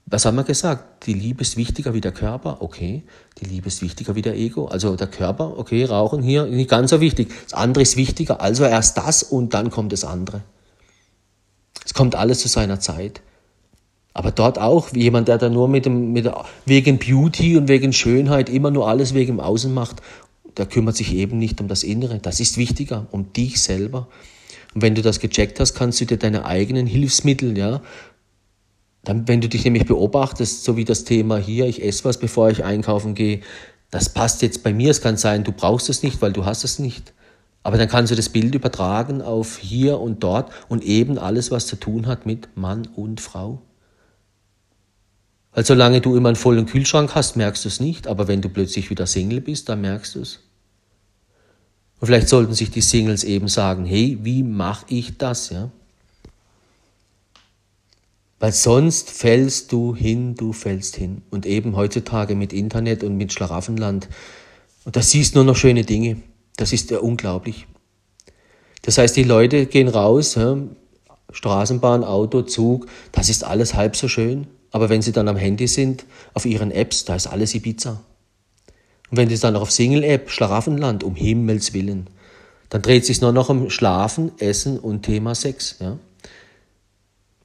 Was 0.07 0.25
haben 0.25 0.35
wir 0.35 0.43
gesagt? 0.43 1.07
Die 1.07 1.13
Liebe 1.13 1.41
ist 1.41 1.57
wichtiger 1.57 1.95
wie 1.95 2.01
der 2.01 2.11
Körper, 2.11 2.57
okay. 2.61 3.03
Die 3.41 3.45
Liebe 3.45 3.67
ist 3.67 3.81
wichtiger 3.81 4.13
wie 4.13 4.21
der 4.21 4.35
Ego. 4.35 4.67
Also 4.67 4.95
der 4.95 5.07
Körper, 5.07 5.57
okay, 5.57 5.83
Rauchen 5.83 6.21
hier, 6.21 6.45
nicht 6.45 6.69
ganz 6.69 6.91
so 6.91 7.01
wichtig. 7.01 7.33
Das 7.43 7.55
andere 7.55 7.81
ist 7.81 7.97
wichtiger, 7.97 8.39
also 8.39 8.65
erst 8.65 8.97
das 8.97 9.23
und 9.23 9.55
dann 9.55 9.71
kommt 9.71 9.93
das 9.93 10.03
andere. 10.03 10.41
Es 11.83 11.95
kommt 11.95 12.15
alles 12.15 12.39
zu 12.39 12.47
seiner 12.47 12.79
Zeit. 12.79 13.21
Aber 14.13 14.31
dort 14.31 14.59
auch, 14.59 14.93
wie 14.93 15.01
jemand, 15.01 15.27
der 15.27 15.39
da 15.39 15.49
nur 15.49 15.67
mit 15.67 15.85
dem, 15.85 16.13
mit 16.13 16.31
wegen 16.65 16.99
Beauty 16.99 17.57
und 17.57 17.67
wegen 17.67 17.91
Schönheit 17.91 18.47
immer 18.49 18.71
nur 18.71 18.87
alles 18.87 19.13
wegen 19.15 19.39
Außen 19.39 19.73
macht, 19.73 20.01
der 20.55 20.67
kümmert 20.67 20.95
sich 20.95 21.13
eben 21.15 21.39
nicht 21.39 21.59
um 21.59 21.67
das 21.67 21.83
Innere. 21.83 22.19
Das 22.19 22.39
ist 22.39 22.57
wichtiger, 22.57 23.07
um 23.11 23.33
dich 23.33 23.61
selber. 23.61 24.07
Und 24.73 24.83
wenn 24.83 24.95
du 24.95 25.01
das 25.01 25.19
gecheckt 25.19 25.59
hast, 25.59 25.73
kannst 25.73 25.99
du 25.99 26.05
dir 26.05 26.17
deine 26.17 26.45
eigenen 26.45 26.85
Hilfsmittel, 26.85 27.57
ja, 27.57 27.81
dann, 29.05 29.27
wenn 29.27 29.41
du 29.41 29.47
dich 29.47 29.63
nämlich 29.63 29.85
beobachtest, 29.85 30.63
so 30.63 30.75
wie 30.75 30.85
das 30.85 31.03
Thema 31.03 31.37
hier, 31.37 31.67
ich 31.67 31.83
esse 31.83 32.03
was, 32.05 32.19
bevor 32.19 32.49
ich 32.49 32.63
einkaufen 32.63 33.15
gehe, 33.15 33.41
das 33.91 34.09
passt 34.09 34.41
jetzt 34.41 34.63
bei 34.63 34.73
mir. 34.73 34.91
Es 34.91 35.01
kann 35.01 35.15
sein, 35.15 35.43
du 35.43 35.51
brauchst 35.51 35.89
es 35.89 36.03
nicht, 36.03 36.21
weil 36.21 36.33
du 36.33 36.45
hast 36.45 36.63
es 36.63 36.79
nicht. 36.79 37.13
Aber 37.63 37.77
dann 37.77 37.87
kannst 37.87 38.11
du 38.11 38.15
das 38.15 38.29
Bild 38.29 38.53
übertragen 38.53 39.21
auf 39.21 39.57
hier 39.57 39.99
und 39.99 40.23
dort 40.23 40.51
und 40.67 40.83
eben 40.83 41.17
alles, 41.17 41.49
was 41.49 41.67
zu 41.67 41.75
tun 41.77 42.05
hat 42.05 42.25
mit 42.25 42.49
Mann 42.55 42.87
und 42.95 43.21
Frau. 43.21 43.61
Weil 45.53 45.65
solange 45.65 46.01
du 46.01 46.15
immer 46.15 46.29
einen 46.29 46.35
vollen 46.35 46.65
Kühlschrank 46.65 47.15
hast, 47.15 47.37
merkst 47.37 47.63
du 47.63 47.69
es 47.69 47.79
nicht, 47.79 48.07
aber 48.07 48.27
wenn 48.27 48.41
du 48.41 48.49
plötzlich 48.49 48.89
wieder 48.89 49.07
Single 49.07 49.41
bist, 49.41 49.69
dann 49.69 49.81
merkst 49.81 50.15
du 50.15 50.21
es. 50.21 50.41
Und 51.99 52.07
vielleicht 52.07 52.27
sollten 52.27 52.53
sich 52.53 52.71
die 52.71 52.81
Singles 52.81 53.23
eben 53.23 53.47
sagen, 53.47 53.85
hey, 53.85 54.19
wie 54.21 54.43
mache 54.43 54.85
ich 54.89 55.17
das, 55.17 55.49
ja? 55.49 55.71
Weil 58.45 58.53
sonst 58.53 59.09
fällst 59.09 59.71
du 59.71 59.95
hin, 59.95 60.35
du 60.35 60.53
fällst 60.53 60.97
hin. 60.97 61.23
Und 61.31 61.47
eben 61.47 61.75
heutzutage 61.75 62.35
mit 62.35 62.53
Internet 62.53 63.03
und 63.03 63.17
mit 63.17 63.33
Schlaraffenland. 63.33 64.07
Und 64.83 64.95
da 64.95 65.01
siehst 65.01 65.33
nur 65.33 65.43
noch 65.43 65.55
schöne 65.55 65.83
Dinge. 65.83 66.17
Das 66.55 66.71
ist 66.71 66.91
ja 66.91 66.99
unglaublich. 66.99 67.65
Das 68.83 68.99
heißt, 68.99 69.15
die 69.15 69.23
Leute 69.23 69.65
gehen 69.65 69.87
raus, 69.87 70.37
Straßenbahn, 71.31 72.03
Auto, 72.03 72.43
Zug, 72.43 72.85
das 73.11 73.29
ist 73.29 73.43
alles 73.43 73.73
halb 73.73 73.95
so 73.95 74.07
schön. 74.07 74.45
Aber 74.69 74.89
wenn 74.89 75.01
sie 75.01 75.11
dann 75.11 75.27
am 75.27 75.37
Handy 75.37 75.65
sind, 75.65 76.05
auf 76.35 76.45
ihren 76.45 76.69
Apps, 76.69 77.03
da 77.03 77.15
ist 77.15 77.25
alles 77.25 77.55
Ibiza. 77.55 77.99
Und 79.09 79.17
wenn 79.17 79.27
sie 79.27 79.39
dann 79.39 79.55
auf 79.55 79.71
Single-App, 79.71 80.29
Schlaraffenland, 80.29 81.03
um 81.03 81.15
Himmels 81.15 81.73
Willen, 81.73 82.11
dann 82.69 82.83
dreht 82.83 83.07
sich 83.07 83.21
nur 83.21 83.31
noch 83.31 83.49
um 83.49 83.71
Schlafen, 83.71 84.33
Essen 84.37 84.77
und 84.77 85.01
Thema 85.01 85.33
Sex. 85.33 85.77
Ja? 85.79 85.97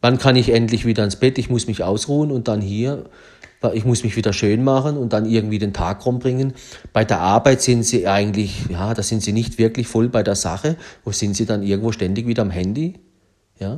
Wann 0.01 0.19
kann 0.19 0.37
ich 0.37 0.49
endlich 0.51 0.87
wieder 0.87 1.05
ins 1.05 1.17
Bett? 1.17 1.39
Ich 1.39 1.51
muss 1.51 1.67
mich 1.67 1.83
ausruhen 1.83 2.31
und 2.31 2.49
dann 2.49 2.61
hier, 2.61 3.05
ich 3.75 3.85
muss 3.85 4.03
mich 4.03 4.17
wieder 4.17 4.33
schön 4.33 4.65
machen 4.65 4.97
und 4.97 5.13
dann 5.13 5.27
irgendwie 5.27 5.59
den 5.59 5.75
Tag 5.75 6.07
rumbringen. 6.07 6.55
Bei 6.93 7.05
der 7.05 7.21
Arbeit 7.21 7.61
sind 7.61 7.83
sie 7.83 8.09
eigentlich, 8.09 8.67
ja, 8.71 8.95
da 8.95 9.03
sind 9.03 9.23
sie 9.23 9.33
nicht 9.33 9.59
wirklich 9.59 9.87
voll 9.87 10.09
bei 10.09 10.23
der 10.23 10.37
Sache. 10.37 10.77
Wo 11.05 11.13
sind 11.13 11.37
sie 11.37 11.45
dann 11.45 11.63
irgendwo 11.63 11.93
ständig 11.93 12.27
wieder 12.27 12.43
am 12.43 12.51
Handy? 12.51 13.01
Ja. 13.59 13.77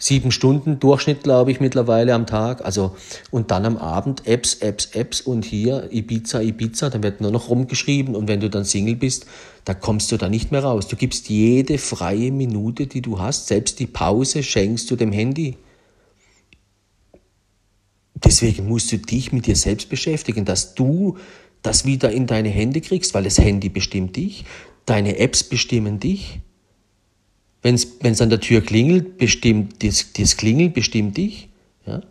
Sieben 0.00 0.30
Stunden 0.30 0.78
Durchschnitt, 0.78 1.24
glaube 1.24 1.50
ich, 1.50 1.58
mittlerweile 1.58 2.14
am 2.14 2.24
Tag. 2.24 2.64
Also, 2.64 2.96
und 3.32 3.50
dann 3.50 3.64
am 3.64 3.76
Abend 3.76 4.28
Apps, 4.28 4.54
Apps, 4.54 4.86
Apps 4.94 5.20
und 5.20 5.44
hier 5.44 5.88
Ibiza, 5.90 6.40
Ibiza, 6.40 6.88
dann 6.88 7.02
wird 7.02 7.20
nur 7.20 7.32
noch 7.32 7.48
rumgeschrieben. 7.48 8.14
Und 8.14 8.28
wenn 8.28 8.38
du 8.38 8.48
dann 8.48 8.64
Single 8.64 8.94
bist, 8.94 9.26
da 9.64 9.74
kommst 9.74 10.12
du 10.12 10.16
da 10.16 10.28
nicht 10.28 10.52
mehr 10.52 10.62
raus. 10.62 10.86
Du 10.86 10.94
gibst 10.94 11.28
jede 11.28 11.78
freie 11.78 12.30
Minute, 12.30 12.86
die 12.86 13.02
du 13.02 13.18
hast, 13.18 13.48
selbst 13.48 13.80
die 13.80 13.88
Pause 13.88 14.44
schenkst 14.44 14.88
du 14.88 14.94
dem 14.94 15.10
Handy. 15.10 15.56
Deswegen 18.14 18.68
musst 18.68 18.92
du 18.92 18.98
dich 18.98 19.32
mit 19.32 19.46
dir 19.46 19.56
selbst 19.56 19.88
beschäftigen, 19.88 20.44
dass 20.44 20.74
du 20.74 21.18
das 21.62 21.84
wieder 21.84 22.10
in 22.12 22.26
deine 22.26 22.50
Hände 22.50 22.80
kriegst, 22.80 23.14
weil 23.14 23.24
das 23.24 23.38
Handy 23.38 23.68
bestimmt 23.68 24.16
dich, 24.16 24.44
deine 24.86 25.18
Apps 25.18 25.42
bestimmen 25.42 25.98
dich. 25.98 26.40
Wenn 27.62 27.74
es 27.74 28.20
an 28.20 28.30
der 28.30 28.40
Tür 28.40 28.60
klingelt, 28.60 29.18
bestimmt 29.18 29.82
das, 29.82 30.12
das 30.12 30.36
Klingeln 30.36 30.72
bestimmt 30.72 31.16
dich. 31.16 31.48
Ja? 31.86 32.02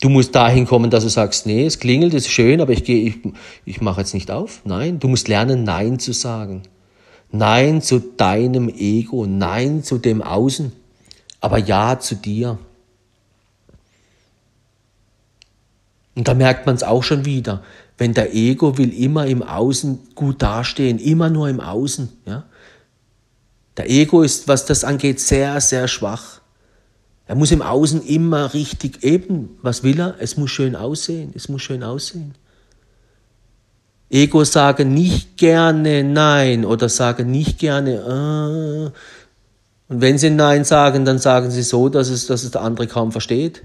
Du 0.00 0.08
musst 0.08 0.34
dahin 0.34 0.66
kommen, 0.66 0.90
dass 0.90 1.04
du 1.04 1.10
sagst, 1.10 1.46
nee, 1.46 1.66
es 1.66 1.78
klingelt, 1.78 2.14
es 2.14 2.26
ist 2.26 2.32
schön, 2.32 2.60
aber 2.60 2.72
ich 2.72 2.84
gehe, 2.84 3.08
ich, 3.08 3.16
ich 3.64 3.80
mache 3.80 4.00
jetzt 4.00 4.14
nicht 4.14 4.30
auf. 4.30 4.62
Nein, 4.64 4.98
du 4.98 5.08
musst 5.08 5.28
lernen, 5.28 5.62
Nein 5.62 5.98
zu 5.98 6.12
sagen. 6.12 6.62
Nein 7.30 7.80
zu 7.80 8.00
deinem 8.00 8.68
Ego, 8.68 9.26
Nein 9.26 9.84
zu 9.84 9.98
dem 9.98 10.22
Außen, 10.22 10.72
aber 11.40 11.58
Ja 11.58 11.98
zu 12.00 12.16
dir. 12.16 12.58
Und 16.16 16.26
da 16.26 16.34
merkt 16.34 16.66
man 16.66 16.74
es 16.74 16.82
auch 16.82 17.02
schon 17.02 17.24
wieder. 17.24 17.62
Wenn 17.98 18.14
der 18.14 18.34
Ego 18.34 18.78
will 18.78 18.92
immer 18.92 19.26
im 19.26 19.42
Außen 19.42 19.98
gut 20.14 20.42
dastehen, 20.42 20.98
immer 20.98 21.30
nur 21.30 21.48
im 21.48 21.60
Außen. 21.60 22.08
Ja? 22.26 22.44
Der 23.80 23.88
Ego 23.88 24.20
ist, 24.20 24.46
was 24.46 24.66
das 24.66 24.84
angeht, 24.84 25.20
sehr, 25.20 25.58
sehr 25.62 25.88
schwach. 25.88 26.42
Er 27.26 27.34
muss 27.34 27.50
im 27.50 27.62
Außen 27.62 28.04
immer 28.04 28.52
richtig 28.52 29.02
eben, 29.02 29.56
was 29.62 29.82
will 29.82 29.98
er? 29.98 30.16
Es 30.18 30.36
muss 30.36 30.50
schön 30.50 30.76
aussehen, 30.76 31.32
es 31.34 31.48
muss 31.48 31.62
schön 31.62 31.82
aussehen. 31.82 32.34
Ego 34.10 34.44
sagen 34.44 34.92
nicht 34.92 35.38
gerne 35.38 36.04
Nein 36.04 36.66
oder 36.66 36.90
sagen 36.90 37.30
nicht 37.30 37.58
gerne 37.58 38.92
äh. 38.92 39.90
Und 39.90 40.00
wenn 40.02 40.18
sie 40.18 40.28
Nein 40.28 40.64
sagen, 40.64 41.06
dann 41.06 41.18
sagen 41.18 41.50
sie 41.50 41.62
so, 41.62 41.88
dass 41.88 42.10
es, 42.10 42.26
dass 42.26 42.44
es 42.44 42.50
der 42.50 42.60
andere 42.60 42.86
kaum 42.86 43.12
versteht. 43.12 43.62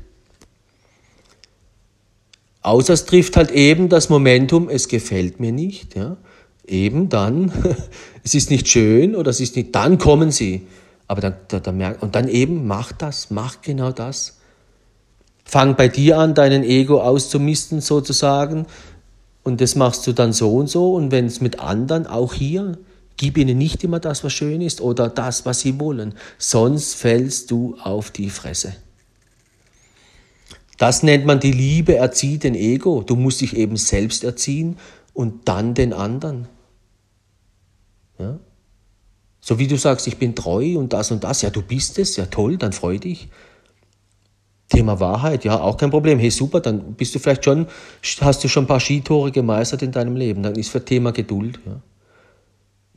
Außer 2.61 2.93
es 2.93 3.03
trifft 3.05 3.35
halt 3.35 3.51
eben 3.51 3.89
das 3.89 4.07
Momentum, 4.07 4.69
es 4.69 4.87
gefällt 4.87 5.41
mir 5.41 5.51
nicht. 5.51 5.93
Ja? 5.97 6.15
Eben 6.67 7.09
dann, 7.09 7.51
es 8.23 8.33
ist 8.33 8.49
nicht 8.49 8.67
schön 8.67 9.15
oder 9.15 9.31
es 9.31 9.39
ist 9.39 9.55
nicht, 9.55 9.75
dann 9.75 9.97
kommen 9.97 10.31
sie. 10.31 10.67
Aber 11.07 11.21
dann, 11.21 11.35
da, 11.47 11.59
da 11.59 11.71
merkt, 11.71 12.01
und 12.01 12.15
dann 12.15 12.27
eben, 12.27 12.65
mach 12.67 12.91
das, 12.91 13.29
mach 13.29 13.61
genau 13.61 13.91
das. 13.91 14.37
Fang 15.43 15.75
bei 15.75 15.87
dir 15.87 16.17
an, 16.17 16.33
deinen 16.33 16.63
Ego 16.63 17.01
auszumisten 17.01 17.81
sozusagen. 17.81 18.65
Und 19.43 19.61
das 19.61 19.75
machst 19.75 20.07
du 20.07 20.13
dann 20.13 20.33
so 20.33 20.55
und 20.55 20.67
so. 20.67 20.95
Und 20.95 21.11
wenn 21.11 21.27
es 21.27 21.39
mit 21.39 21.59
anderen, 21.59 22.07
auch 22.07 22.33
hier, 22.33 22.79
gib 23.17 23.37
ihnen 23.37 23.57
nicht 23.57 23.83
immer 23.83 23.99
das, 23.99 24.23
was 24.23 24.33
schön 24.33 24.61
ist 24.61 24.81
oder 24.81 25.07
das, 25.07 25.45
was 25.45 25.59
sie 25.59 25.79
wollen. 25.79 26.15
Sonst 26.39 26.95
fällst 26.95 27.51
du 27.51 27.77
auf 27.79 28.09
die 28.09 28.31
Fresse. 28.31 28.75
Das 30.77 31.03
nennt 31.03 31.25
man 31.25 31.39
die 31.39 31.51
Liebe 31.51 31.95
erzieht 31.95 32.43
den 32.43 32.55
Ego. 32.55 33.03
Du 33.03 33.15
musst 33.15 33.41
dich 33.41 33.55
eben 33.55 33.77
selbst 33.77 34.23
erziehen 34.23 34.77
und 35.13 35.47
dann 35.47 35.73
den 35.73 35.93
anderen. 35.93 36.47
Ja? 38.17 38.39
So 39.41 39.59
wie 39.59 39.67
du 39.67 39.77
sagst, 39.77 40.07
ich 40.07 40.17
bin 40.17 40.33
treu 40.33 40.77
und 40.77 40.93
das 40.93 41.11
und 41.11 41.23
das. 41.23 41.41
Ja, 41.41 41.49
du 41.49 41.61
bist 41.61 41.99
es. 41.99 42.15
Ja, 42.15 42.25
toll, 42.25 42.57
dann 42.57 42.73
freu 42.73 42.97
dich. 42.97 43.29
Thema 44.69 44.99
Wahrheit, 44.99 45.45
ja, 45.45 45.59
auch 45.59 45.77
kein 45.77 45.91
Problem. 45.91 46.17
Hey, 46.17 46.31
super, 46.31 46.59
dann 46.59 46.95
bist 46.95 47.13
du 47.13 47.19
vielleicht 47.19 47.45
schon, 47.45 47.67
hast 48.21 48.43
du 48.43 48.47
schon 48.47 48.63
ein 48.63 48.67
paar 48.67 48.79
Skitore 48.79 49.31
gemeistert 49.31 49.83
in 49.83 49.91
deinem 49.91 50.15
Leben. 50.15 50.41
Dann 50.41 50.55
ist 50.55 50.69
für 50.69 50.83
Thema 50.83 51.11
Geduld. 51.11 51.59
Ja. 51.65 51.81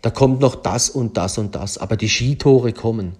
Da 0.00 0.10
kommt 0.10 0.40
noch 0.40 0.54
das 0.54 0.88
und 0.88 1.16
das 1.16 1.38
und 1.38 1.54
das, 1.54 1.76
aber 1.76 1.96
die 1.96 2.08
Skitore 2.08 2.72
kommen. 2.72 3.16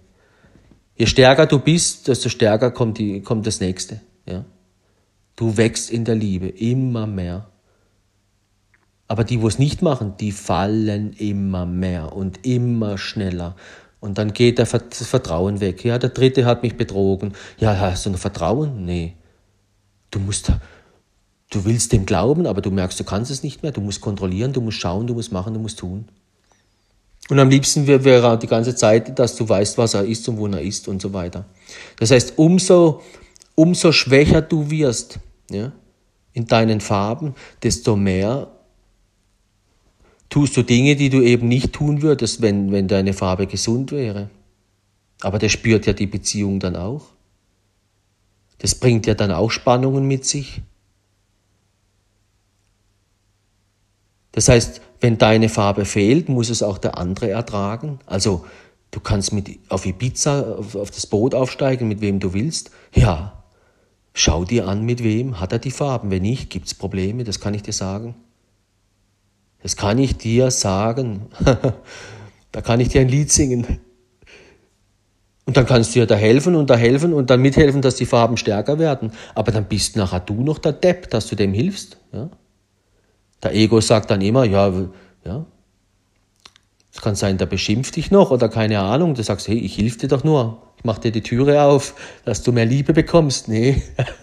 Je 0.97 1.07
stärker 1.07 1.47
du 1.47 1.59
bist, 1.59 2.09
desto 2.09 2.29
stärker 2.29 2.71
kommt, 2.71 2.99
die, 2.99 3.21
kommt 3.21 3.47
das 3.47 3.61
nächste. 3.61 4.01
Ja? 4.27 4.45
Du 5.37 5.57
wächst 5.57 5.91
in 5.91 6.05
der 6.05 6.15
Liebe 6.15 6.49
immer 6.49 7.07
mehr. 7.07 7.48
Aber 9.09 9.25
die, 9.25 9.41
wo 9.41 9.49
es 9.49 9.59
nicht 9.59 9.83
machen, 9.83 10.15
die 10.21 10.33
fallen 10.33 11.13
immer 11.15 11.67
mehr 11.67 12.15
und 12.15 12.47
immer 12.47 12.99
schneller. 12.99 13.57
Und 14.01 14.19
dann 14.19 14.33
geht 14.33 14.59
das 14.59 14.71
Vertrauen 14.71 15.61
weg. 15.61 15.85
Ja, 15.85 15.99
der 15.99 16.11
Dritte 16.11 16.45
hat 16.45 16.63
mich 16.63 16.77
betrogen. 16.77 17.33
Ja, 17.59 17.77
hast 17.79 18.07
du 18.07 18.11
noch 18.11 18.19
Vertrauen? 18.19 18.85
Nee. 18.85 19.15
Du 20.11 20.21
musst, 20.21 20.53
du 21.51 21.65
willst 21.65 21.93
dem 21.93 22.07
glauben, 22.07 22.47
aber 22.47 22.61
du 22.61 22.71
merkst, 22.71 23.01
du 23.01 23.05
kannst 23.05 23.31
es 23.31 23.43
nicht 23.43 23.63
mehr. 23.63 23.73
Du 23.73 23.81
musst 23.81 24.01
kontrollieren, 24.01 24.53
du 24.53 24.61
musst 24.61 24.79
schauen, 24.79 25.07
du 25.07 25.15
musst 25.15 25.33
machen, 25.33 25.55
du 25.55 25.61
musst 25.61 25.79
tun. 25.79 26.07
Und 27.31 27.39
am 27.41 27.51
liebsten 27.51 27.87
wäre 27.87 28.39
die 28.39 28.47
ganze 28.47 28.75
Zeit, 28.75 29.19
dass 29.19 29.35
du 29.37 29.49
weißt, 29.49 29.77
was 29.79 29.95
er 29.95 30.05
ist 30.05 30.29
und 30.29 30.39
wo 30.39 30.47
er 30.47 30.63
ist 30.63 30.87
und 30.87 31.03
so 31.03 31.13
weiter. 31.13 31.45
Das 31.99 32.11
heißt, 32.11 32.35
umso 32.37 33.03
umso 33.59 33.91
schwächer 33.91 34.41
du 34.41 34.71
wirst 34.71 35.19
ja, 35.51 35.73
in 36.33 36.47
deinen 36.47 36.81
Farben, 36.81 37.35
desto 37.61 37.97
mehr 37.97 38.53
tust 40.39 40.57
du 40.57 40.63
Dinge, 40.63 40.95
die 40.95 41.11
du 41.11 41.21
eben 41.21 41.49
nicht 41.49 41.73
tun 41.73 42.01
würdest, 42.01 42.43
wenn, 42.43 42.71
wenn 42.71 42.87
deine 42.87 43.13
Farbe 43.13 43.49
gesund 43.49 43.91
wäre. 43.91 44.31
Aber 45.21 45.41
der 45.41 45.49
spürt 45.49 45.85
ja 45.87 45.93
die 45.93 46.07
Beziehung 46.07 46.61
dann 46.61 46.77
auch. 46.77 47.07
Das 48.59 48.77
bringt 48.77 49.09
ja 49.09 49.15
dann 49.15 49.33
auch 49.33 49.51
Spannungen 49.51 50.07
mit 50.07 50.25
sich. 50.25 50.63
Das 54.31 54.49
heißt, 54.49 54.81
wenn 55.01 55.19
deine 55.19 55.49
Farbe 55.49 55.85
fehlt, 55.85 56.29
muss 56.29 56.51
es 56.51 56.63
auch 56.63 56.79
der 56.79 56.99
andere 56.99 57.31
ertragen. 57.31 57.99
Also 58.07 58.45
du 58.93 59.01
kannst 59.01 59.33
mit 59.33 59.59
auf 59.69 59.87
Ibiza 59.87 60.53
auf, 60.53 60.77
auf 60.77 60.93
das 60.93 61.09
Boot 61.09 61.35
aufsteigen, 61.35 61.89
mit 61.89 62.01
wem 62.01 62.21
du 62.21 62.33
willst. 62.33 62.71
Ja, 62.95 63.43
Schau 64.15 64.45
dir 64.45 64.67
an, 64.67 64.85
mit 64.85 65.05
wem 65.05 65.39
hat 65.39 65.53
er 65.53 65.61
die 65.61 65.71
Farben. 65.71 66.11
Wenn 66.11 66.23
nicht, 66.23 66.51
gibt 66.51 66.67
es 66.67 66.75
Probleme, 66.75 67.23
das 67.23 67.39
kann 67.39 67.55
ich 67.55 67.63
dir 67.63 67.73
sagen. 67.73 68.17
Das 69.63 69.77
kann 69.77 69.99
ich 69.99 70.17
dir 70.17 70.51
sagen. 70.51 71.27
da 72.53 72.61
kann 72.61 72.81
ich 72.81 72.89
dir 72.89 73.01
ein 73.01 73.09
Lied 73.09 73.33
singen. 73.33 73.81
Und 75.45 75.57
dann 75.57 75.67
kannst 75.67 75.95
du 75.95 76.01
dir 76.01 76.07
da 76.07 76.15
helfen 76.15 76.55
und 76.55 76.69
da 76.69 76.77
helfen 76.77 77.15
und 77.15 77.31
dann 77.31 77.41
mithelfen, 77.41 77.81
dass 77.81 77.97
die 77.97 78.07
Farben 78.07 78.37
stärker 78.37 78.79
werden. 78.79 79.13
Aber 79.35 79.51
dann 79.51 79.65
bist 79.65 79.97
nachher 79.97 80.21
du 80.21 80.43
noch 80.43 80.59
der 80.59 80.73
Depp, 80.73 81.11
dass 81.11 81.27
du 81.27 81.37
dem 81.37 81.55
hilfst. 81.55 81.97
Ja? 82.13 82.31
Der 83.43 83.55
Ego 83.55 83.81
sagt 83.81 84.11
dann 84.11 84.21
immer, 84.21 84.45
ja, 84.45 84.73
ja. 85.25 85.47
Es 86.93 87.01
kann 87.01 87.15
sein, 87.15 87.39
der 87.39 87.47
beschimpft 87.47 87.97
dich 87.97 88.11
noch 88.11 88.31
oder 88.31 88.49
keine 88.49 88.81
Ahnung. 88.81 89.15
Du 89.15 89.23
sagst, 89.23 89.49
hey, 89.49 89.59
ich 89.59 89.77
hilf 89.77 89.97
dir 89.99 90.09
doch 90.09 90.25
nur 90.25 90.63
ich 90.79 90.85
mache 90.85 91.01
dir 91.01 91.11
die 91.11 91.23
Türe 91.23 91.63
auf, 91.63 91.95
dass 92.25 92.43
du 92.45 92.53
mehr 92.53 92.65
Liebe 92.65 92.93
bekommst. 92.93 93.49
Nee, 93.49 93.83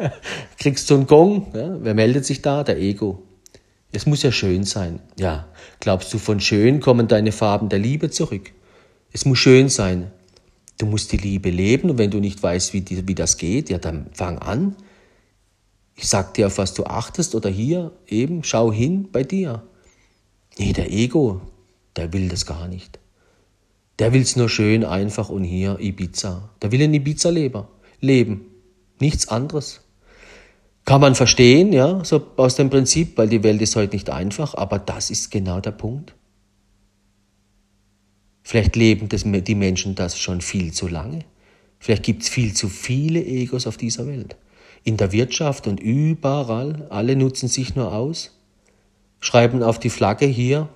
kriegst 0.58 0.90
du 0.90 0.96
einen 0.96 1.06
Gong. 1.06 1.48
Ja? 1.54 1.78
Wer 1.82 1.94
meldet 1.94 2.26
sich 2.26 2.42
da? 2.42 2.64
Der 2.64 2.78
Ego. 2.78 3.24
Es 3.96 4.06
muss 4.06 4.24
ja 4.24 4.32
schön 4.32 4.66
sein. 4.66 5.00
Ja, 5.18 5.48
glaubst 5.80 6.14
du, 6.14 6.18
von 6.18 6.42
schön 6.42 6.82
kommen 6.82 7.08
deine 7.08 7.32
Farben 7.32 7.70
der 7.70 7.80
Liebe 7.80 8.10
zurück? 8.10 8.52
Es 9.14 9.24
muss 9.24 9.40
schön 9.40 9.70
sein. 9.70 10.12
Du 10.78 10.86
musst 10.86 11.14
die 11.14 11.18
Liebe 11.18 11.50
leben 11.50 11.90
und 11.90 11.98
wenn 11.98 12.12
du 12.12 12.20
nicht 12.20 12.44
weißt, 12.44 12.74
wie, 12.74 12.82
die, 12.82 13.08
wie 13.08 13.16
das 13.16 13.38
geht, 13.38 13.70
ja, 13.70 13.78
dann 13.78 14.08
fang 14.12 14.40
an. 14.40 14.76
Ich 15.96 16.10
sag 16.10 16.34
dir, 16.34 16.48
auf 16.48 16.58
was 16.58 16.74
du 16.74 16.84
achtest 16.84 17.36
oder 17.36 17.50
hier 17.50 17.94
eben, 18.06 18.44
schau 18.44 18.74
hin 18.74 19.08
bei 19.14 19.24
dir. 19.24 19.64
Nee, 20.58 20.74
der 20.74 20.92
Ego, 20.92 21.40
der 21.96 22.12
will 22.12 22.28
das 22.28 22.46
gar 22.46 22.68
nicht. 22.68 23.00
Der 24.00 24.12
will's 24.12 24.36
nur 24.36 24.50
schön, 24.50 24.84
einfach 24.84 25.30
und 25.30 25.46
hier 25.46 25.80
Ibiza. 25.80 26.50
Der 26.62 26.74
will 26.74 26.82
in 26.82 26.94
Ibiza 26.94 27.30
leben. 27.30 27.64
leben. 28.02 28.42
Nichts 29.00 29.30
anderes. 29.30 29.85
Kann 30.86 31.02
man 31.02 31.16
verstehen, 31.16 31.74
ja, 31.74 32.04
so 32.06 32.24
aus 32.38 32.56
dem 32.56 32.70
Prinzip, 32.70 33.18
weil 33.18 33.28
die 33.28 33.42
Welt 33.42 33.60
ist 33.62 33.76
heute 33.76 33.96
nicht 33.96 34.12
einfach, 34.12 34.54
aber 34.54 34.78
das 34.78 35.10
ist 35.10 35.32
genau 35.32 35.60
der 35.60 35.72
Punkt. 35.72 36.14
Vielleicht 38.44 38.76
leben 38.76 39.10
das, 39.10 39.24
die 39.26 39.56
Menschen 39.56 39.96
das 39.96 40.20
schon 40.20 40.42
viel 40.42 40.72
zu 40.72 40.88
lange. 40.88 41.26
Vielleicht 41.80 42.04
gibt's 42.04 42.30
viel 42.30 42.54
zu 42.54 42.70
viele 42.70 43.24
Egos 43.26 43.66
auf 43.66 43.78
dieser 43.78 44.06
Welt. 44.06 44.36
In 44.84 44.98
der 44.98 45.12
Wirtschaft 45.12 45.66
und 45.66 45.80
überall, 45.80 46.86
alle 46.92 47.16
nutzen 47.16 47.50
sich 47.50 47.76
nur 47.76 47.92
aus, 47.92 48.38
schreiben 49.20 49.64
auf 49.64 49.80
die 49.80 49.90
Flagge 49.90 50.28
hier, 50.28 50.70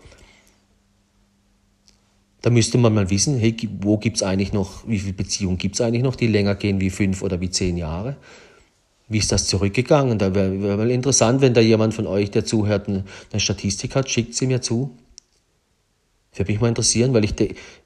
da 2.41 2.49
müsste 2.49 2.79
man 2.79 2.95
mal 2.95 3.11
wissen, 3.11 3.37
hey, 3.37 3.55
wo 3.81 3.97
gibt 3.97 4.17
es 4.17 4.23
eigentlich 4.23 4.53
noch, 4.53 4.87
wie 4.87 4.97
viele 4.97 5.13
Beziehungen 5.13 5.59
gibt 5.59 5.75
es 5.75 5.81
eigentlich 5.81 6.03
noch, 6.03 6.15
die 6.15 6.27
länger 6.27 6.55
gehen 6.55 6.81
wie 6.81 6.89
fünf 6.89 7.21
oder 7.21 7.39
wie 7.41 7.51
zehn 7.51 7.77
Jahre? 7.77 8.17
Wie 9.09 9.17
ist 9.17 9.31
das 9.31 9.47
zurückgegangen? 9.47 10.19
Da 10.19 10.35
wäre 10.35 10.61
wär 10.61 10.77
mal 10.77 10.91
interessant, 10.91 11.41
wenn 11.41 11.55
da 11.55 11.61
jemand 11.61 11.95
von 11.95 12.05
euch, 12.05 12.29
der 12.29 12.45
zuhört, 12.45 12.87
eine, 12.87 13.03
Statistik 13.37 13.95
hat, 13.95 14.07
schickt 14.07 14.35
sie 14.35 14.45
mir 14.45 14.61
zu. 14.61 14.95
Würde 16.35 16.51
mich 16.51 16.61
mal 16.61 16.67
interessieren, 16.67 17.11
weil 17.15 17.23
ich, 17.23 17.33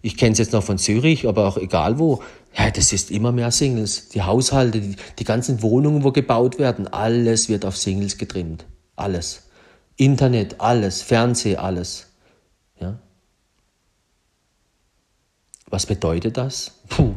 ich 0.02 0.18
kenne 0.18 0.34
es 0.34 0.38
jetzt 0.38 0.52
noch 0.52 0.64
von 0.64 0.78
Zürich, 0.78 1.26
aber 1.26 1.48
auch 1.48 1.58
egal 1.58 1.98
wo. 1.98 2.22
Ja, 2.58 2.70
das 2.70 2.92
ist 2.92 3.10
immer 3.10 3.32
mehr 3.32 3.52
Singles. 3.52 4.10
Die 4.10 4.22
Haushalte, 4.22 4.82
die, 4.82 4.98
die 5.18 5.24
ganzen 5.24 5.62
Wohnungen, 5.62 6.04
wo 6.04 6.12
gebaut 6.12 6.60
werden, 6.60 6.90
alles 6.90 7.48
wird 7.48 7.64
auf 7.64 7.78
Singles 7.78 8.18
getrimmt. 8.18 8.66
Alles. 8.98 9.44
Internet, 9.96 10.60
alles. 10.60 11.02
Fernseh, 11.02 11.56
alles. 11.56 12.08
Ja. 12.82 13.00
Was 15.68 15.86
bedeutet 15.86 16.36
das? 16.36 16.82
Puh. 16.90 17.14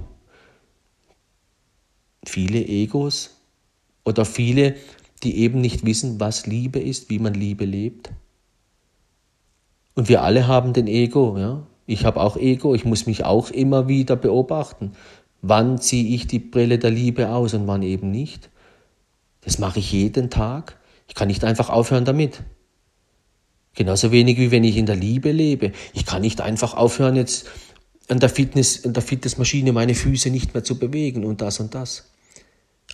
Viele 2.25 2.65
Egos 2.65 3.36
oder 4.07 4.25
viele, 4.25 4.77
die 5.23 5.39
eben 5.39 5.61
nicht 5.61 5.85
wissen, 5.85 6.21
was 6.21 6.47
Liebe 6.47 6.79
ist, 6.79 7.11
wie 7.11 7.19
man 7.19 7.35
Liebe 7.35 7.65
lebt. 7.65 8.11
Und 9.95 10.09
wir 10.09 10.23
alle 10.23 10.47
haben 10.47 10.73
den 10.73 10.87
Ego, 10.87 11.37
ja. 11.37 11.67
Ich 11.87 12.05
habe 12.05 12.21
auch 12.21 12.37
Ego, 12.37 12.75
ich 12.75 12.85
muss 12.85 13.07
mich 13.07 13.25
auch 13.25 13.51
immer 13.51 13.89
wieder 13.89 14.17
beobachten. 14.17 14.93
Wann 15.43 15.79
ziehe 15.79 16.15
ich 16.15 16.27
die 16.27 16.39
Brille 16.39 16.79
der 16.79 16.91
Liebe 16.91 17.29
aus 17.31 17.55
und 17.55 17.67
wann 17.67 17.83
eben 17.83 18.11
nicht? 18.11 18.51
Das 19.43 19.59
mache 19.59 19.79
ich 19.79 19.93
jeden 19.93 20.31
Tag. 20.31 20.79
Ich 21.09 21.15
kann 21.15 21.29
nicht 21.29 21.45
einfach 21.45 21.71
aufhören 21.71 22.05
damit. 22.05 22.43
Genauso 23.75 24.11
wenig 24.11 24.39
wie 24.39 24.51
wenn 24.51 24.65
ich 24.65 24.77
in 24.77 24.87
der 24.87 24.97
Liebe 24.97 25.31
lebe. 25.31 25.73
Ich 25.93 26.07
kann 26.07 26.23
nicht 26.23 26.41
einfach 26.41 26.75
aufhören, 26.75 27.15
jetzt 27.15 27.47
an 28.09 28.19
der, 28.19 28.29
Fitness, 28.29 28.85
an 28.85 28.93
der 28.93 29.03
Fitnessmaschine 29.03 29.73
meine 29.73 29.95
Füße 29.95 30.31
nicht 30.31 30.55
mehr 30.55 30.65
zu 30.65 30.79
bewegen 30.79 31.25
und 31.25 31.41
das 31.41 31.61
und 31.61 31.75
das. 31.75 32.11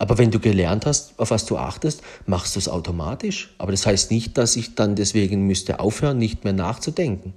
Aber 0.03 0.19
wenn 0.19 0.33
du 0.33 0.41
gelernt 0.41 0.85
hast, 0.85 1.17
auf 1.21 1.31
was 1.31 1.47
du 1.47 1.57
achtest, 1.57 2.03
machst 2.27 2.57
du 2.57 2.59
es 2.59 2.69
automatisch. 2.69 3.55
Aber 3.59 3.71
das 3.71 3.87
heißt 3.87 4.11
nicht, 4.11 4.37
dass 4.37 4.57
ich 4.57 4.75
dann 4.75 4.97
deswegen 4.97 5.47
müsste 5.47 5.79
aufhören, 5.79 6.19
nicht 6.19 6.43
mehr 6.43 6.53
nachzudenken, 6.53 7.35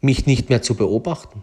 mich 0.00 0.24
nicht 0.24 0.48
mehr 0.48 0.62
zu 0.62 0.74
beobachten. 0.74 1.42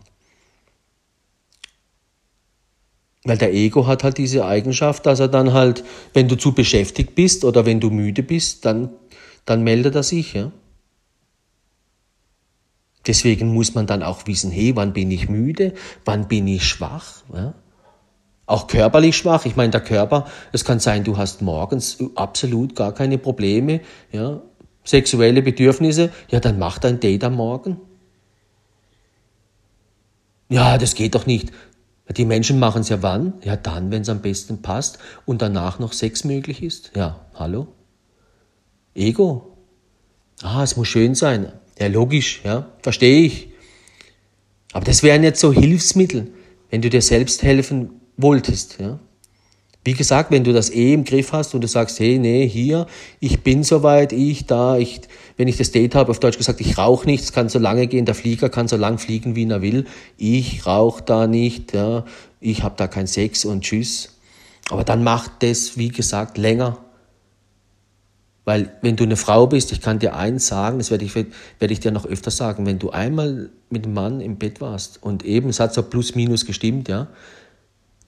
Weil 3.26 3.38
der 3.38 3.54
Ego 3.54 3.86
hat 3.86 4.04
halt 4.04 4.18
diese 4.18 4.48
Eigenschaft, 4.48 5.06
dass 5.06 5.20
er 5.20 5.28
dann 5.28 5.54
halt, 5.54 5.84
wenn 6.16 6.28
du 6.28 6.36
zu 6.36 6.54
beschäftigt 6.54 7.14
bist 7.14 7.46
oder 7.46 7.68
wenn 7.68 7.80
du 7.80 7.92
müde 7.92 8.24
bist, 8.24 8.66
dann, 8.66 8.90
dann 9.46 9.64
meldet 9.64 9.94
er 9.94 10.02
sich. 10.02 10.34
Ja? 10.34 10.52
Deswegen 13.06 13.54
muss 13.54 13.76
man 13.76 13.86
dann 13.86 14.02
auch 14.02 14.26
wissen, 14.26 14.50
hey, 14.50 14.76
wann 14.76 14.94
bin 14.94 15.12
ich 15.12 15.30
müde, 15.30 15.76
wann 16.06 16.28
bin 16.28 16.48
ich 16.48 16.68
schwach. 16.68 17.22
Ja? 17.32 17.54
Auch 18.48 18.68
körperlich 18.68 19.18
schwach. 19.18 19.46
Ich 19.46 19.56
meine, 19.56 19.72
der 19.72 19.82
Körper, 19.82 20.28
es 20.52 20.66
kann 20.66 20.80
sein, 20.80 21.04
du 21.04 21.18
hast 21.18 21.42
morgens 21.42 21.98
absolut 22.16 22.76
gar 22.76 22.94
keine 22.94 23.18
Probleme, 23.18 23.82
ja? 24.12 24.42
sexuelle 24.84 25.42
Bedürfnisse, 25.42 26.12
ja, 26.30 26.40
dann 26.40 26.60
mach 26.60 26.78
dein 26.78 27.00
Date 27.00 27.24
am 27.24 27.36
Morgen. 27.36 27.78
Ja, 30.48 30.78
das 30.78 30.94
geht 30.94 31.16
doch 31.16 31.26
nicht. 31.26 31.52
Die 32.16 32.26
Menschen 32.26 32.60
machen 32.60 32.82
es 32.82 32.90
ja 32.90 33.02
wann? 33.02 33.34
Ja, 33.44 33.56
dann, 33.56 33.90
wenn 33.90 34.04
es 34.04 34.10
am 34.10 34.22
besten 34.22 34.62
passt 34.62 35.00
und 35.26 35.42
danach 35.42 35.80
noch 35.80 35.92
Sex 35.92 36.24
möglich 36.24 36.62
ist. 36.62 36.92
Ja, 36.96 37.26
hallo? 37.34 37.68
Ego. 38.94 39.58
Ah, 40.44 40.62
es 40.62 40.78
muss 40.78 40.88
schön 40.88 41.16
sein. 41.16 41.52
Ja, 41.80 41.88
logisch, 41.88 42.42
ja, 42.44 42.68
verstehe 42.84 43.26
ich. 43.26 43.50
Aber 44.72 44.86
das 44.86 45.02
wären 45.02 45.24
jetzt 45.24 45.40
so 45.40 45.52
Hilfsmittel, 45.52 46.32
wenn 46.70 46.82
du 46.82 46.90
dir 46.92 47.02
selbst 47.02 47.42
helfen 47.42 48.02
wolltest, 48.18 48.80
ja. 48.80 49.00
Wie 49.86 49.94
gesagt, 49.94 50.32
wenn 50.32 50.44
du 50.44 50.52
das 50.52 50.72
eh 50.72 50.94
im 50.94 51.04
Griff 51.04 51.32
hast 51.32 51.54
und 51.54 51.62
du 51.62 51.68
sagst, 51.68 52.00
hey, 52.00 52.18
nee, 52.18 52.50
hier, 52.50 52.88
ich 53.20 53.44
bin 53.44 53.64
soweit, 53.64 54.14
ich 54.14 54.48
da, 54.48 54.80
ich, 54.80 55.02
wenn 55.38 55.48
ich 55.48 55.58
das 55.58 55.70
Date 55.70 55.94
habe, 55.94 56.10
auf 56.10 56.20
Deutsch 56.20 56.40
gesagt, 56.40 56.60
ich 56.60 56.80
rauche 56.80 57.06
nicht, 57.06 57.24
es 57.24 57.34
kann 57.34 57.50
so 57.50 57.60
lange 57.60 57.86
gehen, 57.86 58.06
der 58.06 58.16
Flieger 58.16 58.50
kann 58.50 58.68
so 58.68 58.78
lang 58.78 58.98
fliegen, 58.98 59.36
wie 59.36 59.48
er 59.48 59.62
will, 59.62 59.86
ich 60.18 60.66
rauche 60.66 61.04
da 61.04 61.28
nicht, 61.28 61.76
ja, 61.76 62.04
ich 62.42 62.64
habe 62.64 62.74
da 62.78 62.88
keinen 62.88 63.06
Sex 63.06 63.46
und 63.46 63.62
tschüss. 63.62 64.10
Aber 64.72 64.84
dann 64.84 65.04
macht 65.04 65.44
das, 65.44 65.78
wie 65.78 65.90
gesagt, 65.90 66.40
länger. 66.40 66.80
Weil 68.44 68.72
wenn 68.82 68.96
du 68.96 69.04
eine 69.04 69.18
Frau 69.18 69.46
bist, 69.46 69.72
ich 69.72 69.82
kann 69.82 70.00
dir 70.00 70.16
eins 70.16 70.48
sagen, 70.48 70.80
das 70.80 70.90
werde 70.90 71.06
ich, 71.06 71.14
werde 71.14 71.74
ich 71.74 71.80
dir 71.80 71.92
noch 71.92 72.08
öfter 72.08 72.32
sagen, 72.32 72.66
wenn 72.66 72.80
du 72.80 72.90
einmal 72.90 73.52
mit 73.70 73.86
einem 73.86 73.94
Mann 73.94 74.22
im 74.22 74.38
Bett 74.38 74.62
warst 74.62 75.02
und 75.04 75.24
eben, 75.26 75.50
es 75.50 75.60
hat 75.60 75.76
so 75.76 75.84
plus 75.84 76.16
minus 76.16 76.46
gestimmt, 76.46 76.88
ja, 76.88 77.08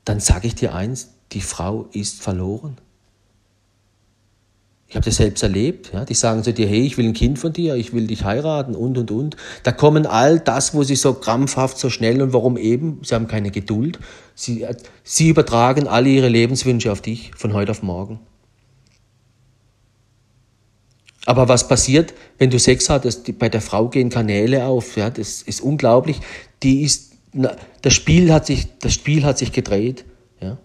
dann 0.08 0.20
sage 0.20 0.48
ich 0.48 0.56
dir 0.56 0.74
eins, 0.74 1.10
die 1.34 1.42
Frau 1.42 1.88
ist 1.92 2.22
verloren. 2.22 2.78
Ich 4.90 4.96
habe 4.96 5.04
das 5.04 5.18
selbst 5.18 5.44
erlebt. 5.44 5.92
Ja? 5.94 6.06
Die 6.06 6.14
sagen 6.14 6.44
zu 6.44 6.54
dir, 6.54 6.66
hey, 6.66 6.86
ich 6.86 6.98
will 6.98 7.06
ein 7.06 7.14
Kind 7.14 7.40
von 7.40 7.52
dir, 7.52 7.76
ich 7.76 7.92
will 7.94 8.08
dich 8.08 8.24
heiraten 8.24 8.74
und, 8.74 8.98
und, 8.98 9.12
und. 9.12 9.36
Da 9.64 9.74
kommen 9.74 10.06
all 10.06 10.40
das, 10.40 10.74
wo 10.74 10.84
sie 10.84 10.96
so 10.96 11.14
krampfhaft, 11.14 11.78
so 11.78 11.90
schnell 11.90 12.22
und 12.22 12.32
warum 12.32 12.56
eben, 12.56 13.02
sie 13.04 13.14
haben 13.14 13.28
keine 13.28 13.52
Geduld. 13.52 14.00
Sie, 14.34 14.66
sie 15.04 15.28
übertragen 15.28 15.88
alle 15.88 16.08
ihre 16.08 16.30
Lebenswünsche 16.30 16.92
auf 16.92 17.02
dich 17.02 17.32
von 17.36 17.54
heute 17.54 17.72
auf 17.72 17.84
morgen. 17.84 18.20
Aber 21.26 21.50
was 21.50 21.68
passiert, 21.68 22.14
wenn 22.38 22.50
du 22.50 22.58
Sex 22.58 22.90
hattest? 22.90 23.38
Bei 23.38 23.50
der 23.50 23.60
Frau 23.60 23.90
gehen 23.90 24.10
Kanäle 24.10 24.66
auf. 24.66 24.96
Ja? 24.96 25.10
Das 25.10 25.42
ist 25.42 25.60
unglaublich. 25.60 26.22
Die 26.64 26.84
ist, 26.84 27.07
das, 27.34 27.94
Spiel 27.94 28.34
hat 28.34 28.46
sich, 28.46 28.68
das 28.80 28.94
Spiel 28.94 29.24
hat 29.26 29.38
sich 29.38 29.52
gedreht. 29.52 30.06
Ja? 30.42 30.58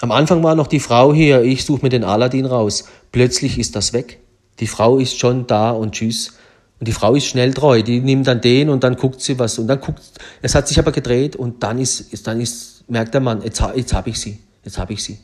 Am 0.00 0.12
Anfang 0.12 0.42
war 0.42 0.54
noch 0.54 0.66
die 0.66 0.80
Frau 0.80 1.12
hier, 1.12 1.42
ich 1.42 1.64
suche 1.64 1.82
mir 1.82 1.88
den 1.88 2.04
Aladdin 2.04 2.46
raus. 2.46 2.84
Plötzlich 3.12 3.58
ist 3.58 3.76
das 3.76 3.92
weg. 3.92 4.20
Die 4.60 4.66
Frau 4.66 4.98
ist 4.98 5.18
schon 5.18 5.46
da 5.46 5.70
und 5.70 5.92
tschüss. 5.92 6.32
Und 6.80 6.86
die 6.86 6.92
Frau 6.92 7.14
ist 7.14 7.26
schnell 7.26 7.54
treu. 7.54 7.82
Die 7.82 8.00
nimmt 8.00 8.26
dann 8.26 8.40
den 8.40 8.68
und 8.68 8.84
dann 8.84 8.96
guckt 8.96 9.20
sie 9.20 9.38
was. 9.38 9.58
Und 9.58 9.66
dann 9.66 9.80
guckt, 9.80 10.02
es 10.42 10.54
hat 10.54 10.68
sich 10.68 10.78
aber 10.78 10.92
gedreht 10.92 11.36
und 11.36 11.62
dann 11.62 11.78
ist, 11.78 12.26
dann 12.26 12.40
ist, 12.40 12.88
merkt 12.88 13.14
der 13.14 13.20
Mann, 13.20 13.42
jetzt, 13.42 13.62
jetzt 13.74 13.92
habe 13.92 14.10
ich 14.10 14.20
sie. 14.20 14.38
Jetzt 14.64 14.78
habe 14.78 14.92
ich 14.92 15.02
sie. 15.02 15.18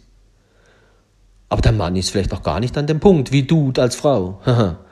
Aber 1.48 1.62
der 1.62 1.72
Mann 1.72 1.94
ist 1.94 2.10
vielleicht 2.10 2.32
noch 2.32 2.42
gar 2.42 2.58
nicht 2.58 2.76
an 2.76 2.86
dem 2.86 2.98
Punkt, 2.98 3.30
wie 3.30 3.44
du 3.44 3.72
als 3.76 3.94
Frau. 3.94 4.40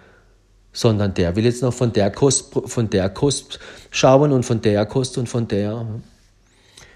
Sondern 0.72 1.14
der 1.14 1.36
will 1.36 1.44
jetzt 1.44 1.62
noch 1.62 1.74
von 1.74 1.92
der 1.92 2.10
Kost, 2.10 2.52
von 2.66 2.88
der 2.88 3.10
Kost 3.10 3.58
schauen 3.90 4.32
und 4.32 4.44
von 4.44 4.62
der 4.62 4.86
Kost 4.86 5.18
und 5.18 5.28
von 5.28 5.46
der. 5.48 5.86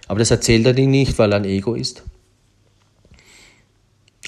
Aber 0.09 0.19
das 0.19 0.31
erzählt 0.31 0.67
er 0.67 0.73
dir 0.73 0.87
nicht, 0.87 1.19
weil 1.19 1.33
er 1.33 1.37
ein 1.37 1.45
Ego 1.45 1.75
ist. 1.75 2.03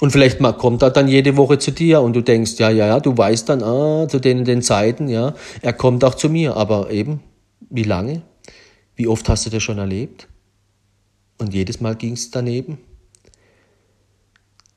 Und 0.01 0.11
vielleicht 0.11 0.39
kommt 0.59 0.83
er 0.83 0.91
dann 0.91 1.09
jede 1.09 1.37
Woche 1.37 1.59
zu 1.59 1.73
dir 1.73 2.01
und 2.03 2.15
du 2.15 2.23
denkst, 2.23 2.59
ja, 2.59 2.71
ja, 2.71 2.87
ja, 2.87 3.01
du 3.01 3.17
weißt 3.17 3.49
dann, 3.49 3.63
ah, 3.63 4.07
zu 4.09 4.21
den, 4.21 4.45
den 4.45 4.63
Zeiten, 4.63 5.09
ja, 5.09 5.35
er 5.61 5.73
kommt 5.73 6.05
auch 6.05 6.15
zu 6.15 6.29
mir. 6.29 6.57
Aber 6.57 6.91
eben, 6.91 7.21
wie 7.69 7.83
lange? 7.83 8.23
Wie 8.95 9.09
oft 9.09 9.29
hast 9.29 9.47
du 9.47 9.51
das 9.51 9.63
schon 9.63 9.79
erlebt? 9.79 10.29
Und 11.39 11.55
jedes 11.55 11.81
Mal 11.81 11.97
ging 11.97 12.13
es 12.13 12.31
daneben. 12.31 12.79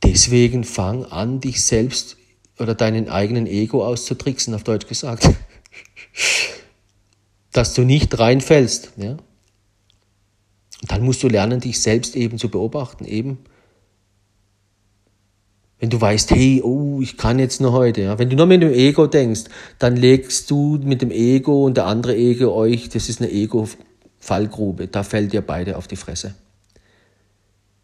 Deswegen 0.04 0.64
fang 0.64 1.06
an, 1.06 1.40
dich 1.40 1.64
selbst 1.64 2.18
oder 2.62 2.76
deinen 2.76 3.10
eigenen 3.10 3.48
Ego 3.48 3.86
auszutricksen, 3.86 4.54
auf 4.54 4.64
Deutsch 4.64 4.88
gesagt. 4.88 5.30
Dass 7.52 7.74
du 7.74 7.82
nicht 7.82 8.18
reinfällst. 8.18 8.94
Ja? 8.98 9.12
Und 9.12 10.92
dann 10.92 11.04
musst 11.04 11.24
du 11.24 11.28
lernen, 11.28 11.60
dich 11.60 11.82
selbst 11.82 12.16
eben 12.16 12.38
zu 12.38 12.50
beobachten, 12.50 13.06
eben 13.06 13.40
wenn 15.82 15.90
du 15.90 16.00
weißt, 16.00 16.30
hey, 16.30 16.62
oh, 16.64 17.00
ich 17.02 17.18
kann 17.18 17.40
jetzt 17.40 17.60
nur 17.60 17.72
heute. 17.72 18.02
Ja. 18.02 18.20
Wenn 18.20 18.30
du 18.30 18.36
nur 18.36 18.46
mit 18.46 18.62
dem 18.62 18.72
Ego 18.72 19.08
denkst, 19.08 19.46
dann 19.80 19.98
legst 19.98 20.52
du 20.52 20.78
mit 20.78 21.02
dem 21.02 21.10
Ego 21.10 21.66
und 21.66 21.76
der 21.76 21.88
andere 21.88 22.16
Ego 22.16 22.54
euch, 22.54 22.90
das 22.90 23.10
ist 23.10 23.20
eine 23.20 23.32
Ego-Fallgrube. 23.32 24.88
Da 24.88 25.02
fällt 25.02 25.34
ihr 25.34 25.42
beide 25.42 25.78
auf 25.78 25.88
die 25.88 25.96
Fresse. 25.96 26.36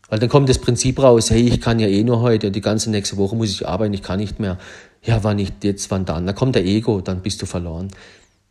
Weil 0.09 0.19
dann 0.19 0.29
kommt 0.29 0.47
das 0.47 0.59
Prinzip 0.59 0.99
raus, 0.99 1.29
hey, 1.29 1.41
ich 1.41 1.59
kann 1.59 1.79
ja 1.79 1.87
eh 1.87 2.03
nur 2.03 2.21
heute, 2.21 2.51
die 2.51 2.61
ganze 2.61 2.89
nächste 2.89 3.17
Woche 3.17 3.35
muss 3.35 3.49
ich 3.49 3.67
arbeiten, 3.67 3.93
ich 3.93 4.03
kann 4.03 4.19
nicht 4.19 4.39
mehr. 4.39 4.57
Ja, 5.03 5.23
wann 5.23 5.35
nicht 5.37 5.63
jetzt, 5.63 5.91
wann 5.91 6.05
dann? 6.05 6.25
Da 6.25 6.33
kommt 6.33 6.55
der 6.55 6.65
Ego, 6.65 7.01
dann 7.01 7.21
bist 7.21 7.41
du 7.41 7.45
verloren. 7.45 7.89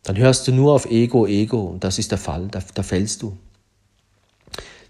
Dann 0.03 0.17
hörst 0.17 0.47
du 0.47 0.53
nur 0.53 0.75
auf 0.75 0.87
Ego, 0.87 1.27
Ego 1.27 1.63
und 1.63 1.83
das 1.83 1.99
ist 1.99 2.11
der 2.11 2.19
Fall, 2.19 2.49
da, 2.51 2.61
da 2.75 2.83
fällst 2.83 3.23
du. 3.23 3.37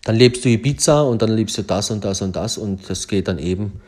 Dann 0.04 0.16
lebst 0.16 0.44
du 0.44 0.48
Ibiza 0.48 1.02
und 1.02 1.22
dann 1.22 1.30
lebst 1.30 1.56
du 1.58 1.62
das 1.62 1.90
und 1.90 2.04
das 2.04 2.20
und 2.20 2.36
das 2.36 2.58
und 2.58 2.88
das 2.88 3.08
geht 3.08 3.28
dann 3.28 3.38
eben 3.38 3.80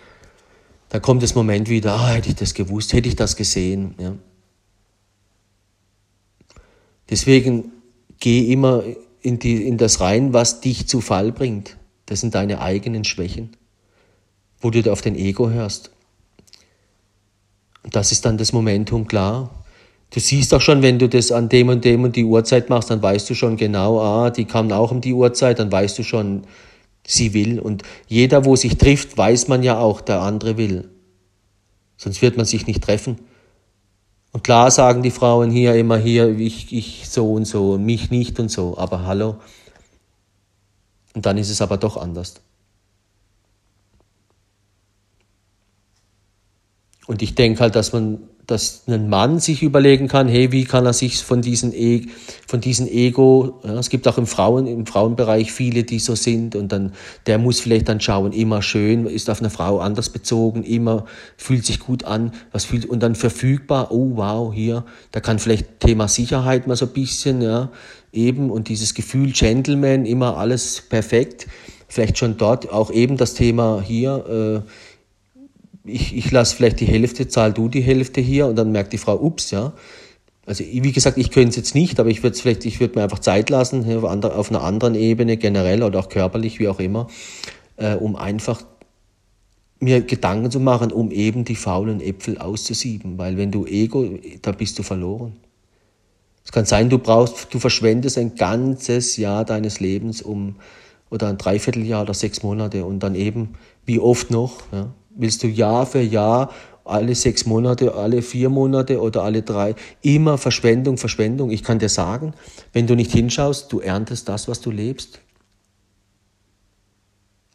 da 0.89 1.01
kommt 1.01 1.23
das 1.23 1.35
Moment 1.35 1.69
wieder, 1.69 1.95
ah, 1.95 2.09
hätte 2.09 2.31
ich 2.31 2.37
das 2.37 2.55
gewusst, 2.55 2.93
hätte 2.93 3.09
ich 3.09 3.17
das 3.17 3.37
gesehen. 3.37 3.95
Ja. 3.99 4.15
Deswegen 7.11 7.73
geh 8.21 8.53
immer 8.53 8.83
in, 9.21 9.39
die, 9.39 9.67
in 9.67 9.77
das 9.77 10.01
rein, 10.01 10.33
was 10.33 10.61
dich 10.61 10.89
zu 10.89 11.01
Fall 11.01 11.33
bringt. 11.33 11.77
Das 12.09 12.21
sind 12.21 12.35
deine 12.35 12.63
eigenen 12.63 13.05
Schwächen, 13.05 13.51
wo 14.61 14.71
du 14.71 14.91
auf 14.91 15.03
den 15.03 15.15
Ego 15.15 15.51
hörst. 15.51 15.91
Und 17.83 17.95
das 17.95 18.13
ist 18.13 18.25
dann 18.25 18.39
das 18.39 18.55
Momentum 18.55 19.07
klar. 19.07 19.51
Du 20.11 20.19
siehst 20.19 20.55
auch 20.55 20.63
schon, 20.63 20.81
wenn 20.81 20.99
du 20.99 21.07
das 21.07 21.31
an 21.31 21.51
dem 21.51 21.69
und 21.69 21.85
dem 21.85 22.05
und 22.05 22.17
die 22.17 22.25
Uhrzeit 22.25 22.71
machst, 22.71 22.89
dann 22.89 23.03
weißt 23.03 23.29
du 23.29 23.35
schon 23.35 23.59
genau, 23.59 24.01
ah, 24.01 24.31
die 24.31 24.47
kamen 24.47 24.73
auch 24.73 24.91
um 24.91 25.03
die 25.03 25.13
Uhrzeit, 25.13 25.59
dann 25.59 25.71
weißt 25.71 25.99
du 25.99 26.03
schon, 26.03 26.45
sie 27.07 27.35
will. 27.35 27.61
Und 27.61 27.83
jeder, 28.07 28.47
wo 28.47 28.57
sich 28.57 28.79
trifft, 28.79 29.19
weiß 29.19 29.49
man 29.49 29.63
ja 29.63 29.79
auch, 29.79 30.01
der 30.01 30.23
andere 30.23 30.57
will. 30.57 30.89
Sonst 31.99 32.23
wird 32.23 32.39
man 32.39 32.47
sich 32.47 32.67
nicht 32.67 32.83
treffen. 32.83 33.19
Und 34.33 34.45
klar 34.45 34.71
sagen 34.71 35.03
die 35.03 35.11
Frauen 35.11 35.51
hier 35.51 35.75
immer 35.75 35.99
hier, 35.99 36.39
ich, 36.39 36.73
ich 36.73 37.07
so 37.07 37.35
und 37.35 37.45
so, 37.45 37.77
mich 37.77 38.11
nicht 38.11 38.41
und 38.41 38.51
so, 38.51 38.79
aber 38.79 39.05
hallo. 39.05 39.37
Und 41.19 41.27
dann 41.27 41.37
ist 41.37 41.51
es 41.51 41.61
aber 41.61 41.79
doch 41.79 41.97
anders. 41.97 42.35
Und 47.09 47.23
ich 47.23 47.35
denke 47.35 47.59
halt, 47.59 47.75
dass 47.75 47.93
man 47.93 48.21
dass 48.49 48.85
ein 48.89 49.11
Mann 49.11 49.41
sich 49.41 49.63
überlegen 49.63 50.09
kann, 50.09 50.27
hey, 50.27 50.53
wie 50.53 50.65
kann 50.65 50.87
er 50.87 50.95
sich 50.95 51.23
von 51.23 51.43
diesen, 51.43 51.75
e 51.75 52.07
von 52.47 52.63
diesen 52.63 52.89
Ego, 52.89 53.61
ja, 53.63 53.75
es 53.75 53.91
gibt 53.91 54.09
auch 54.09 54.17
im, 54.17 54.27
Frauen, 54.27 54.67
im 54.67 54.87
Frauenbereich 54.87 55.53
viele, 55.53 55.85
die 55.85 55.99
so 55.99 56.15
sind 56.15 56.57
und 56.57 56.73
dann, 56.73 56.95
der 57.27 57.37
muss 57.37 57.61
vielleicht 57.61 57.91
dann 57.91 58.01
schauen, 58.01 58.33
immer 58.33 58.63
schön, 58.63 59.05
ist 59.05 59.29
auf 59.29 59.41
eine 59.41 59.51
Frau 59.51 59.81
anders 59.81 60.09
bezogen, 60.09 60.63
immer 60.63 61.05
fühlt 61.37 61.67
sich 61.67 61.79
gut 61.79 62.05
an, 62.05 62.33
was 62.51 62.65
fühlt, 62.65 62.87
und 62.87 63.03
dann 63.03 63.15
verfügbar, 63.17 63.93
oh 63.93 64.13
wow, 64.15 64.55
hier, 64.55 64.87
da 65.13 65.21
kann 65.21 65.39
vielleicht 65.39 65.81
Thema 65.81 66.09
Sicherheit 66.09 66.67
mal 66.67 66.77
so 66.77 66.87
ein 66.87 66.93
bisschen, 66.93 67.43
ja, 67.43 67.71
eben, 68.13 68.51
und 68.51 68.69
dieses 68.69 68.95
Gefühl 68.95 69.33
Gentleman, 69.33 70.07
immer 70.07 70.37
alles 70.37 70.83
perfekt, 70.89 71.47
vielleicht 71.89 72.19
schon 72.19 72.37
dort 72.37 72.71
auch 72.71 72.91
eben 72.91 73.17
das 73.17 73.35
Thema 73.35 73.83
hier, 73.85 74.65
äh, 75.87 75.91
ich, 75.91 76.15
ich 76.17 76.31
lasse 76.31 76.55
vielleicht 76.55 76.81
die 76.81 76.87
Hälfte, 76.87 77.29
zahl 77.29 77.53
du 77.53 77.69
die 77.69 77.81
Hälfte 77.81 78.21
hier 78.21 78.47
und 78.47 78.57
dann 78.57 78.73
merkt 78.73 78.93
die 78.93 78.99
Frau, 78.99 79.19
ups, 79.19 79.51
ja. 79.51 79.73
Also 80.45 80.65
wie 80.65 80.93
gesagt, 80.93 81.19
ich 81.19 81.31
könnte 81.31 81.51
es 81.51 81.57
jetzt 81.57 81.75
nicht, 81.75 82.01
aber 82.01 82.09
ich 82.09 82.23
würde 82.23 82.37
vielleicht, 82.39 82.65
ich 82.65 82.81
würde 82.81 82.99
mir 82.99 83.05
einfach 83.05 83.19
Zeit 83.19 83.51
lassen, 83.51 83.85
auf 84.03 84.51
einer 84.51 84.63
anderen 84.63 84.95
Ebene 84.95 85.37
generell 85.37 85.83
oder 85.83 85.99
auch 85.99 86.09
körperlich, 86.09 86.59
wie 86.59 86.69
auch 86.69 86.81
immer. 86.81 87.09
äh, 87.79 87.95
um 87.95 88.17
einfach 88.17 88.63
mir 89.81 90.03
Gedanken 90.03 90.51
zu 90.51 90.61
machen, 90.61 90.93
um 90.93 91.11
eben 91.11 91.45
die 91.45 91.57
faulen 91.57 92.01
Äpfel 92.01 92.39
auszusieben. 92.39 93.17
Weil 93.17 93.37
wenn 93.37 93.51
du 93.51 93.65
Ego, 93.65 94.19
da 94.43 94.53
bist 94.53 94.79
du 94.79 94.83
verloren. 94.83 95.37
Es 96.49 96.53
kann 96.53 96.65
sein, 96.65 96.89
du 96.89 96.97
brauchst, 96.97 97.53
du 97.53 97.59
verschwendest 97.59 98.17
ein 98.17 98.35
ganzes 98.35 99.19
Jahr 99.19 99.45
deines 99.45 99.81
Lebens 99.81 100.23
um, 100.23 100.57
oder 101.11 101.29
ein 101.29 101.37
Dreivierteljahr 101.37 102.01
oder 102.01 102.15
sechs 102.15 102.43
Monate 102.43 102.87
und 102.87 103.01
dann 103.01 103.15
eben, 103.15 103.57
wie 103.85 103.99
oft 103.99 104.31
noch, 104.31 104.55
ja, 104.73 104.95
willst 105.11 105.43
du 105.43 105.47
Jahr 105.47 105.85
für 105.85 106.01
Jahr 106.01 106.51
alle 106.87 107.15
sechs 107.15 107.45
Monate, 107.45 107.95
alle 107.95 108.23
vier 108.23 108.49
Monate 108.49 108.99
oder 109.03 109.25
alle 109.25 109.43
drei, 109.43 109.75
immer 110.01 110.39
Verschwendung, 110.39 110.97
Verschwendung. 110.97 111.51
Ich 111.51 111.63
kann 111.63 111.81
dir 111.81 111.91
sagen, 111.91 112.33
wenn 112.73 112.87
du 112.87 112.95
nicht 112.95 113.13
hinschaust, 113.13 113.71
du 113.71 113.81
erntest 113.81 114.27
das, 114.31 114.49
was 114.49 114.63
du 114.63 114.71
lebst. 114.71 115.21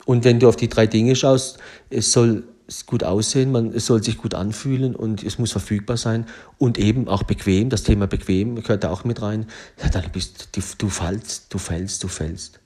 Und 0.05 0.23
wenn 0.23 0.39
du 0.39 0.47
auf 0.47 0.55
die 0.55 0.69
drei 0.69 0.85
Dinge 0.85 1.15
schaust, 1.15 1.57
es 1.89 2.11
soll 2.11 2.43
gut 2.85 3.03
aussehen, 3.03 3.51
man, 3.51 3.73
es 3.73 3.85
soll 3.85 4.03
sich 4.03 4.17
gut 4.17 4.33
anfühlen 4.33 4.95
und 4.95 5.23
es 5.23 5.37
muss 5.37 5.51
verfügbar 5.51 5.97
sein 5.97 6.25
und 6.57 6.77
eben 6.77 7.07
auch 7.07 7.23
bequem. 7.23 7.69
Das 7.69 7.83
Thema 7.83 8.07
bequem 8.07 8.55
gehört 8.55 8.83
da 8.83 8.91
auch 8.91 9.03
mit 9.03 9.21
rein. 9.21 9.47
Ja, 9.81 9.89
dann 9.89 10.11
bist 10.11 10.49
du, 10.55 10.61
du 10.77 10.89
fällst, 10.89 11.53
du 11.53 11.57
fällst, 11.57 12.03
du 12.03 12.07
fällst. 12.07 12.59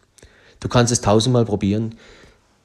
Du 0.60 0.68
kannst 0.68 0.92
es 0.92 1.02
tausendmal 1.02 1.46
probieren 1.46 1.96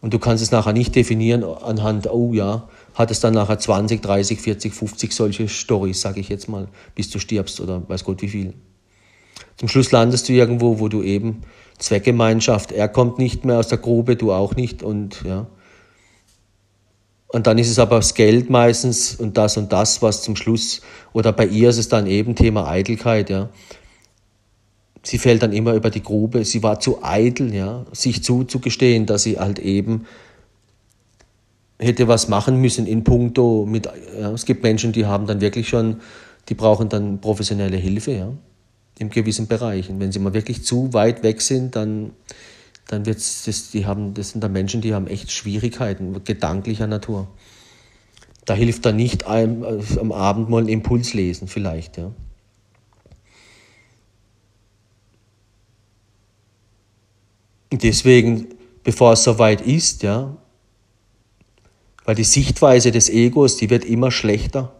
und 0.00 0.12
du 0.12 0.18
kannst 0.18 0.42
es 0.42 0.50
nachher 0.50 0.72
nicht 0.72 0.94
definieren 0.94 1.44
anhand, 1.44 2.10
oh 2.10 2.32
ja, 2.32 2.68
hat 2.94 3.10
es 3.10 3.20
dann 3.20 3.34
nachher 3.34 3.58
20, 3.58 4.02
30, 4.02 4.40
40, 4.40 4.74
50 4.74 5.12
solche 5.12 5.48
Stories, 5.48 6.00
sage 6.00 6.20
ich 6.20 6.28
jetzt 6.28 6.48
mal, 6.48 6.68
bis 6.94 7.10
du 7.10 7.18
stirbst 7.18 7.60
oder 7.60 7.88
weiß 7.88 8.04
Gott 8.04 8.20
wie 8.22 8.28
viel. 8.28 8.54
Zum 9.56 9.68
Schluss 9.68 9.92
landest 9.92 10.28
du 10.28 10.32
irgendwo, 10.32 10.80
wo 10.80 10.88
du 10.88 11.02
eben 11.02 11.42
Zweckgemeinschaft, 11.78 12.72
er 12.72 12.88
kommt 12.88 13.18
nicht 13.18 13.44
mehr 13.44 13.58
aus 13.58 13.68
der 13.68 13.78
Grube, 13.78 14.16
du 14.16 14.32
auch 14.32 14.56
nicht 14.56 14.82
und 14.82 15.22
ja. 15.24 15.46
Und 17.32 17.46
dann 17.46 17.56
ist 17.56 17.70
es 17.70 17.78
aber 17.78 17.96
das 17.96 18.14
Geld 18.14 18.50
meistens 18.50 19.14
und 19.14 19.38
das 19.38 19.56
und 19.56 19.72
das, 19.72 20.02
was 20.02 20.22
zum 20.22 20.36
Schluss, 20.36 20.82
oder 21.14 21.32
bei 21.32 21.46
ihr 21.46 21.70
ist 21.70 21.78
es 21.78 21.88
dann 21.88 22.06
eben 22.06 22.34
Thema 22.34 22.68
Eitelkeit, 22.68 23.30
ja. 23.30 23.48
Sie 25.02 25.18
fällt 25.18 25.42
dann 25.42 25.52
immer 25.52 25.72
über 25.72 25.90
die 25.90 26.02
Grube, 26.02 26.44
sie 26.44 26.62
war 26.62 26.78
zu 26.78 27.02
eitel, 27.02 27.52
ja, 27.54 27.86
sich 27.92 28.22
zuzugestehen, 28.22 29.06
dass 29.06 29.22
sie 29.24 29.38
halt 29.38 29.58
eben 29.58 30.04
hätte 31.78 32.06
was 32.06 32.28
machen 32.28 32.60
müssen 32.60 32.86
in 32.86 33.02
puncto 33.02 33.66
mit, 33.66 33.88
ja, 34.20 34.30
es 34.32 34.44
gibt 34.44 34.62
Menschen, 34.62 34.92
die 34.92 35.06
haben 35.06 35.26
dann 35.26 35.40
wirklich 35.40 35.68
schon, 35.68 36.00
die 36.50 36.54
brauchen 36.54 36.90
dann 36.90 37.20
professionelle 37.20 37.78
Hilfe, 37.78 38.12
ja, 38.12 38.32
in 38.98 39.08
gewissen 39.08 39.46
Bereichen. 39.46 39.98
Wenn 39.98 40.12
sie 40.12 40.18
mal 40.18 40.34
wirklich 40.34 40.64
zu 40.64 40.92
weit 40.92 41.22
weg 41.22 41.40
sind, 41.40 41.76
dann, 41.76 42.10
dann 42.88 43.06
wird's, 43.06 43.44
das, 43.44 43.70
die 43.70 43.86
haben, 43.86 44.14
das 44.14 44.30
sind 44.30 44.42
dann 44.42 44.52
Menschen, 44.52 44.80
die 44.80 44.94
haben 44.94 45.06
echt 45.06 45.30
Schwierigkeiten, 45.30 46.24
gedanklicher 46.24 46.86
Natur. 46.86 47.28
Da 48.44 48.54
hilft 48.54 48.84
dann 48.84 48.96
nicht 48.96 49.26
einem, 49.26 49.62
äh, 49.62 49.98
am 49.98 50.12
Abend 50.12 50.50
mal 50.50 50.58
einen 50.58 50.68
Impuls 50.68 51.14
lesen, 51.14 51.48
vielleicht, 51.48 51.96
ja. 51.96 52.12
Deswegen, 57.72 58.48
bevor 58.84 59.14
es 59.14 59.24
soweit 59.24 59.62
ist, 59.62 60.02
ja, 60.02 60.36
weil 62.04 62.14
die 62.14 62.24
Sichtweise 62.24 62.90
des 62.90 63.08
Egos, 63.08 63.56
die 63.56 63.70
wird 63.70 63.84
immer 63.84 64.10
schlechter. 64.10 64.74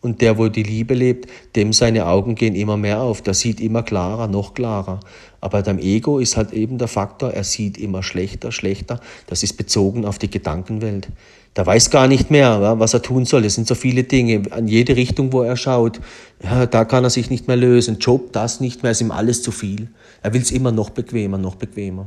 Und 0.00 0.20
der, 0.20 0.38
wo 0.38 0.48
die 0.48 0.62
Liebe 0.62 0.94
lebt, 0.94 1.28
dem 1.56 1.72
seine 1.72 2.06
Augen 2.06 2.36
gehen 2.36 2.54
immer 2.54 2.76
mehr 2.76 3.00
auf. 3.00 3.20
Der 3.20 3.34
sieht 3.34 3.60
immer 3.60 3.82
klarer, 3.82 4.28
noch 4.28 4.54
klarer. 4.54 5.00
Aber 5.40 5.62
beim 5.62 5.78
Ego 5.78 6.20
ist 6.20 6.36
halt 6.36 6.52
eben 6.52 6.78
der 6.78 6.86
Faktor, 6.86 7.32
er 7.32 7.44
sieht 7.44 7.78
immer 7.78 8.02
schlechter, 8.04 8.52
schlechter. 8.52 9.00
Das 9.26 9.42
ist 9.42 9.54
bezogen 9.54 10.04
auf 10.04 10.18
die 10.18 10.30
Gedankenwelt. 10.30 11.08
Der 11.56 11.66
weiß 11.66 11.90
gar 11.90 12.06
nicht 12.06 12.30
mehr, 12.30 12.78
was 12.78 12.94
er 12.94 13.02
tun 13.02 13.24
soll. 13.24 13.44
Es 13.44 13.56
sind 13.56 13.66
so 13.66 13.74
viele 13.74 14.04
Dinge. 14.04 14.42
An 14.50 14.68
jede 14.68 14.94
Richtung, 14.94 15.32
wo 15.32 15.42
er 15.42 15.56
schaut, 15.56 16.00
ja, 16.44 16.66
da 16.66 16.84
kann 16.84 17.02
er 17.02 17.10
sich 17.10 17.30
nicht 17.30 17.48
mehr 17.48 17.56
lösen. 17.56 17.98
Job, 17.98 18.32
das 18.32 18.60
nicht 18.60 18.84
mehr, 18.84 18.92
ist 18.92 19.00
ihm 19.00 19.10
alles 19.10 19.42
zu 19.42 19.50
viel. 19.50 19.88
Er 20.22 20.32
will 20.32 20.42
es 20.42 20.52
immer 20.52 20.70
noch 20.70 20.90
bequemer, 20.90 21.38
noch 21.38 21.56
bequemer. 21.56 22.06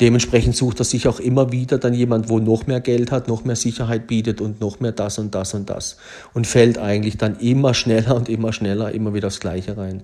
Dementsprechend 0.00 0.56
sucht 0.56 0.80
er 0.80 0.84
sich 0.84 1.06
auch 1.08 1.20
immer 1.20 1.52
wieder 1.52 1.76
dann 1.76 1.92
jemand, 1.92 2.30
wo 2.30 2.38
noch 2.38 2.66
mehr 2.66 2.80
Geld 2.80 3.12
hat, 3.12 3.28
noch 3.28 3.44
mehr 3.44 3.56
Sicherheit 3.56 4.06
bietet 4.06 4.40
und 4.40 4.58
noch 4.58 4.80
mehr 4.80 4.92
das 4.92 5.18
und 5.18 5.34
das 5.34 5.52
und 5.52 5.68
das. 5.68 5.98
Und 6.32 6.46
fällt 6.46 6.78
eigentlich 6.78 7.18
dann 7.18 7.38
immer 7.38 7.74
schneller 7.74 8.16
und 8.16 8.30
immer 8.30 8.54
schneller 8.54 8.92
immer 8.92 9.12
wieder 9.12 9.26
aufs 9.26 9.40
Gleiche 9.40 9.76
rein. 9.76 10.02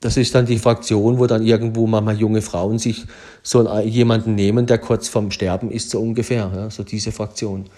Das 0.00 0.18
ist 0.18 0.34
dann 0.34 0.44
die 0.44 0.58
Fraktion, 0.58 1.18
wo 1.18 1.26
dann 1.26 1.44
irgendwo 1.44 1.86
manchmal 1.86 2.18
junge 2.18 2.42
Frauen 2.42 2.78
sich 2.78 3.06
so 3.42 3.66
jemanden 3.80 4.34
nehmen, 4.34 4.66
der 4.66 4.78
kurz 4.78 5.08
vorm 5.08 5.30
Sterben 5.30 5.70
ist, 5.70 5.88
so 5.88 5.98
ungefähr. 6.00 6.52
Ja, 6.54 6.70
so 6.70 6.84
diese 6.84 7.10
Fraktion. 7.10 7.70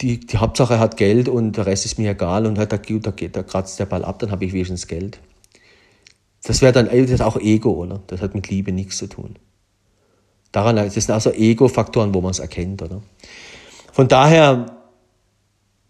Die, 0.00 0.18
die 0.18 0.38
Hauptsache 0.38 0.78
hat 0.78 0.96
Geld 0.96 1.28
und 1.28 1.58
der 1.58 1.66
Rest 1.66 1.84
ist 1.84 1.98
mir 1.98 2.12
egal 2.12 2.46
und 2.46 2.58
halt, 2.58 2.72
da, 2.72 2.78
da, 2.78 3.10
da 3.10 3.42
kratzt 3.42 3.78
der 3.78 3.86
Ball 3.86 4.04
ab, 4.04 4.18
dann 4.18 4.30
habe 4.30 4.46
ich 4.46 4.54
wenigstens 4.54 4.86
Geld. 4.86 5.20
Das 6.44 6.60
wäre 6.60 6.72
dann 6.72 6.88
das 7.06 7.20
auch 7.20 7.36
Ego, 7.36 7.70
oder? 7.70 8.00
Das 8.08 8.20
hat 8.20 8.34
mit 8.34 8.48
Liebe 8.48 8.72
nichts 8.72 8.98
zu 8.98 9.06
tun. 9.06 9.36
Daran, 10.50 10.76
das 10.76 10.94
sind 10.94 11.10
also 11.10 11.30
Ego-Faktoren, 11.30 12.12
wo 12.12 12.20
man 12.20 12.32
es 12.32 12.38
erkennt, 12.38 12.82
oder? 12.82 13.00
Von 13.92 14.08
daher, 14.08 14.66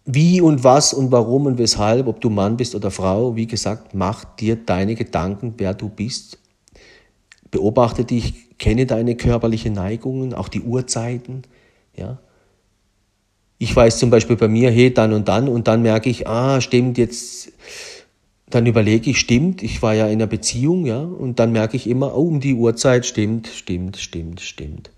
wie 0.05 0.41
und 0.41 0.63
was 0.63 0.93
und 0.93 1.11
warum 1.11 1.45
und 1.45 1.57
weshalb, 1.57 2.07
ob 2.07 2.21
du 2.21 2.29
Mann 2.29 2.57
bist 2.57 2.75
oder 2.75 2.91
Frau, 2.91 3.35
wie 3.35 3.47
gesagt, 3.47 3.93
mach 3.93 4.25
dir 4.25 4.55
deine 4.55 4.95
Gedanken, 4.95 5.53
wer 5.57 5.73
du 5.73 5.89
bist. 5.89 6.37
Beobachte 7.51 8.03
dich, 8.03 8.57
kenne 8.57 8.85
deine 8.85 9.15
körperlichen 9.15 9.73
Neigungen, 9.73 10.33
auch 10.33 10.49
die 10.49 10.61
Uhrzeiten, 10.61 11.43
ja. 11.95 12.19
Ich 13.59 13.73
weiß 13.73 13.97
zum 13.97 14.09
Beispiel 14.09 14.35
bei 14.35 14.49
mir, 14.49 14.71
hey, 14.71 14.93
dann 14.93 15.13
und 15.13 15.29
dann, 15.29 15.47
und 15.47 15.67
dann 15.69 15.81
merke 15.81 16.09
ich, 16.09 16.27
ah, 16.27 16.59
stimmt, 16.59 16.97
jetzt, 16.97 17.53
dann 18.47 18.65
überlege 18.65 19.09
ich, 19.09 19.19
stimmt, 19.19 19.63
ich 19.63 19.81
war 19.81 19.93
ja 19.93 20.05
in 20.07 20.13
einer 20.13 20.27
Beziehung, 20.27 20.85
ja, 20.85 20.99
und 20.99 21.39
dann 21.39 21.51
merke 21.51 21.77
ich 21.77 21.87
immer, 21.87 22.15
oh, 22.15 22.27
um 22.27 22.39
die 22.39 22.53
Uhrzeit 22.53 23.05
stimmt, 23.05 23.47
stimmt, 23.47 23.97
stimmt, 23.97 24.41
stimmt. 24.41 24.91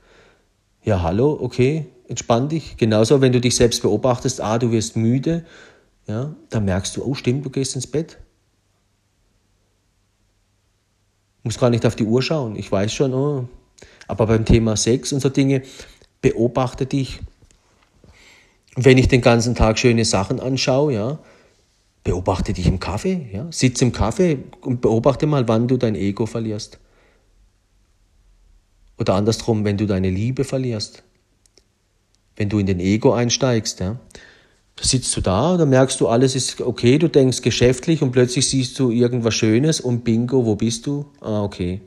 Ja, 0.84 1.02
hallo, 1.02 1.38
okay, 1.42 1.86
entspann 2.08 2.50
dich. 2.50 2.78
Genauso, 2.78 3.22
wenn 3.22 3.32
du 3.32 3.42
dich 3.42 3.56
selbst 3.56 3.82
beobachtest, 3.82 4.42
ah, 4.42 4.58
du 4.58 4.72
wirst 4.72 4.96
müde, 4.96 5.46
ja, 6.08 6.36
dann 6.50 6.66
merkst 6.66 6.96
du, 6.98 7.04
oh, 7.04 7.14
stimmt, 7.14 7.46
du 7.46 7.50
gehst 7.50 7.76
ins 7.76 7.88
Bett. 7.88 8.18
Muss 11.44 11.60
gar 11.60 11.70
nicht 11.70 11.86
auf 11.86 11.96
die 11.96 12.06
Uhr 12.06 12.22
schauen, 12.22 12.56
ich 12.56 12.72
weiß 12.72 12.94
schon, 12.94 13.14
oh. 13.14 13.48
Aber 14.08 14.28
beim 14.28 14.46
Thema 14.46 14.76
Sex 14.76 15.14
und 15.14 15.20
so 15.20 15.30
Dinge, 15.30 15.64
beobachte 16.22 16.86
dich. 16.86 17.20
Wenn 18.76 18.98
ich 18.98 19.08
den 19.08 19.22
ganzen 19.22 19.56
Tag 19.56 19.80
schöne 19.80 20.06
Sachen 20.06 20.40
anschaue, 20.40 20.94
ja, 20.94 21.20
Beobachte 22.06 22.54
dich 22.54 22.68
im 22.68 22.80
Kaffee, 22.80 23.30
ja? 23.34 23.48
sitz 23.50 23.82
im 23.82 23.92
Kaffee 23.92 24.38
und 24.62 24.80
beobachte 24.80 25.26
mal, 25.26 25.48
wann 25.48 25.68
du 25.68 25.76
dein 25.76 25.96
Ego 25.96 26.28
verlierst. 26.28 26.80
Oder 29.00 29.16
andersrum, 29.16 29.66
wenn 29.66 29.76
du 29.76 29.88
deine 29.88 30.12
Liebe 30.12 30.44
verlierst. 30.44 31.04
Wenn 32.36 32.48
du 32.48 32.60
in 32.60 32.68
den 32.68 32.80
Ego 32.80 33.12
einsteigst, 33.12 33.80
ja? 33.80 34.00
da 34.76 34.84
sitzt 34.84 35.18
du 35.18 35.22
da, 35.22 35.58
da 35.58 35.66
merkst 35.66 36.00
du, 36.00 36.08
alles 36.08 36.36
ist 36.36 36.62
okay, 36.62 37.00
du 37.00 37.10
denkst 37.10 37.42
geschäftlich 37.42 38.04
und 38.04 38.12
plötzlich 38.12 38.48
siehst 38.48 38.78
du 38.78 38.92
irgendwas 38.92 39.34
Schönes 39.34 39.82
und 39.82 40.04
bingo, 40.04 40.46
wo 40.46 40.56
bist 40.56 40.86
du? 40.86 41.08
Ah, 41.22 41.42
okay. 41.42 41.82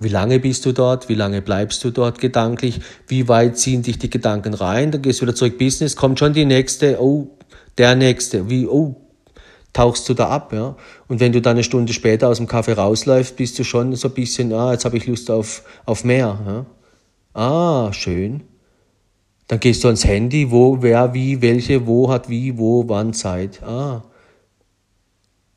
Wie 0.00 0.08
lange 0.08 0.38
bist 0.38 0.64
du 0.64 0.72
dort? 0.72 1.08
Wie 1.08 1.14
lange 1.14 1.42
bleibst 1.42 1.82
du 1.82 1.90
dort 1.90 2.20
gedanklich? 2.20 2.80
Wie 3.08 3.26
weit 3.28 3.58
ziehen 3.58 3.82
dich 3.82 3.98
die 3.98 4.10
Gedanken 4.10 4.54
rein? 4.54 4.92
Dann 4.92 5.02
gehst 5.02 5.20
du 5.20 5.22
wieder 5.22 5.34
zurück 5.34 5.58
Business, 5.58 5.96
kommt 5.96 6.18
schon 6.18 6.32
die 6.32 6.44
nächste, 6.44 7.02
oh, 7.02 7.36
der 7.78 7.96
nächste, 7.96 8.48
wie, 8.48 8.66
oh, 8.66 8.94
tauchst 9.72 10.08
du 10.08 10.14
da 10.14 10.28
ab, 10.28 10.52
ja? 10.52 10.76
Und 11.08 11.20
wenn 11.20 11.32
du 11.32 11.40
dann 11.40 11.56
eine 11.56 11.64
Stunde 11.64 11.92
später 11.92 12.28
aus 12.28 12.38
dem 12.38 12.46
Kaffee 12.46 12.72
rausläufst, 12.72 13.36
bist 13.36 13.58
du 13.58 13.64
schon 13.64 13.94
so 13.96 14.08
ein 14.08 14.14
bisschen, 14.14 14.52
ah, 14.52 14.72
jetzt 14.72 14.84
habe 14.84 14.96
ich 14.96 15.06
Lust 15.06 15.30
auf, 15.30 15.62
auf 15.84 16.04
mehr, 16.04 16.38
ja? 16.46 16.66
Ah, 17.34 17.92
schön. 17.92 18.42
Dann 19.48 19.60
gehst 19.60 19.82
du 19.82 19.88
ans 19.88 20.04
Handy, 20.04 20.50
wo, 20.50 20.82
wer, 20.82 21.14
wie, 21.14 21.40
welche, 21.40 21.86
wo 21.86 22.10
hat 22.10 22.28
wie, 22.28 22.58
wo, 22.58 22.88
wann 22.88 23.14
Zeit. 23.14 23.62
Ah, 23.62 24.02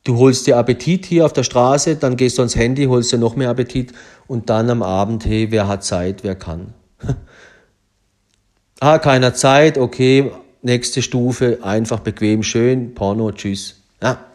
Du 0.04 0.18
holst 0.18 0.48
dir 0.48 0.58
Appetit 0.58 1.06
hier 1.06 1.26
auf 1.26 1.34
der 1.34 1.44
Straße, 1.44 1.96
dann 1.96 2.18
gehst 2.18 2.38
du 2.38 2.42
ans 2.42 2.56
Handy, 2.56 2.86
holst 2.86 3.12
dir 3.12 3.20
noch 3.20 3.36
mehr 3.36 3.50
Appetit 3.50 3.94
und 4.28 4.50
dann 4.50 4.70
am 4.72 4.82
Abend, 4.82 5.26
hey, 5.26 5.52
wer 5.52 5.68
hat 5.68 5.84
Zeit, 5.84 6.24
wer 6.24 6.36
kann. 6.36 6.74
ah, 8.80 8.98
keiner 8.98 9.36
Zeit, 9.36 9.78
okay, 9.78 10.32
nächste 10.64 11.04
Stufe, 11.04 11.60
einfach 11.62 12.00
bequem, 12.00 12.42
schön, 12.42 12.96
Porno, 12.96 13.32
tschüss. 13.32 13.82
Ja. 14.02 14.26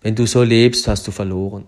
Wenn 0.00 0.14
du 0.14 0.26
so 0.26 0.42
lebst, 0.42 0.88
hast 0.88 1.06
du 1.06 1.10
verloren. 1.10 1.64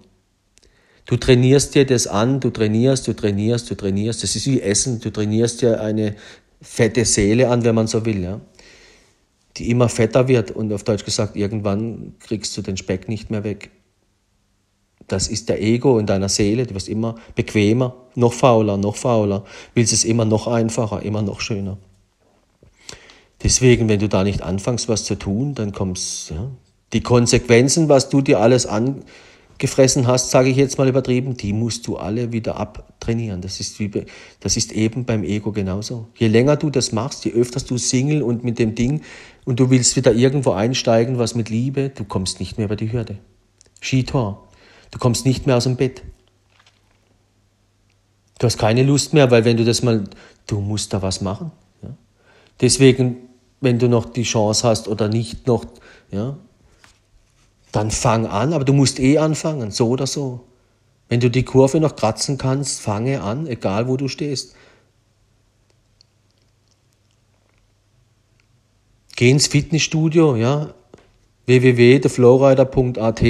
Du 1.04 1.16
trainierst 1.16 1.74
dir 1.74 1.84
das 1.84 2.06
an, 2.06 2.40
du 2.40 2.50
trainierst, 2.50 3.08
du 3.08 3.12
trainierst, 3.14 3.70
du 3.70 3.74
trainierst. 3.74 4.22
Das 4.22 4.36
ist 4.36 4.46
wie 4.46 4.60
Essen, 4.60 5.00
du 5.00 5.10
trainierst 5.10 5.62
dir 5.62 5.80
eine 5.80 6.14
fette 6.60 7.04
Seele 7.04 7.48
an, 7.48 7.64
wenn 7.64 7.74
man 7.74 7.86
so 7.86 8.04
will. 8.04 8.22
Ja 8.22 8.40
die 9.58 9.70
immer 9.70 9.88
fetter 9.88 10.28
wird 10.28 10.50
und 10.50 10.72
auf 10.72 10.84
Deutsch 10.84 11.04
gesagt, 11.04 11.36
irgendwann 11.36 12.14
kriegst 12.20 12.56
du 12.56 12.62
den 12.62 12.76
Speck 12.76 13.08
nicht 13.08 13.30
mehr 13.30 13.44
weg. 13.44 13.70
Das 15.06 15.28
ist 15.28 15.48
der 15.48 15.62
Ego 15.62 15.98
in 15.98 16.06
deiner 16.06 16.28
Seele. 16.28 16.66
Du 16.66 16.74
wirst 16.74 16.88
immer 16.88 17.16
bequemer, 17.34 17.96
noch 18.14 18.34
fauler, 18.34 18.76
noch 18.76 18.96
fauler. 18.96 19.44
Willst 19.74 19.92
es 19.92 20.04
immer 20.04 20.26
noch 20.26 20.46
einfacher, 20.46 21.02
immer 21.02 21.22
noch 21.22 21.40
schöner. 21.40 21.78
Deswegen, 23.42 23.88
wenn 23.88 24.00
du 24.00 24.08
da 24.08 24.24
nicht 24.24 24.42
anfängst, 24.42 24.88
was 24.88 25.04
zu 25.04 25.14
tun, 25.14 25.54
dann 25.54 25.72
kommst 25.72 26.30
ja, 26.30 26.50
die 26.92 27.02
Konsequenzen, 27.02 27.88
was 27.88 28.08
du 28.08 28.20
dir 28.20 28.40
alles 28.40 28.66
angefressen 29.58 30.06
hast, 30.06 30.30
sage 30.30 30.50
ich 30.50 30.56
jetzt 30.56 30.78
mal 30.78 30.88
übertrieben, 30.88 31.36
die 31.36 31.52
musst 31.52 31.86
du 31.88 31.96
alle 31.96 32.32
wieder 32.32 32.56
abtrainieren. 32.56 33.40
Das 33.40 33.58
ist, 33.58 33.80
wie, 33.80 33.90
das 34.40 34.56
ist 34.56 34.72
eben 34.72 35.04
beim 35.04 35.24
Ego 35.24 35.50
genauso. 35.50 36.06
Je 36.16 36.28
länger 36.28 36.56
du 36.56 36.70
das 36.70 36.92
machst, 36.92 37.24
je 37.24 37.32
öfter 37.32 37.60
du 37.60 37.76
Single 37.76 38.22
und 38.22 38.44
mit 38.44 38.60
dem 38.60 38.76
Ding 38.76 39.02
und 39.44 39.58
du 39.58 39.70
willst 39.70 39.96
wieder 39.96 40.12
irgendwo 40.12 40.52
einsteigen, 40.52 41.18
was 41.18 41.34
mit 41.34 41.50
Liebe, 41.50 41.90
du 41.90 42.04
kommst 42.04 42.38
nicht 42.38 42.56
mehr 42.56 42.66
über 42.66 42.76
die 42.76 42.92
Hürde. 42.92 43.18
Skitor. 43.82 44.48
Du 44.92 44.98
kommst 44.98 45.26
nicht 45.26 45.46
mehr 45.46 45.56
aus 45.56 45.64
dem 45.64 45.76
Bett. 45.76 46.02
Du 48.38 48.46
hast 48.46 48.58
keine 48.58 48.84
Lust 48.84 49.12
mehr, 49.12 49.30
weil 49.32 49.44
wenn 49.44 49.56
du 49.56 49.64
das 49.64 49.82
mal, 49.82 50.04
du 50.46 50.60
musst 50.60 50.92
da 50.92 51.02
was 51.02 51.20
machen. 51.20 51.50
Ja? 51.82 51.90
Deswegen, 52.60 53.16
wenn 53.60 53.80
du 53.80 53.88
noch 53.88 54.06
die 54.06 54.22
Chance 54.22 54.66
hast 54.66 54.86
oder 54.86 55.08
nicht 55.08 55.48
noch, 55.48 55.64
ja, 56.12 56.36
dann 57.78 57.90
fang 57.92 58.26
an, 58.26 58.52
aber 58.52 58.64
du 58.64 58.72
musst 58.72 58.98
eh 58.98 59.18
anfangen, 59.18 59.70
so 59.70 59.88
oder 59.88 60.08
so. 60.08 60.40
Wenn 61.08 61.20
du 61.20 61.30
die 61.30 61.44
Kurve 61.44 61.78
noch 61.78 61.94
kratzen 61.94 62.36
kannst, 62.36 62.80
fange 62.80 63.22
an, 63.22 63.46
egal 63.46 63.86
wo 63.86 63.96
du 63.96 64.08
stehst. 64.08 64.56
Geh 69.14 69.30
ins 69.30 69.46
Fitnessstudio, 69.46 70.34
ja, 70.34 70.74
www.theflowrider.at 71.46 73.22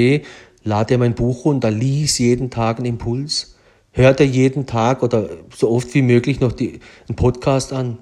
lade 0.65 0.95
dir 0.95 0.99
mein 0.99 1.15
Buch 1.15 1.45
runter, 1.45 1.71
lies 1.71 2.17
jeden 2.19 2.49
Tag 2.49 2.79
einen 2.79 2.87
Impuls, 2.87 3.57
hör 3.93 4.15
dir 4.15 4.25
jeden 4.25 4.65
Tag 4.65 5.03
oder 5.03 5.29
so 5.55 5.69
oft 5.71 5.93
wie 5.93 6.01
möglich 6.03 6.41
noch 6.41 6.53
die, 6.53 6.81
einen 7.07 7.17
Podcast 7.17 7.75
an. 7.75 7.99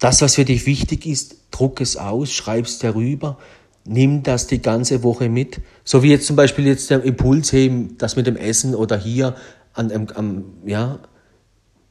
Das, 0.00 0.20
was 0.20 0.34
für 0.34 0.44
dich 0.44 0.66
wichtig 0.66 1.06
ist, 1.06 1.36
druck 1.50 1.80
es 1.80 1.96
aus, 1.96 2.30
schreib 2.30 2.66
es 2.66 2.78
darüber, 2.78 3.38
nimm 3.86 4.22
das 4.22 4.46
die 4.46 4.60
ganze 4.60 5.02
Woche 5.02 5.28
mit. 5.28 5.60
So 5.84 6.02
wie 6.02 6.10
jetzt 6.10 6.26
zum 6.26 6.36
Beispiel 6.36 6.66
jetzt 6.66 6.90
der 6.90 7.02
Impuls, 7.02 7.52
hey, 7.52 7.88
das 7.98 8.16
mit 8.16 8.26
dem 8.26 8.36
Essen 8.36 8.74
oder 8.74 8.96
hier 8.96 9.34
an, 9.74 9.92
am, 9.92 10.06
am 10.14 10.44
ja, 10.64 10.98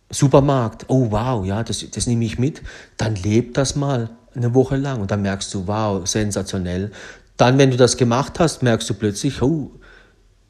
Supermarkt. 0.09 0.85
Oh 0.87 1.11
wow, 1.11 1.45
ja, 1.45 1.63
das, 1.63 1.85
das 1.89 2.07
nehme 2.07 2.25
ich 2.25 2.37
mit. 2.37 2.61
Dann 2.97 3.15
leb 3.15 3.53
das 3.53 3.75
mal 3.75 4.09
eine 4.35 4.53
Woche 4.53 4.75
lang 4.75 5.01
und 5.01 5.11
dann 5.11 5.21
merkst 5.21 5.53
du, 5.53 5.67
wow, 5.67 6.05
sensationell. 6.07 6.91
Dann, 7.37 7.57
wenn 7.57 7.71
du 7.71 7.77
das 7.77 7.97
gemacht 7.97 8.39
hast, 8.39 8.63
merkst 8.63 8.89
du 8.89 8.93
plötzlich, 8.93 9.41
oh, 9.41 9.71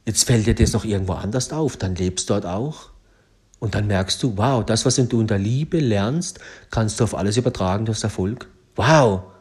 jetzt 0.06 0.26
fällt 0.26 0.48
dir 0.48 0.56
das 0.56 0.74
noch 0.74 0.86
irgendwo 0.86 1.14
anders 1.14 1.52
auf, 1.52 1.78
dann 1.78 1.96
lebst 1.96 2.30
du 2.30 2.34
dort 2.34 2.46
auch. 2.46 2.92
Und 3.60 3.74
dann 3.74 3.88
merkst 3.88 4.22
du, 4.22 4.38
wow, 4.38 4.64
das, 4.66 4.86
was 4.86 4.96
du 4.96 5.22
in 5.22 5.28
der 5.28 5.40
Liebe 5.40 5.80
lernst, 5.80 6.40
kannst 6.70 7.00
du 7.00 7.04
auf 7.04 7.16
alles 7.16 7.38
übertragen, 7.38 7.86
du 7.86 7.94
hast 7.94 8.04
Erfolg. 8.04 8.48
Wow! 8.76 9.35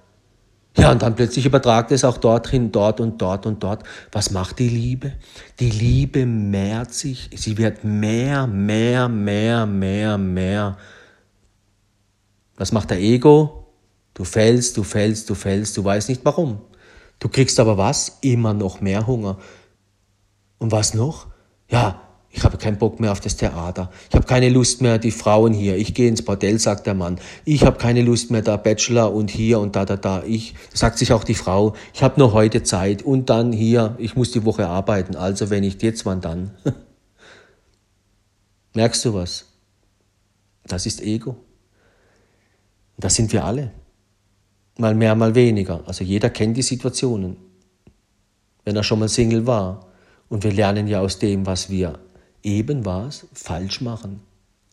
Ja, 0.77 0.91
und 0.91 1.03
dann 1.03 1.15
plötzlich 1.15 1.47
übertragt 1.47 1.93
es 1.93 2.05
auch 2.05 2.19
dorthin, 2.19 2.73
dort 2.73 3.01
und 3.01 3.23
dort 3.23 3.47
und 3.47 3.63
dort. 3.63 3.85
Was 4.11 4.31
macht 4.31 4.59
die 4.59 4.69
Liebe? 4.69 5.13
Die 5.61 5.71
Liebe 5.71 6.27
mehrt 6.27 6.93
sich, 6.93 7.31
sie 7.35 7.57
wird 7.59 7.85
mehr, 7.85 8.47
mehr, 8.49 9.09
mehr, 9.09 9.67
mehr, 9.67 10.19
mehr. 10.19 10.77
Was 12.57 12.73
macht 12.73 12.91
der 12.91 13.01
Ego? 13.01 13.69
Du 14.15 14.25
fällst, 14.25 14.77
du 14.77 14.83
fällst, 14.83 15.31
du 15.31 15.35
fällst, 15.35 15.77
du 15.77 15.85
weißt 15.85 16.09
nicht 16.09 16.25
warum. 16.25 16.61
Du 17.21 17.29
kriegst 17.29 17.59
aber 17.61 17.79
was? 17.79 18.19
Immer 18.21 18.53
noch 18.53 18.81
mehr 18.81 19.07
Hunger. 19.07 19.39
Und 20.59 20.73
was 20.73 20.95
noch? 20.95 21.29
Ja, 21.69 22.01
ich 22.37 22.43
habe 22.43 22.59
keinen 22.59 22.79
Bock 22.79 22.99
mehr 22.99 23.13
auf 23.13 23.21
das 23.21 23.37
Theater. 23.37 23.93
Ich 24.09 24.17
habe 24.17 24.27
keine 24.27 24.49
Lust 24.49 24.83
mehr, 24.83 24.99
die 24.99 25.13
Frauen 25.13 25.53
hier. 25.53 25.77
Ich 25.77 25.95
gehe 25.95 26.09
ins 26.09 26.23
Bordell, 26.23 26.59
sagt 26.59 26.85
der 26.85 26.95
Mann. 26.95 27.21
Ich 27.45 27.65
habe 27.65 27.79
keine 27.79 28.03
Lust 28.03 28.33
mehr, 28.33 28.43
da 28.43 28.57
Bachelor 28.57 29.15
und 29.15 29.31
hier 29.31 29.61
und 29.61 29.77
da, 29.77 29.85
da, 29.85 29.97
da. 29.97 30.25
Ich, 30.25 30.55
sagt 30.73 30.99
sich 30.99 31.13
auch 31.13 31.23
die 31.23 31.37
Frau, 31.37 31.75
ich 31.95 32.03
habe 32.03 32.19
nur 32.19 32.33
heute 32.33 32.65
Zeit 32.65 33.03
und 33.03 33.31
dann 33.31 33.53
hier, 33.53 33.95
ich 33.99 34.17
muss 34.17 34.33
die 34.33 34.45
Woche 34.45 34.67
arbeiten. 34.67 35.15
Also 35.15 35.49
wenn 35.49 35.61
nicht 35.61 35.85
jetzt, 35.85 36.07
wann 36.07 36.21
dann? 36.21 36.51
Merkst 38.75 39.05
du 39.05 39.15
was? 39.15 39.47
Das 40.67 40.87
ist 40.87 41.03
Ego. 41.03 41.37
Das 42.97 43.15
sind 43.15 43.33
wir 43.33 43.45
alle. 43.45 43.71
Mal 44.77 44.97
mehr, 44.97 45.15
mal 45.15 45.37
weniger. 45.37 45.85
Also 45.87 46.03
jeder 46.03 46.31
kennt 46.31 46.57
die 46.57 46.63
Situationen, 46.63 47.37
wenn 48.65 48.75
er 48.75 48.83
schon 48.83 48.99
mal 48.99 49.09
Single 49.09 49.47
war. 49.47 49.87
Und 50.29 50.43
wir 50.43 50.51
lernen 50.51 50.89
ja 50.89 50.99
aus 50.99 51.21
dem, 51.21 51.47
was 51.47 51.71
wir 51.71 52.01
eben 52.45 52.85
was 52.85 53.27
falsch 53.33 53.81
machen. 53.81 54.21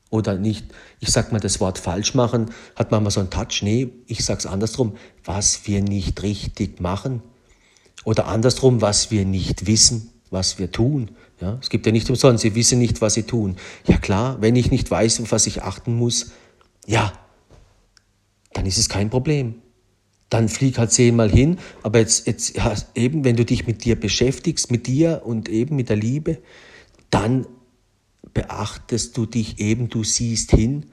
Oder 0.10 0.38
nicht, 0.38 0.66
ich 1.00 1.10
sag 1.10 1.32
mal, 1.32 1.40
das 1.40 1.60
Wort 1.62 1.80
falsch 1.80 2.14
machen 2.14 2.52
hat 2.76 2.92
manchmal 2.92 3.12
so 3.12 3.22
einen 3.22 3.30
Touch. 3.30 3.62
Nee, 3.62 3.90
ich 4.08 4.26
sag's 4.26 4.46
andersrum, 4.46 4.98
was 5.24 5.66
wir 5.66 5.82
nicht 5.82 6.22
richtig 6.22 6.82
machen. 6.82 7.24
Oder 8.04 8.28
andersrum, 8.28 8.82
was 8.82 9.10
wir 9.10 9.26
nicht 9.26 9.68
wissen, 9.68 10.10
was 10.30 10.60
wir 10.60 10.72
tun. 10.72 11.12
Ja, 11.40 11.58
es 11.62 11.70
gibt 11.70 11.86
ja 11.86 11.92
nicht 11.92 12.10
umsonst, 12.10 12.42
sie 12.42 12.56
wissen 12.56 12.78
nicht, 12.78 13.02
was 13.02 13.14
sie 13.14 13.24
tun. 13.24 13.56
Ja 13.88 13.98
klar, 13.98 14.42
wenn 14.42 14.56
ich 14.56 14.70
nicht 14.70 14.92
weiß, 14.92 15.22
auf 15.22 15.32
was 15.32 15.48
ich 15.48 15.64
achten 15.64 15.96
muss, 15.96 16.32
ja, 16.86 17.14
dann 18.54 18.66
ist 18.66 18.78
es 18.78 18.90
kein 18.90 19.10
Problem 19.10 19.56
dann 20.32 20.48
flieg 20.48 20.78
halt 20.80 20.92
zehnmal 20.92 21.30
hin. 21.30 21.60
Aber 21.84 22.00
jetzt, 22.00 22.26
jetzt 22.26 22.56
ja, 22.56 22.74
eben, 22.96 23.24
wenn 23.24 23.36
du 23.36 23.46
dich 23.46 23.68
mit 23.68 23.84
dir 23.84 24.00
beschäftigst, 24.00 24.72
mit 24.72 24.88
dir 24.88 25.22
und 25.26 25.50
eben 25.50 25.76
mit 25.76 25.90
der 25.90 25.98
Liebe, 25.98 26.40
dann 27.12 27.46
beachtest 28.34 29.18
du 29.18 29.26
dich 29.26 29.60
eben, 29.60 29.90
du 29.90 30.04
siehst 30.04 30.52
hin. 30.52 30.88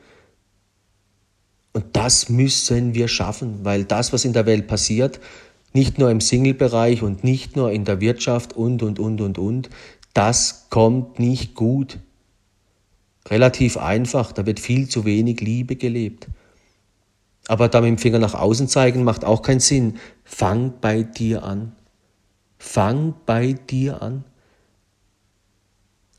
Und 1.72 1.84
das 1.93 2.28
müssen 2.28 2.95
wir 2.95 3.09
schaffen, 3.09 3.64
weil 3.64 3.84
das, 3.84 4.12
was 4.12 4.24
in 4.24 4.32
der 4.32 4.47
Welt 4.47 4.66
passiert, 4.66 5.20
nicht 5.72 5.99
nur 5.99 6.11
im 6.11 6.20
Single-Bereich 6.20 7.03
und 7.03 7.24
nicht 7.24 7.57
nur 7.57 7.70
in 7.70 7.84
der 7.84 8.01
Wirtschaft 8.01 8.55
und, 8.55 8.82
und, 8.82 8.99
und, 8.99 9.20
und, 9.20 9.39
und, 9.39 9.70
das 10.14 10.66
kommt 10.70 11.18
nicht 11.18 11.55
gut. 11.55 11.99
Relativ 13.28 13.76
einfach, 13.76 14.32
da 14.32 14.47
wird 14.47 14.59
viel 14.59 14.89
zu 14.89 15.05
wenig 15.05 15.41
Liebe 15.41 15.76
gelebt. 15.76 16.28
Aber 17.47 17.68
da 17.68 17.80
mit 17.80 17.89
dem 17.89 17.99
Finger 17.99 18.18
nach 18.18 18.34
außen 18.34 18.68
zeigen 18.68 19.05
macht 19.05 19.24
auch 19.24 19.43
keinen 19.43 19.61
Sinn. 19.61 19.99
Fang 20.24 20.74
bei 20.80 21.03
dir 21.03 21.45
an. 21.45 21.72
Fang 22.59 23.14
bei 23.26 23.53
dir 23.53 24.03
an. 24.03 24.24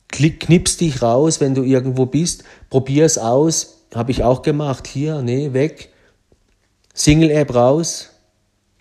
Knips 0.10 0.78
dich 0.78 1.02
raus, 1.02 1.40
wenn 1.40 1.56
du 1.56 1.64
irgendwo 1.64 2.06
bist. 2.06 2.44
Probier 2.70 3.06
es 3.06 3.18
aus. 3.18 3.86
Habe 3.94 4.12
ich 4.12 4.24
auch 4.24 4.42
gemacht. 4.42 4.88
Hier, 4.88 5.22
nee, 5.22 5.54
weg. 5.54 5.90
Single-App 6.94 7.54
raus. 7.54 8.10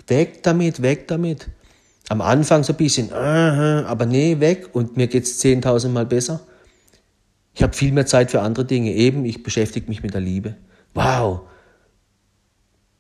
Weg 0.07 0.43
damit, 0.43 0.83
weg 0.83 1.07
damit. 1.09 1.49
Am 2.09 2.23
Anfang 2.23 2.65
so 2.65 2.73
ein 2.73 2.77
bisschen, 2.77 3.13
aber 3.13 4.07
nee, 4.07 4.41
weg. 4.41 4.71
Und 4.73 4.97
mir 4.97 5.07
geht 5.07 5.25
es 5.25 5.43
10.000 5.45 5.91
Mal 5.91 6.07
besser. 6.07 6.41
Ich 7.53 7.63
habe 7.63 7.75
viel 7.75 7.93
mehr 7.93 8.07
Zeit 8.07 8.31
für 8.31 8.41
andere 8.41 8.65
Dinge. 8.65 8.93
Eben, 8.93 9.25
ich 9.27 9.43
beschäftige 9.43 9.89
mich 9.89 10.03
mit 10.03 10.15
der 10.15 10.23
Liebe. 10.23 10.57
Wow, 10.95 11.43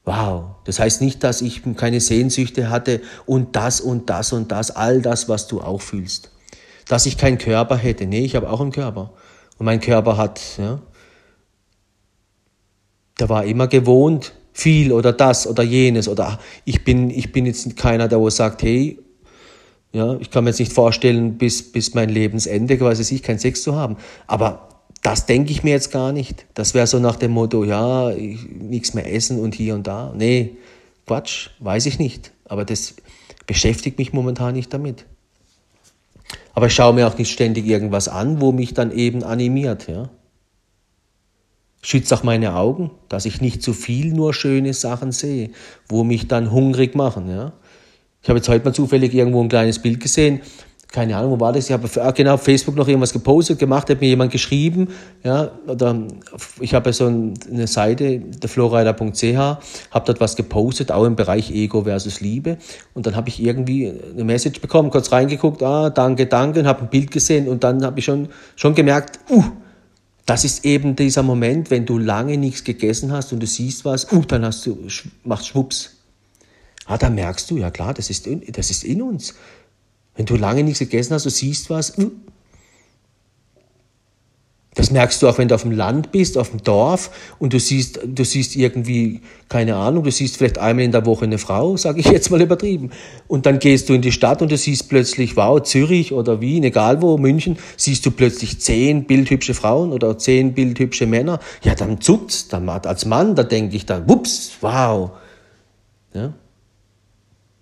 Wow, 0.08 0.56
das 0.64 0.80
heißt 0.80 1.02
nicht, 1.02 1.22
dass 1.22 1.42
ich 1.42 1.60
keine 1.76 2.00
Sehnsüchte 2.00 2.70
hatte 2.70 3.02
und 3.26 3.54
das 3.56 3.82
und 3.82 4.08
das 4.08 4.32
und 4.32 4.50
das, 4.50 4.70
all 4.70 5.02
das, 5.02 5.28
was 5.28 5.48
du 5.48 5.60
auch 5.60 5.82
fühlst. 5.82 6.30
Dass 6.88 7.06
ich 7.06 7.18
keinen 7.18 7.38
Körper 7.38 7.76
hätte. 7.76 8.06
Nee, 8.06 8.24
ich 8.24 8.34
habe 8.34 8.50
auch 8.50 8.60
einen 8.60 8.72
Körper. 8.72 9.12
Und 9.58 9.66
mein 9.66 9.80
Körper 9.80 10.16
hat, 10.16 10.40
ja, 10.58 10.80
der 13.18 13.28
war 13.28 13.44
immer 13.44 13.66
gewohnt, 13.66 14.32
viel 14.52 14.92
oder 14.92 15.12
das 15.12 15.46
oder 15.46 15.62
jenes. 15.62 16.08
Oder 16.08 16.38
ich 16.64 16.84
bin, 16.84 17.10
ich 17.10 17.32
bin 17.32 17.46
jetzt 17.46 17.76
keiner, 17.76 18.08
der 18.08 18.20
wo 18.20 18.30
sagt, 18.30 18.62
hey, 18.62 18.98
ja, 19.92 20.16
ich 20.20 20.30
kann 20.30 20.44
mir 20.44 20.50
jetzt 20.50 20.60
nicht 20.60 20.72
vorstellen, 20.72 21.38
bis, 21.38 21.72
bis 21.72 21.94
mein 21.94 22.08
Lebensende 22.08 22.76
quasi 22.76 23.14
ich 23.14 23.22
keinen 23.22 23.38
Sex 23.38 23.62
zu 23.62 23.74
haben. 23.74 23.96
Aber 24.26 24.68
das 25.02 25.26
denke 25.26 25.50
ich 25.50 25.62
mir 25.62 25.70
jetzt 25.70 25.90
gar 25.90 26.12
nicht. 26.12 26.46
Das 26.54 26.74
wäre 26.74 26.86
so 26.86 26.98
nach 26.98 27.16
dem 27.16 27.32
Motto, 27.32 27.64
ja, 27.64 28.10
nichts 28.10 28.94
mehr 28.94 29.12
essen 29.12 29.40
und 29.40 29.54
hier 29.54 29.74
und 29.74 29.86
da. 29.86 30.12
Nee, 30.16 30.56
Quatsch, 31.06 31.50
weiß 31.60 31.86
ich 31.86 31.98
nicht. 31.98 32.32
Aber 32.44 32.64
das 32.64 32.96
beschäftigt 33.46 33.98
mich 33.98 34.12
momentan 34.12 34.54
nicht 34.54 34.72
damit. 34.74 35.06
Aber 36.54 36.66
ich 36.66 36.74
schaue 36.74 36.94
mir 36.94 37.06
auch 37.06 37.16
nicht 37.16 37.30
ständig 37.30 37.66
irgendwas 37.66 38.08
an, 38.08 38.40
wo 38.40 38.52
mich 38.52 38.74
dann 38.74 38.90
eben 38.90 39.22
animiert. 39.22 39.88
Ja. 39.88 40.10
Schützt 41.82 42.12
auch 42.12 42.22
meine 42.22 42.56
Augen, 42.56 42.90
dass 43.08 43.26
ich 43.26 43.40
nicht 43.40 43.62
zu 43.62 43.72
viel 43.72 44.12
nur 44.12 44.34
schöne 44.34 44.74
Sachen 44.74 45.12
sehe, 45.12 45.50
wo 45.88 46.04
mich 46.04 46.28
dann 46.28 46.50
hungrig 46.50 46.94
machen. 46.94 47.30
Ja. 47.30 47.52
Ich 48.22 48.28
habe 48.28 48.38
jetzt 48.38 48.48
heute 48.48 48.64
mal 48.64 48.74
zufällig 48.74 49.14
irgendwo 49.14 49.42
ein 49.42 49.48
kleines 49.48 49.80
Bild 49.80 50.00
gesehen 50.00 50.40
keine 50.90 51.16
Ahnung, 51.16 51.32
wo 51.32 51.40
war 51.40 51.52
das? 51.52 51.66
Ich 51.66 51.72
habe 51.72 51.88
ah, 52.02 52.10
genau 52.12 52.34
auf 52.34 52.42
Facebook 52.42 52.74
noch 52.74 52.88
irgendwas 52.88 53.12
gepostet, 53.12 53.58
gemacht, 53.58 53.90
hat 53.90 54.00
mir 54.00 54.08
jemand 54.08 54.32
geschrieben, 54.32 54.88
ja, 55.22 55.50
oder 55.66 56.06
ich 56.60 56.72
habe 56.72 56.92
so 56.94 57.06
eine 57.06 57.66
Seite, 57.66 58.20
derflowrider.ch, 58.20 59.36
habe 59.36 60.06
dort 60.06 60.20
was 60.20 60.34
gepostet, 60.34 60.90
auch 60.90 61.04
im 61.04 61.14
Bereich 61.14 61.50
Ego 61.50 61.84
versus 61.84 62.20
Liebe, 62.20 62.56
und 62.94 63.06
dann 63.06 63.16
habe 63.16 63.28
ich 63.28 63.42
irgendwie 63.42 63.92
eine 64.14 64.24
Message 64.24 64.62
bekommen, 64.62 64.90
kurz 64.90 65.12
reingeguckt, 65.12 65.62
ah, 65.62 65.90
danke, 65.90 66.26
danke, 66.26 66.60
und 66.60 66.66
habe 66.66 66.82
ein 66.82 66.90
Bild 66.90 67.10
gesehen, 67.10 67.48
und 67.48 67.64
dann 67.64 67.84
habe 67.84 67.98
ich 67.98 68.06
schon, 68.06 68.28
schon 68.56 68.74
gemerkt, 68.74 69.20
uh, 69.30 69.44
das 70.24 70.44
ist 70.44 70.64
eben 70.64 70.96
dieser 70.96 71.22
Moment, 71.22 71.70
wenn 71.70 71.84
du 71.84 71.98
lange 71.98 72.38
nichts 72.38 72.64
gegessen 72.64 73.12
hast 73.12 73.32
und 73.34 73.40
du 73.40 73.46
siehst 73.46 73.84
was, 73.84 74.10
uh, 74.10 74.22
dann 74.22 74.44
hast 74.44 74.64
du, 74.64 74.78
machst 75.24 75.48
Schwupps. 75.48 75.96
Ah, 76.86 76.96
da 76.96 77.10
merkst 77.10 77.50
du, 77.50 77.58
ja 77.58 77.70
klar, 77.70 77.92
das 77.92 78.08
ist, 78.08 78.26
das 78.26 78.70
ist 78.70 78.82
in 78.82 79.02
uns. 79.02 79.34
Wenn 80.18 80.26
du 80.26 80.34
lange 80.34 80.64
nichts 80.64 80.80
gegessen 80.80 81.14
hast, 81.14 81.26
du 81.26 81.30
siehst 81.30 81.70
was. 81.70 81.96
Hm. 81.96 82.10
Das 84.74 84.90
merkst 84.90 85.22
du 85.22 85.28
auch, 85.28 85.38
wenn 85.38 85.46
du 85.46 85.54
auf 85.54 85.62
dem 85.62 85.70
Land 85.70 86.10
bist, 86.10 86.36
auf 86.36 86.50
dem 86.50 86.60
Dorf 86.62 87.10
und 87.38 87.52
du 87.52 87.60
siehst, 87.60 88.00
du 88.04 88.24
siehst 88.24 88.56
irgendwie, 88.56 89.20
keine 89.48 89.76
Ahnung, 89.76 90.02
du 90.02 90.10
siehst 90.10 90.36
vielleicht 90.36 90.58
einmal 90.58 90.84
in 90.84 90.90
der 90.90 91.06
Woche 91.06 91.24
eine 91.24 91.38
Frau, 91.38 91.76
sage 91.76 92.00
ich 92.00 92.06
jetzt 92.06 92.32
mal 92.32 92.42
übertrieben. 92.42 92.90
Und 93.28 93.46
dann 93.46 93.60
gehst 93.60 93.88
du 93.88 93.94
in 93.94 94.02
die 94.02 94.10
Stadt 94.10 94.42
und 94.42 94.50
du 94.50 94.56
siehst 94.56 94.88
plötzlich, 94.88 95.36
wow, 95.36 95.62
Zürich 95.62 96.12
oder 96.12 96.40
Wien, 96.40 96.64
egal 96.64 97.00
wo, 97.00 97.16
München, 97.16 97.56
siehst 97.76 98.04
du 98.04 98.10
plötzlich 98.10 98.60
zehn 98.60 99.04
bildhübsche 99.04 99.54
Frauen 99.54 99.92
oder 99.92 100.18
zehn 100.18 100.52
bildhübsche 100.52 101.06
Männer. 101.06 101.38
Ja, 101.62 101.76
dann 101.76 102.00
zuckt's, 102.00 102.48
dann 102.48 102.68
als 102.68 103.04
Mann, 103.04 103.36
da 103.36 103.44
denke 103.44 103.76
ich 103.76 103.86
dann, 103.86 104.08
wups, 104.08 104.50
wow. 104.62 105.12
Ja? 106.12 106.32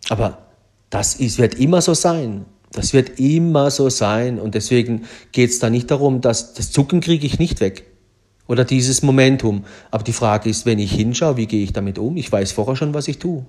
Aber 0.09 0.46
das 0.91 1.15
ist, 1.15 1.39
wird 1.39 1.55
immer 1.55 1.81
so 1.81 1.95
sein. 1.95 2.45
Das 2.73 2.93
wird 2.93 3.19
immer 3.19 3.71
so 3.71 3.89
sein. 3.89 4.39
Und 4.39 4.55
deswegen 4.55 5.07
geht 5.33 5.51
es 5.51 5.59
da 5.59 5.71
nicht 5.71 5.91
darum, 5.91 6.21
dass 6.21 6.55
das 6.55 6.71
Zucken 6.71 7.01
kriege 7.01 7.27
ich 7.27 7.39
nicht 7.39 7.61
weg. 7.61 7.85
Oder 8.47 8.65
dieses 8.65 9.03
Momentum. 9.03 9.65
Aber 9.91 10.05
die 10.05 10.13
Frage 10.13 10.49
ist, 10.49 10.67
wenn 10.67 10.79
ich 10.79 10.93
hinschaue, 10.93 11.37
wie 11.37 11.47
gehe 11.47 11.65
ich 11.65 11.73
damit 11.73 11.99
um? 11.99 12.17
Ich 12.17 12.31
weiß 12.31 12.53
vorher 12.53 12.77
schon, 12.77 12.95
was 12.95 13.09
ich 13.09 13.19
tue. 13.19 13.45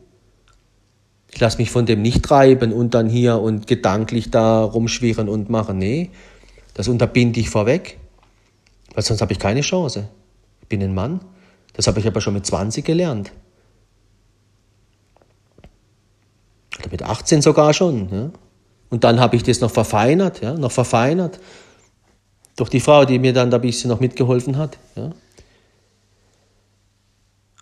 Ich 1.32 1.40
lasse 1.40 1.58
mich 1.58 1.70
von 1.70 1.86
dem 1.86 2.02
nicht 2.02 2.24
treiben 2.24 2.72
und 2.74 2.94
dann 2.94 3.10
hier 3.10 3.40
und 3.40 3.68
gedanklich 3.68 4.32
da 4.32 4.64
rumschwirren 4.64 5.30
und 5.30 5.50
machen. 5.50 5.78
Nee, 5.78 6.10
das 6.74 6.88
unterbinde 6.88 7.40
ich 7.40 7.50
vorweg. 7.50 8.00
Weil 8.94 9.04
sonst 9.04 9.22
habe 9.22 9.34
ich 9.34 9.40
keine 9.40 9.62
Chance. 9.62 10.10
Ich 10.62 10.68
bin 10.68 10.82
ein 10.82 10.96
Mann. 10.96 11.20
Das 11.74 11.86
habe 11.86 12.00
ich 12.00 12.08
aber 12.08 12.22
schon 12.22 12.34
mit 12.34 12.46
20 12.46 12.84
gelernt. 12.84 13.32
Oder 16.80 16.90
mit 16.92 17.04
18 17.04 17.42
sogar 17.42 17.74
schon. 17.74 18.10
Ja. 18.12 18.32
Und 18.90 19.04
dann 19.04 19.20
habe 19.20 19.36
ich 19.36 19.44
das 19.44 19.60
noch 19.60 19.72
verfeinert, 19.72 20.42
ja, 20.42 20.54
noch 20.54 20.72
verfeinert. 20.72 21.40
Durch 22.56 22.70
die 22.70 22.80
Frau, 22.80 23.06
die 23.06 23.20
mir 23.20 23.34
dann 23.34 23.52
da 23.52 23.58
ein 23.58 23.62
bisschen 23.62 23.90
noch 23.90 24.00
mitgeholfen 24.00 24.58
hat. 24.58 24.78
Ja. 24.96 25.12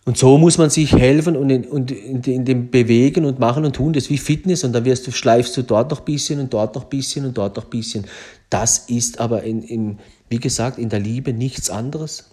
Und 0.06 0.20
so 0.20 0.38
muss 0.38 0.60
man 0.60 0.70
sich 0.70 0.94
helfen 0.94 1.36
und, 1.36 1.50
in, 1.50 1.66
und 1.66 1.90
in, 1.90 2.22
in, 2.22 2.46
dem 2.46 2.70
Bewegen 2.70 3.26
und 3.26 3.40
Machen 3.40 3.66
und 3.66 3.76
Tun, 3.76 3.92
das 3.92 4.04
ist 4.04 4.10
wie 4.12 4.18
Fitness 4.20 4.64
und 4.64 4.72
dann 4.72 4.86
wirst 4.86 5.08
du, 5.08 5.12
schleifst 5.12 5.58
du 5.58 5.64
dort 5.64 5.90
noch 5.90 6.00
ein 6.00 6.06
bisschen 6.06 6.40
und 6.40 6.54
dort 6.54 6.76
noch 6.76 6.84
ein 6.84 6.90
bisschen 6.90 7.26
und 7.26 7.36
dort 7.36 7.58
noch 7.58 7.64
ein 7.64 7.70
bisschen. 7.72 8.06
Das 8.52 8.78
ist 8.88 9.20
aber, 9.20 9.42
in, 9.42 9.64
in, 9.64 10.00
wie 10.30 10.38
gesagt, 10.38 10.78
in 10.78 10.90
der 10.90 11.00
Liebe 11.00 11.34
nichts 11.34 11.72
anderes. 11.72 12.30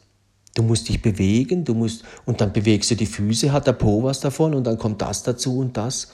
Du 0.54 0.62
musst 0.62 0.90
dich 0.90 1.00
bewegen, 1.00 1.64
du 1.64 1.72
musst, 1.72 2.04
und 2.26 2.42
dann 2.42 2.52
bewegst 2.52 2.90
du 2.90 2.94
die 2.94 3.06
Füße, 3.06 3.52
hat 3.52 3.66
der 3.66 3.72
Po 3.72 4.02
was 4.02 4.20
davon 4.20 4.54
und 4.54 4.66
dann 4.66 4.76
kommt 4.76 5.00
das 5.00 5.22
dazu 5.22 5.58
und 5.58 5.74
das. 5.78 6.08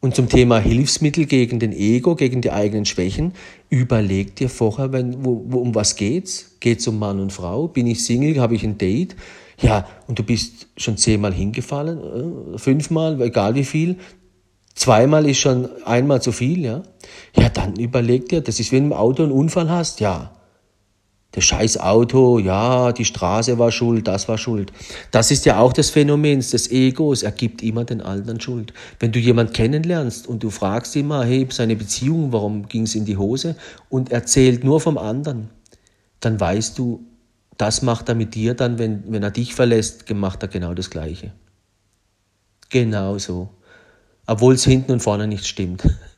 Und 0.00 0.14
zum 0.14 0.30
Thema 0.30 0.58
Hilfsmittel 0.58 1.26
gegen 1.26 1.58
den 1.58 1.72
Ego, 1.72 2.14
gegen 2.16 2.40
die 2.40 2.50
eigenen 2.50 2.86
Schwächen, 2.86 3.34
überleg 3.68 4.34
dir 4.34 4.48
vorher, 4.48 4.92
wenn, 4.92 5.24
wo, 5.24 5.44
wo, 5.48 5.58
um 5.58 5.74
was 5.74 5.94
geht's? 5.96 6.56
Geht's 6.60 6.88
um 6.88 6.98
Mann 6.98 7.20
und 7.20 7.32
Frau? 7.32 7.68
Bin 7.68 7.86
ich 7.86 8.04
Single? 8.04 8.40
Habe 8.40 8.54
ich 8.54 8.64
ein 8.64 8.78
Date? 8.78 9.14
Ja, 9.60 9.86
und 10.06 10.18
du 10.18 10.22
bist 10.22 10.68
schon 10.78 10.96
zehnmal 10.96 11.34
hingefallen, 11.34 12.54
äh, 12.54 12.58
fünfmal, 12.58 13.20
egal 13.20 13.54
wie 13.56 13.64
viel. 13.64 13.96
Zweimal 14.74 15.28
ist 15.28 15.38
schon 15.38 15.68
einmal 15.84 16.22
zu 16.22 16.32
viel, 16.32 16.64
ja. 16.64 16.82
Ja, 17.36 17.50
dann 17.50 17.76
überleg 17.76 18.30
dir, 18.30 18.40
das 18.40 18.58
ist, 18.58 18.72
wenn 18.72 18.84
du 18.84 18.86
im 18.86 18.92
Auto 18.94 19.22
einen 19.22 19.32
Unfall 19.32 19.68
hast, 19.68 20.00
ja 20.00 20.39
das 21.32 21.44
scheiß 21.44 21.78
Auto, 21.78 22.40
ja, 22.40 22.92
die 22.92 23.04
Straße 23.04 23.56
war 23.58 23.70
schuld, 23.70 24.08
das 24.08 24.26
war 24.28 24.36
schuld. 24.36 24.72
Das 25.12 25.30
ist 25.30 25.46
ja 25.46 25.60
auch 25.60 25.72
das 25.72 25.90
Phänomen 25.90 26.40
des 26.40 26.70
Egos. 26.70 27.22
Er 27.22 27.30
gibt 27.30 27.62
immer 27.62 27.84
den 27.84 28.00
anderen 28.00 28.40
Schuld. 28.40 28.72
Wenn 28.98 29.12
du 29.12 29.20
jemanden 29.20 29.52
kennenlernst 29.52 30.26
und 30.26 30.42
du 30.42 30.50
fragst 30.50 30.96
immer, 30.96 31.24
hey, 31.24 31.46
seine 31.50 31.76
Beziehung, 31.76 32.32
warum 32.32 32.66
ging 32.66 32.82
es 32.82 32.96
in 32.96 33.04
die 33.04 33.16
Hose? 33.16 33.54
Und 33.88 34.10
erzählt 34.10 34.64
nur 34.64 34.80
vom 34.80 34.98
anderen, 34.98 35.50
dann 36.18 36.40
weißt 36.40 36.76
du, 36.78 37.06
das 37.56 37.82
macht 37.82 38.08
er 38.08 38.16
mit 38.16 38.34
dir 38.34 38.54
dann, 38.54 38.78
wenn, 38.78 39.04
wenn 39.12 39.22
er 39.22 39.30
dich 39.30 39.54
verlässt, 39.54 40.10
macht 40.10 40.42
er 40.42 40.48
genau 40.48 40.74
das 40.74 40.90
Gleiche. 40.90 41.32
Genau 42.70 43.18
so. 43.18 43.50
Obwohl 44.26 44.54
es 44.54 44.64
hinten 44.64 44.92
und 44.92 45.00
vorne 45.00 45.28
nicht 45.28 45.46
stimmt. 45.46 45.82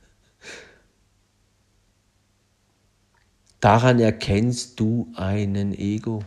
Daran 3.63 4.01
erkennst 4.01 4.81
du 4.81 5.07
einen 5.15 5.73
Ego. 5.73 6.25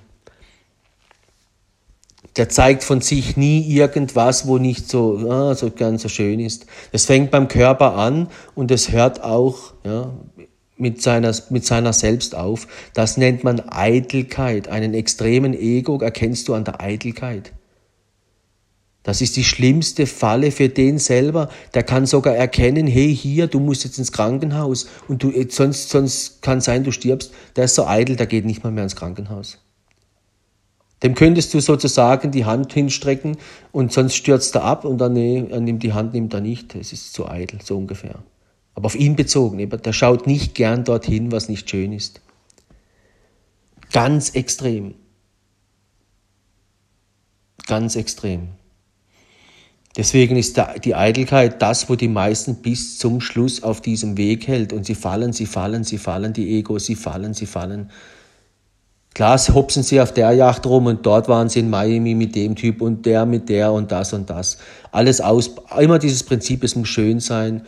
Der 2.38 2.48
zeigt 2.48 2.82
von 2.86 3.02
sich 3.02 3.36
nie 3.36 3.62
irgendwas, 3.62 4.48
wo 4.48 4.58
nicht 4.58 4.90
so, 4.90 5.30
ah, 5.30 5.54
so 5.54 5.70
ganz 5.70 6.04
so 6.04 6.08
schön 6.08 6.40
ist. 6.40 6.66
Das 6.94 7.04
fängt 7.06 7.32
beim 7.32 7.50
Körper 7.50 7.96
an 7.96 8.30
und 8.56 8.72
es 8.72 8.94
hört 8.94 9.22
auch 9.22 9.74
ja, 9.84 10.14
mit, 10.78 11.02
seiner, 11.02 11.36
mit 11.50 11.66
seiner 11.66 11.92
Selbst 11.92 12.36
auf. 12.36 12.68
Das 12.94 13.18
nennt 13.18 13.44
man 13.44 13.60
Eitelkeit. 13.70 14.70
Einen 14.70 14.94
extremen 14.94 15.54
Ego 15.54 16.00
erkennst 16.00 16.48
du 16.48 16.54
an 16.54 16.64
der 16.64 16.80
Eitelkeit. 16.80 17.52
Das 19.06 19.22
ist 19.22 19.38
die 19.38 19.44
schlimmste 19.44 20.08
Falle 20.08 20.50
für 20.50 20.68
den 20.68 20.98
selber. 20.98 21.50
Der 21.76 21.84
kann 21.84 22.08
sogar 22.08 22.36
erkennen, 22.36 22.88
hey, 22.88 23.16
hier, 23.16 23.46
du 23.46 23.60
musst 23.60 23.84
jetzt 23.84 24.00
ins 24.00 24.12
Krankenhaus 24.12 24.88
und 25.08 25.22
du, 25.22 25.32
sonst, 25.50 25.90
sonst 25.90 26.42
kann 26.42 26.60
sein, 26.60 26.84
du 26.84 26.92
stirbst. 26.92 27.32
Der 27.56 27.66
ist 27.66 27.76
so 27.76 27.86
eitel, 27.86 28.16
der 28.16 28.26
geht 28.26 28.46
nicht 28.46 28.64
mal 28.64 28.72
mehr 28.72 28.84
ins 28.84 28.96
Krankenhaus. 28.96 29.60
Dem 31.04 31.14
könntest 31.14 31.54
du 31.54 31.60
sozusagen 31.60 32.32
die 32.32 32.46
Hand 32.46 32.74
hinstrecken 32.74 33.38
und 33.72 33.94
sonst 33.94 34.16
stürzt 34.16 34.56
er 34.56 34.64
ab 34.64 34.86
und 34.86 34.98
dann, 34.98 35.14
nee, 35.14 35.46
er 35.52 35.60
nimmt 35.60 35.84
die 35.84 35.94
Hand, 35.94 36.16
nimmt 36.16 36.34
er 36.34 36.42
nicht. 36.42 36.74
Es 36.74 36.92
ist 36.92 37.14
zu 37.14 37.30
eitel, 37.30 37.60
so 37.64 37.78
ungefähr. 37.78 38.24
Aber 38.74 38.88
auf 38.88 38.96
ihn 38.96 39.16
bezogen, 39.16 39.70
der 39.70 39.94
schaut 39.94 40.26
nicht 40.26 40.56
gern 40.56 40.84
dorthin, 40.84 41.32
was 41.32 41.48
nicht 41.48 41.70
schön 41.70 41.94
ist. 41.94 42.22
Ganz 43.92 44.32
extrem. 44.32 44.96
Ganz 47.68 47.96
extrem. 47.96 48.48
Deswegen 49.98 50.36
ist 50.36 50.62
die 50.84 50.94
Eitelkeit 50.94 51.62
das, 51.62 51.90
wo 51.90 51.96
die 51.96 52.10
meisten 52.10 52.56
bis 52.56 52.98
zum 52.98 53.22
Schluss 53.22 53.64
auf 53.64 53.80
diesem 53.80 54.18
Weg 54.18 54.48
hält. 54.48 54.74
Und 54.74 54.86
sie 54.86 54.96
fallen, 54.96 55.32
sie 55.32 55.46
fallen, 55.46 55.86
sie 55.86 55.98
fallen, 55.98 56.34
die 56.34 56.58
Egos, 56.58 56.86
sie 56.86 56.96
fallen, 56.96 57.34
sie 57.34 57.46
fallen. 57.46 57.90
Klar, 59.14 59.38
hopsen 59.38 59.84
sie 59.84 60.02
auf 60.02 60.14
der 60.14 60.34
Yacht 60.34 60.66
rum 60.66 60.88
und 60.88 61.06
dort 61.06 61.30
waren 61.30 61.48
sie 61.48 61.62
in 61.62 61.70
Miami 61.70 62.16
mit 62.16 62.36
dem 62.36 62.56
Typ 62.56 62.82
und 62.82 63.06
der 63.06 63.26
mit 63.26 63.48
der 63.48 63.72
und 63.72 63.90
das 63.90 64.12
und 64.12 64.30
das. 64.30 64.58
Alles 64.92 65.22
aus, 65.22 65.52
immer 65.80 66.00
dieses 66.00 66.24
Prinzip, 66.24 66.66
es 66.66 66.76
muss 66.76 66.90
schön 66.90 67.22
sein, 67.22 67.62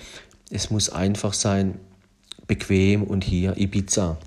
es 0.52 0.70
muss 0.70 0.90
einfach 0.90 1.32
sein, 1.32 1.80
bequem 2.48 3.04
und 3.04 3.24
hier 3.24 3.56
Ibiza. 3.56 4.18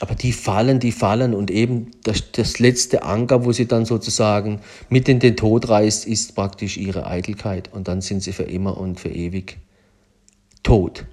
Aber 0.00 0.14
die 0.16 0.32
fallen, 0.32 0.80
die 0.80 0.92
fallen 0.92 1.34
und 1.34 1.50
eben 1.50 1.92
das, 2.02 2.32
das 2.32 2.58
letzte 2.58 3.04
Anker, 3.04 3.44
wo 3.44 3.52
sie 3.52 3.66
dann 3.66 3.84
sozusagen 3.84 4.60
mit 4.88 5.08
in 5.08 5.20
den 5.20 5.36
Tod 5.36 5.68
reißt, 5.68 6.06
ist 6.06 6.34
praktisch 6.34 6.76
ihre 6.76 7.06
Eitelkeit. 7.06 7.72
Und 7.72 7.86
dann 7.86 8.00
sind 8.00 8.22
sie 8.22 8.32
für 8.32 8.42
immer 8.42 8.76
und 8.76 8.98
für 8.98 9.10
ewig 9.10 9.58
tot. 10.64 11.06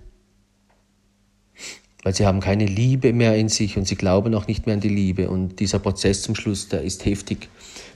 Weil 2.04 2.16
sie 2.16 2.26
haben 2.26 2.40
keine 2.40 2.66
Liebe 2.66 3.14
mehr 3.14 3.36
in 3.36 3.50
sich 3.50 3.78
und 3.78 3.88
sie 3.88 3.96
glauben 3.96 4.34
auch 4.34 4.48
nicht 4.48 4.66
mehr 4.66 4.74
an 4.74 4.82
die 4.82 4.90
Liebe. 4.90 5.30
Und 5.30 5.60
dieser 5.60 5.78
Prozess 5.78 6.24
zum 6.24 6.34
Schluss, 6.34 6.68
der 6.68 6.82
ist 6.82 7.06
heftig. 7.06 7.50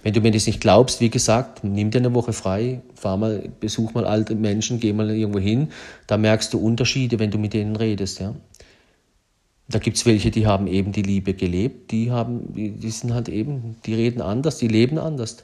Wenn 0.04 0.14
du 0.14 0.22
mir 0.22 0.30
das 0.30 0.46
nicht 0.46 0.62
glaubst, 0.62 1.02
wie 1.02 1.10
gesagt, 1.10 1.64
nimm 1.64 1.90
dir 1.90 1.98
eine 1.98 2.14
Woche 2.14 2.32
frei, 2.32 2.82
fahr 2.94 3.18
mal, 3.18 3.50
besuch 3.60 3.96
mal 3.96 4.06
alte 4.06 4.36
Menschen, 4.36 4.80
geh 4.80 4.94
mal 4.94 5.10
irgendwo 5.10 5.40
hin. 5.40 5.70
Da 6.06 6.18
merkst 6.18 6.54
du 6.54 6.60
Unterschiede, 6.60 7.18
wenn 7.18 7.32
du 7.32 7.40
mit 7.40 7.54
denen 7.54 7.76
redest. 7.76 8.20
Ja? 8.20 8.36
Da 9.68 9.80
gibt 9.80 9.98
es 9.98 10.06
welche, 10.06 10.30
die 10.30 10.46
haben 10.46 10.68
eben 10.68 10.92
die 10.92 11.02
Liebe 11.02 11.34
gelebt, 11.34 11.92
die 11.92 12.12
haben, 12.12 12.54
die 12.54 12.90
sind 12.92 13.14
halt 13.14 13.30
eben, 13.30 13.78
die 13.86 13.96
reden 13.96 14.22
anders, 14.22 14.60
die 14.60 14.68
leben 14.68 15.00
anders. 15.00 15.44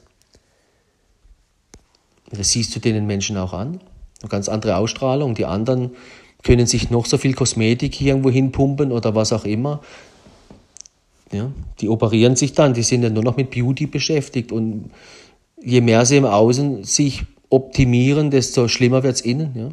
Das 2.30 2.50
siehst 2.50 2.74
du 2.74 2.80
den 2.80 3.06
Menschen 3.06 3.36
auch 3.36 3.52
an. 3.52 3.80
Eine 4.20 4.28
ganz 4.28 4.48
andere 4.48 4.76
Ausstrahlung. 4.76 5.34
Die 5.34 5.44
anderen 5.44 5.90
können 6.42 6.66
sich 6.66 6.90
noch 6.90 7.06
so 7.06 7.18
viel 7.18 7.34
Kosmetik 7.34 8.00
irgendwo 8.00 8.30
hinpumpen 8.30 8.92
oder 8.92 9.14
was 9.14 9.32
auch 9.32 9.44
immer. 9.44 9.80
Ja, 11.32 11.50
die 11.80 11.88
operieren 11.88 12.36
sich 12.36 12.52
dann, 12.52 12.74
die 12.74 12.82
sind 12.82 13.02
ja 13.02 13.10
nur 13.10 13.22
noch 13.22 13.36
mit 13.36 13.50
Beauty 13.50 13.86
beschäftigt. 13.86 14.52
Und 14.52 14.90
je 15.60 15.80
mehr 15.80 16.06
sie 16.06 16.18
im 16.18 16.24
Außen 16.24 16.84
sich 16.84 17.24
optimieren, 17.48 18.30
desto 18.30 18.68
schlimmer 18.68 19.02
wird 19.02 19.16
es 19.16 19.20
innen. 19.20 19.52
Ja. 19.54 19.68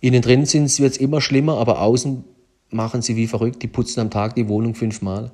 Innen 0.00 0.22
drin 0.22 0.46
wird 0.46 0.92
es 0.92 0.96
immer 0.96 1.20
schlimmer, 1.20 1.58
aber 1.58 1.80
außen 1.80 2.24
machen 2.70 3.02
sie 3.02 3.16
wie 3.16 3.26
verrückt. 3.26 3.62
Die 3.62 3.68
putzen 3.68 4.00
am 4.00 4.10
Tag 4.10 4.34
die 4.34 4.48
Wohnung 4.48 4.74
fünfmal. 4.74 5.30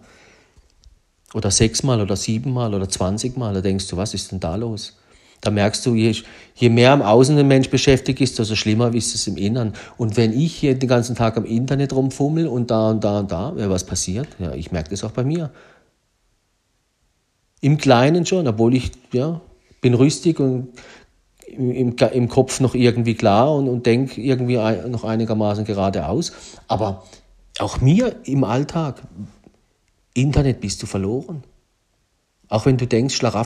Oder 1.35 1.51
sechsmal 1.51 2.01
oder 2.01 2.17
siebenmal 2.17 2.75
oder 2.75 2.89
zwanzigmal. 2.89 3.55
Da 3.55 3.61
denkst 3.61 3.89
du, 3.89 3.97
was 3.97 4.15
ist 4.15 4.31
denn 4.33 4.41
da 4.41 4.55
los? 4.57 4.97
Da 5.41 5.51
merkst 5.51 5.85
du, 5.85 5.95
je, 5.95 6.15
je 6.55 6.69
mehr 6.71 6.93
am 6.93 7.03
Außen 7.03 7.37
ein 7.37 7.47
Mensch 7.47 7.69
beschäftigt 7.69 8.21
ist, 8.21 8.39
desto 8.39 8.55
schlimmer 8.55 8.95
ist 8.95 9.15
es 9.15 9.27
im 9.27 9.37
Innern. 9.37 9.75
Und 9.99 10.17
wenn 10.17 10.33
ich 10.33 10.55
hier 10.55 10.75
den 10.75 10.89
ganzen 10.89 11.17
Tag 11.17 11.37
am 11.37 11.45
Internet 11.45 11.93
rumfummel 11.93 12.47
und 12.47 12.71
da 12.71 12.91
und 12.91 13.05
da 13.05 13.19
und 13.19 13.31
da, 13.31 13.53
ja, 13.59 13.69
was 13.69 13.85
passiert? 13.85 14.29
Ja, 14.39 14.55
ich 14.55 14.73
merke 14.73 14.91
das 14.91 15.05
auch 15.05 15.11
bei 15.11 15.23
mir. 15.23 15.51
Im 17.61 17.77
Kleinen 17.77 18.25
schon, 18.25 18.49
obwohl 18.49 18.75
ich 18.75 18.93
ja, 19.13 19.41
bin 19.83 19.93
rüstig 19.95 20.41
und 20.41 20.69
im, 21.47 21.97
im 21.97 22.29
Kopf 22.29 22.61
noch 22.61 22.75
irgendwie 22.75 23.15
klar 23.15 23.55
und, 23.55 23.69
und 23.69 23.85
denke 23.85 24.21
irgendwie 24.21 24.57
noch 24.89 25.05
einigermaßen 25.05 25.65
geradeaus. 25.65 26.33
Aber 26.69 27.05
auch 27.59 27.81
mir 27.81 28.21
im 28.25 28.45
Alltag, 28.45 29.03
Internet 30.15 30.61
bist 30.61 30.83
du 30.83 30.87
verloren. 30.87 31.45
Auch 32.49 32.67
wenn 32.67 32.77
du 32.77 32.87
denkst, 32.87 33.19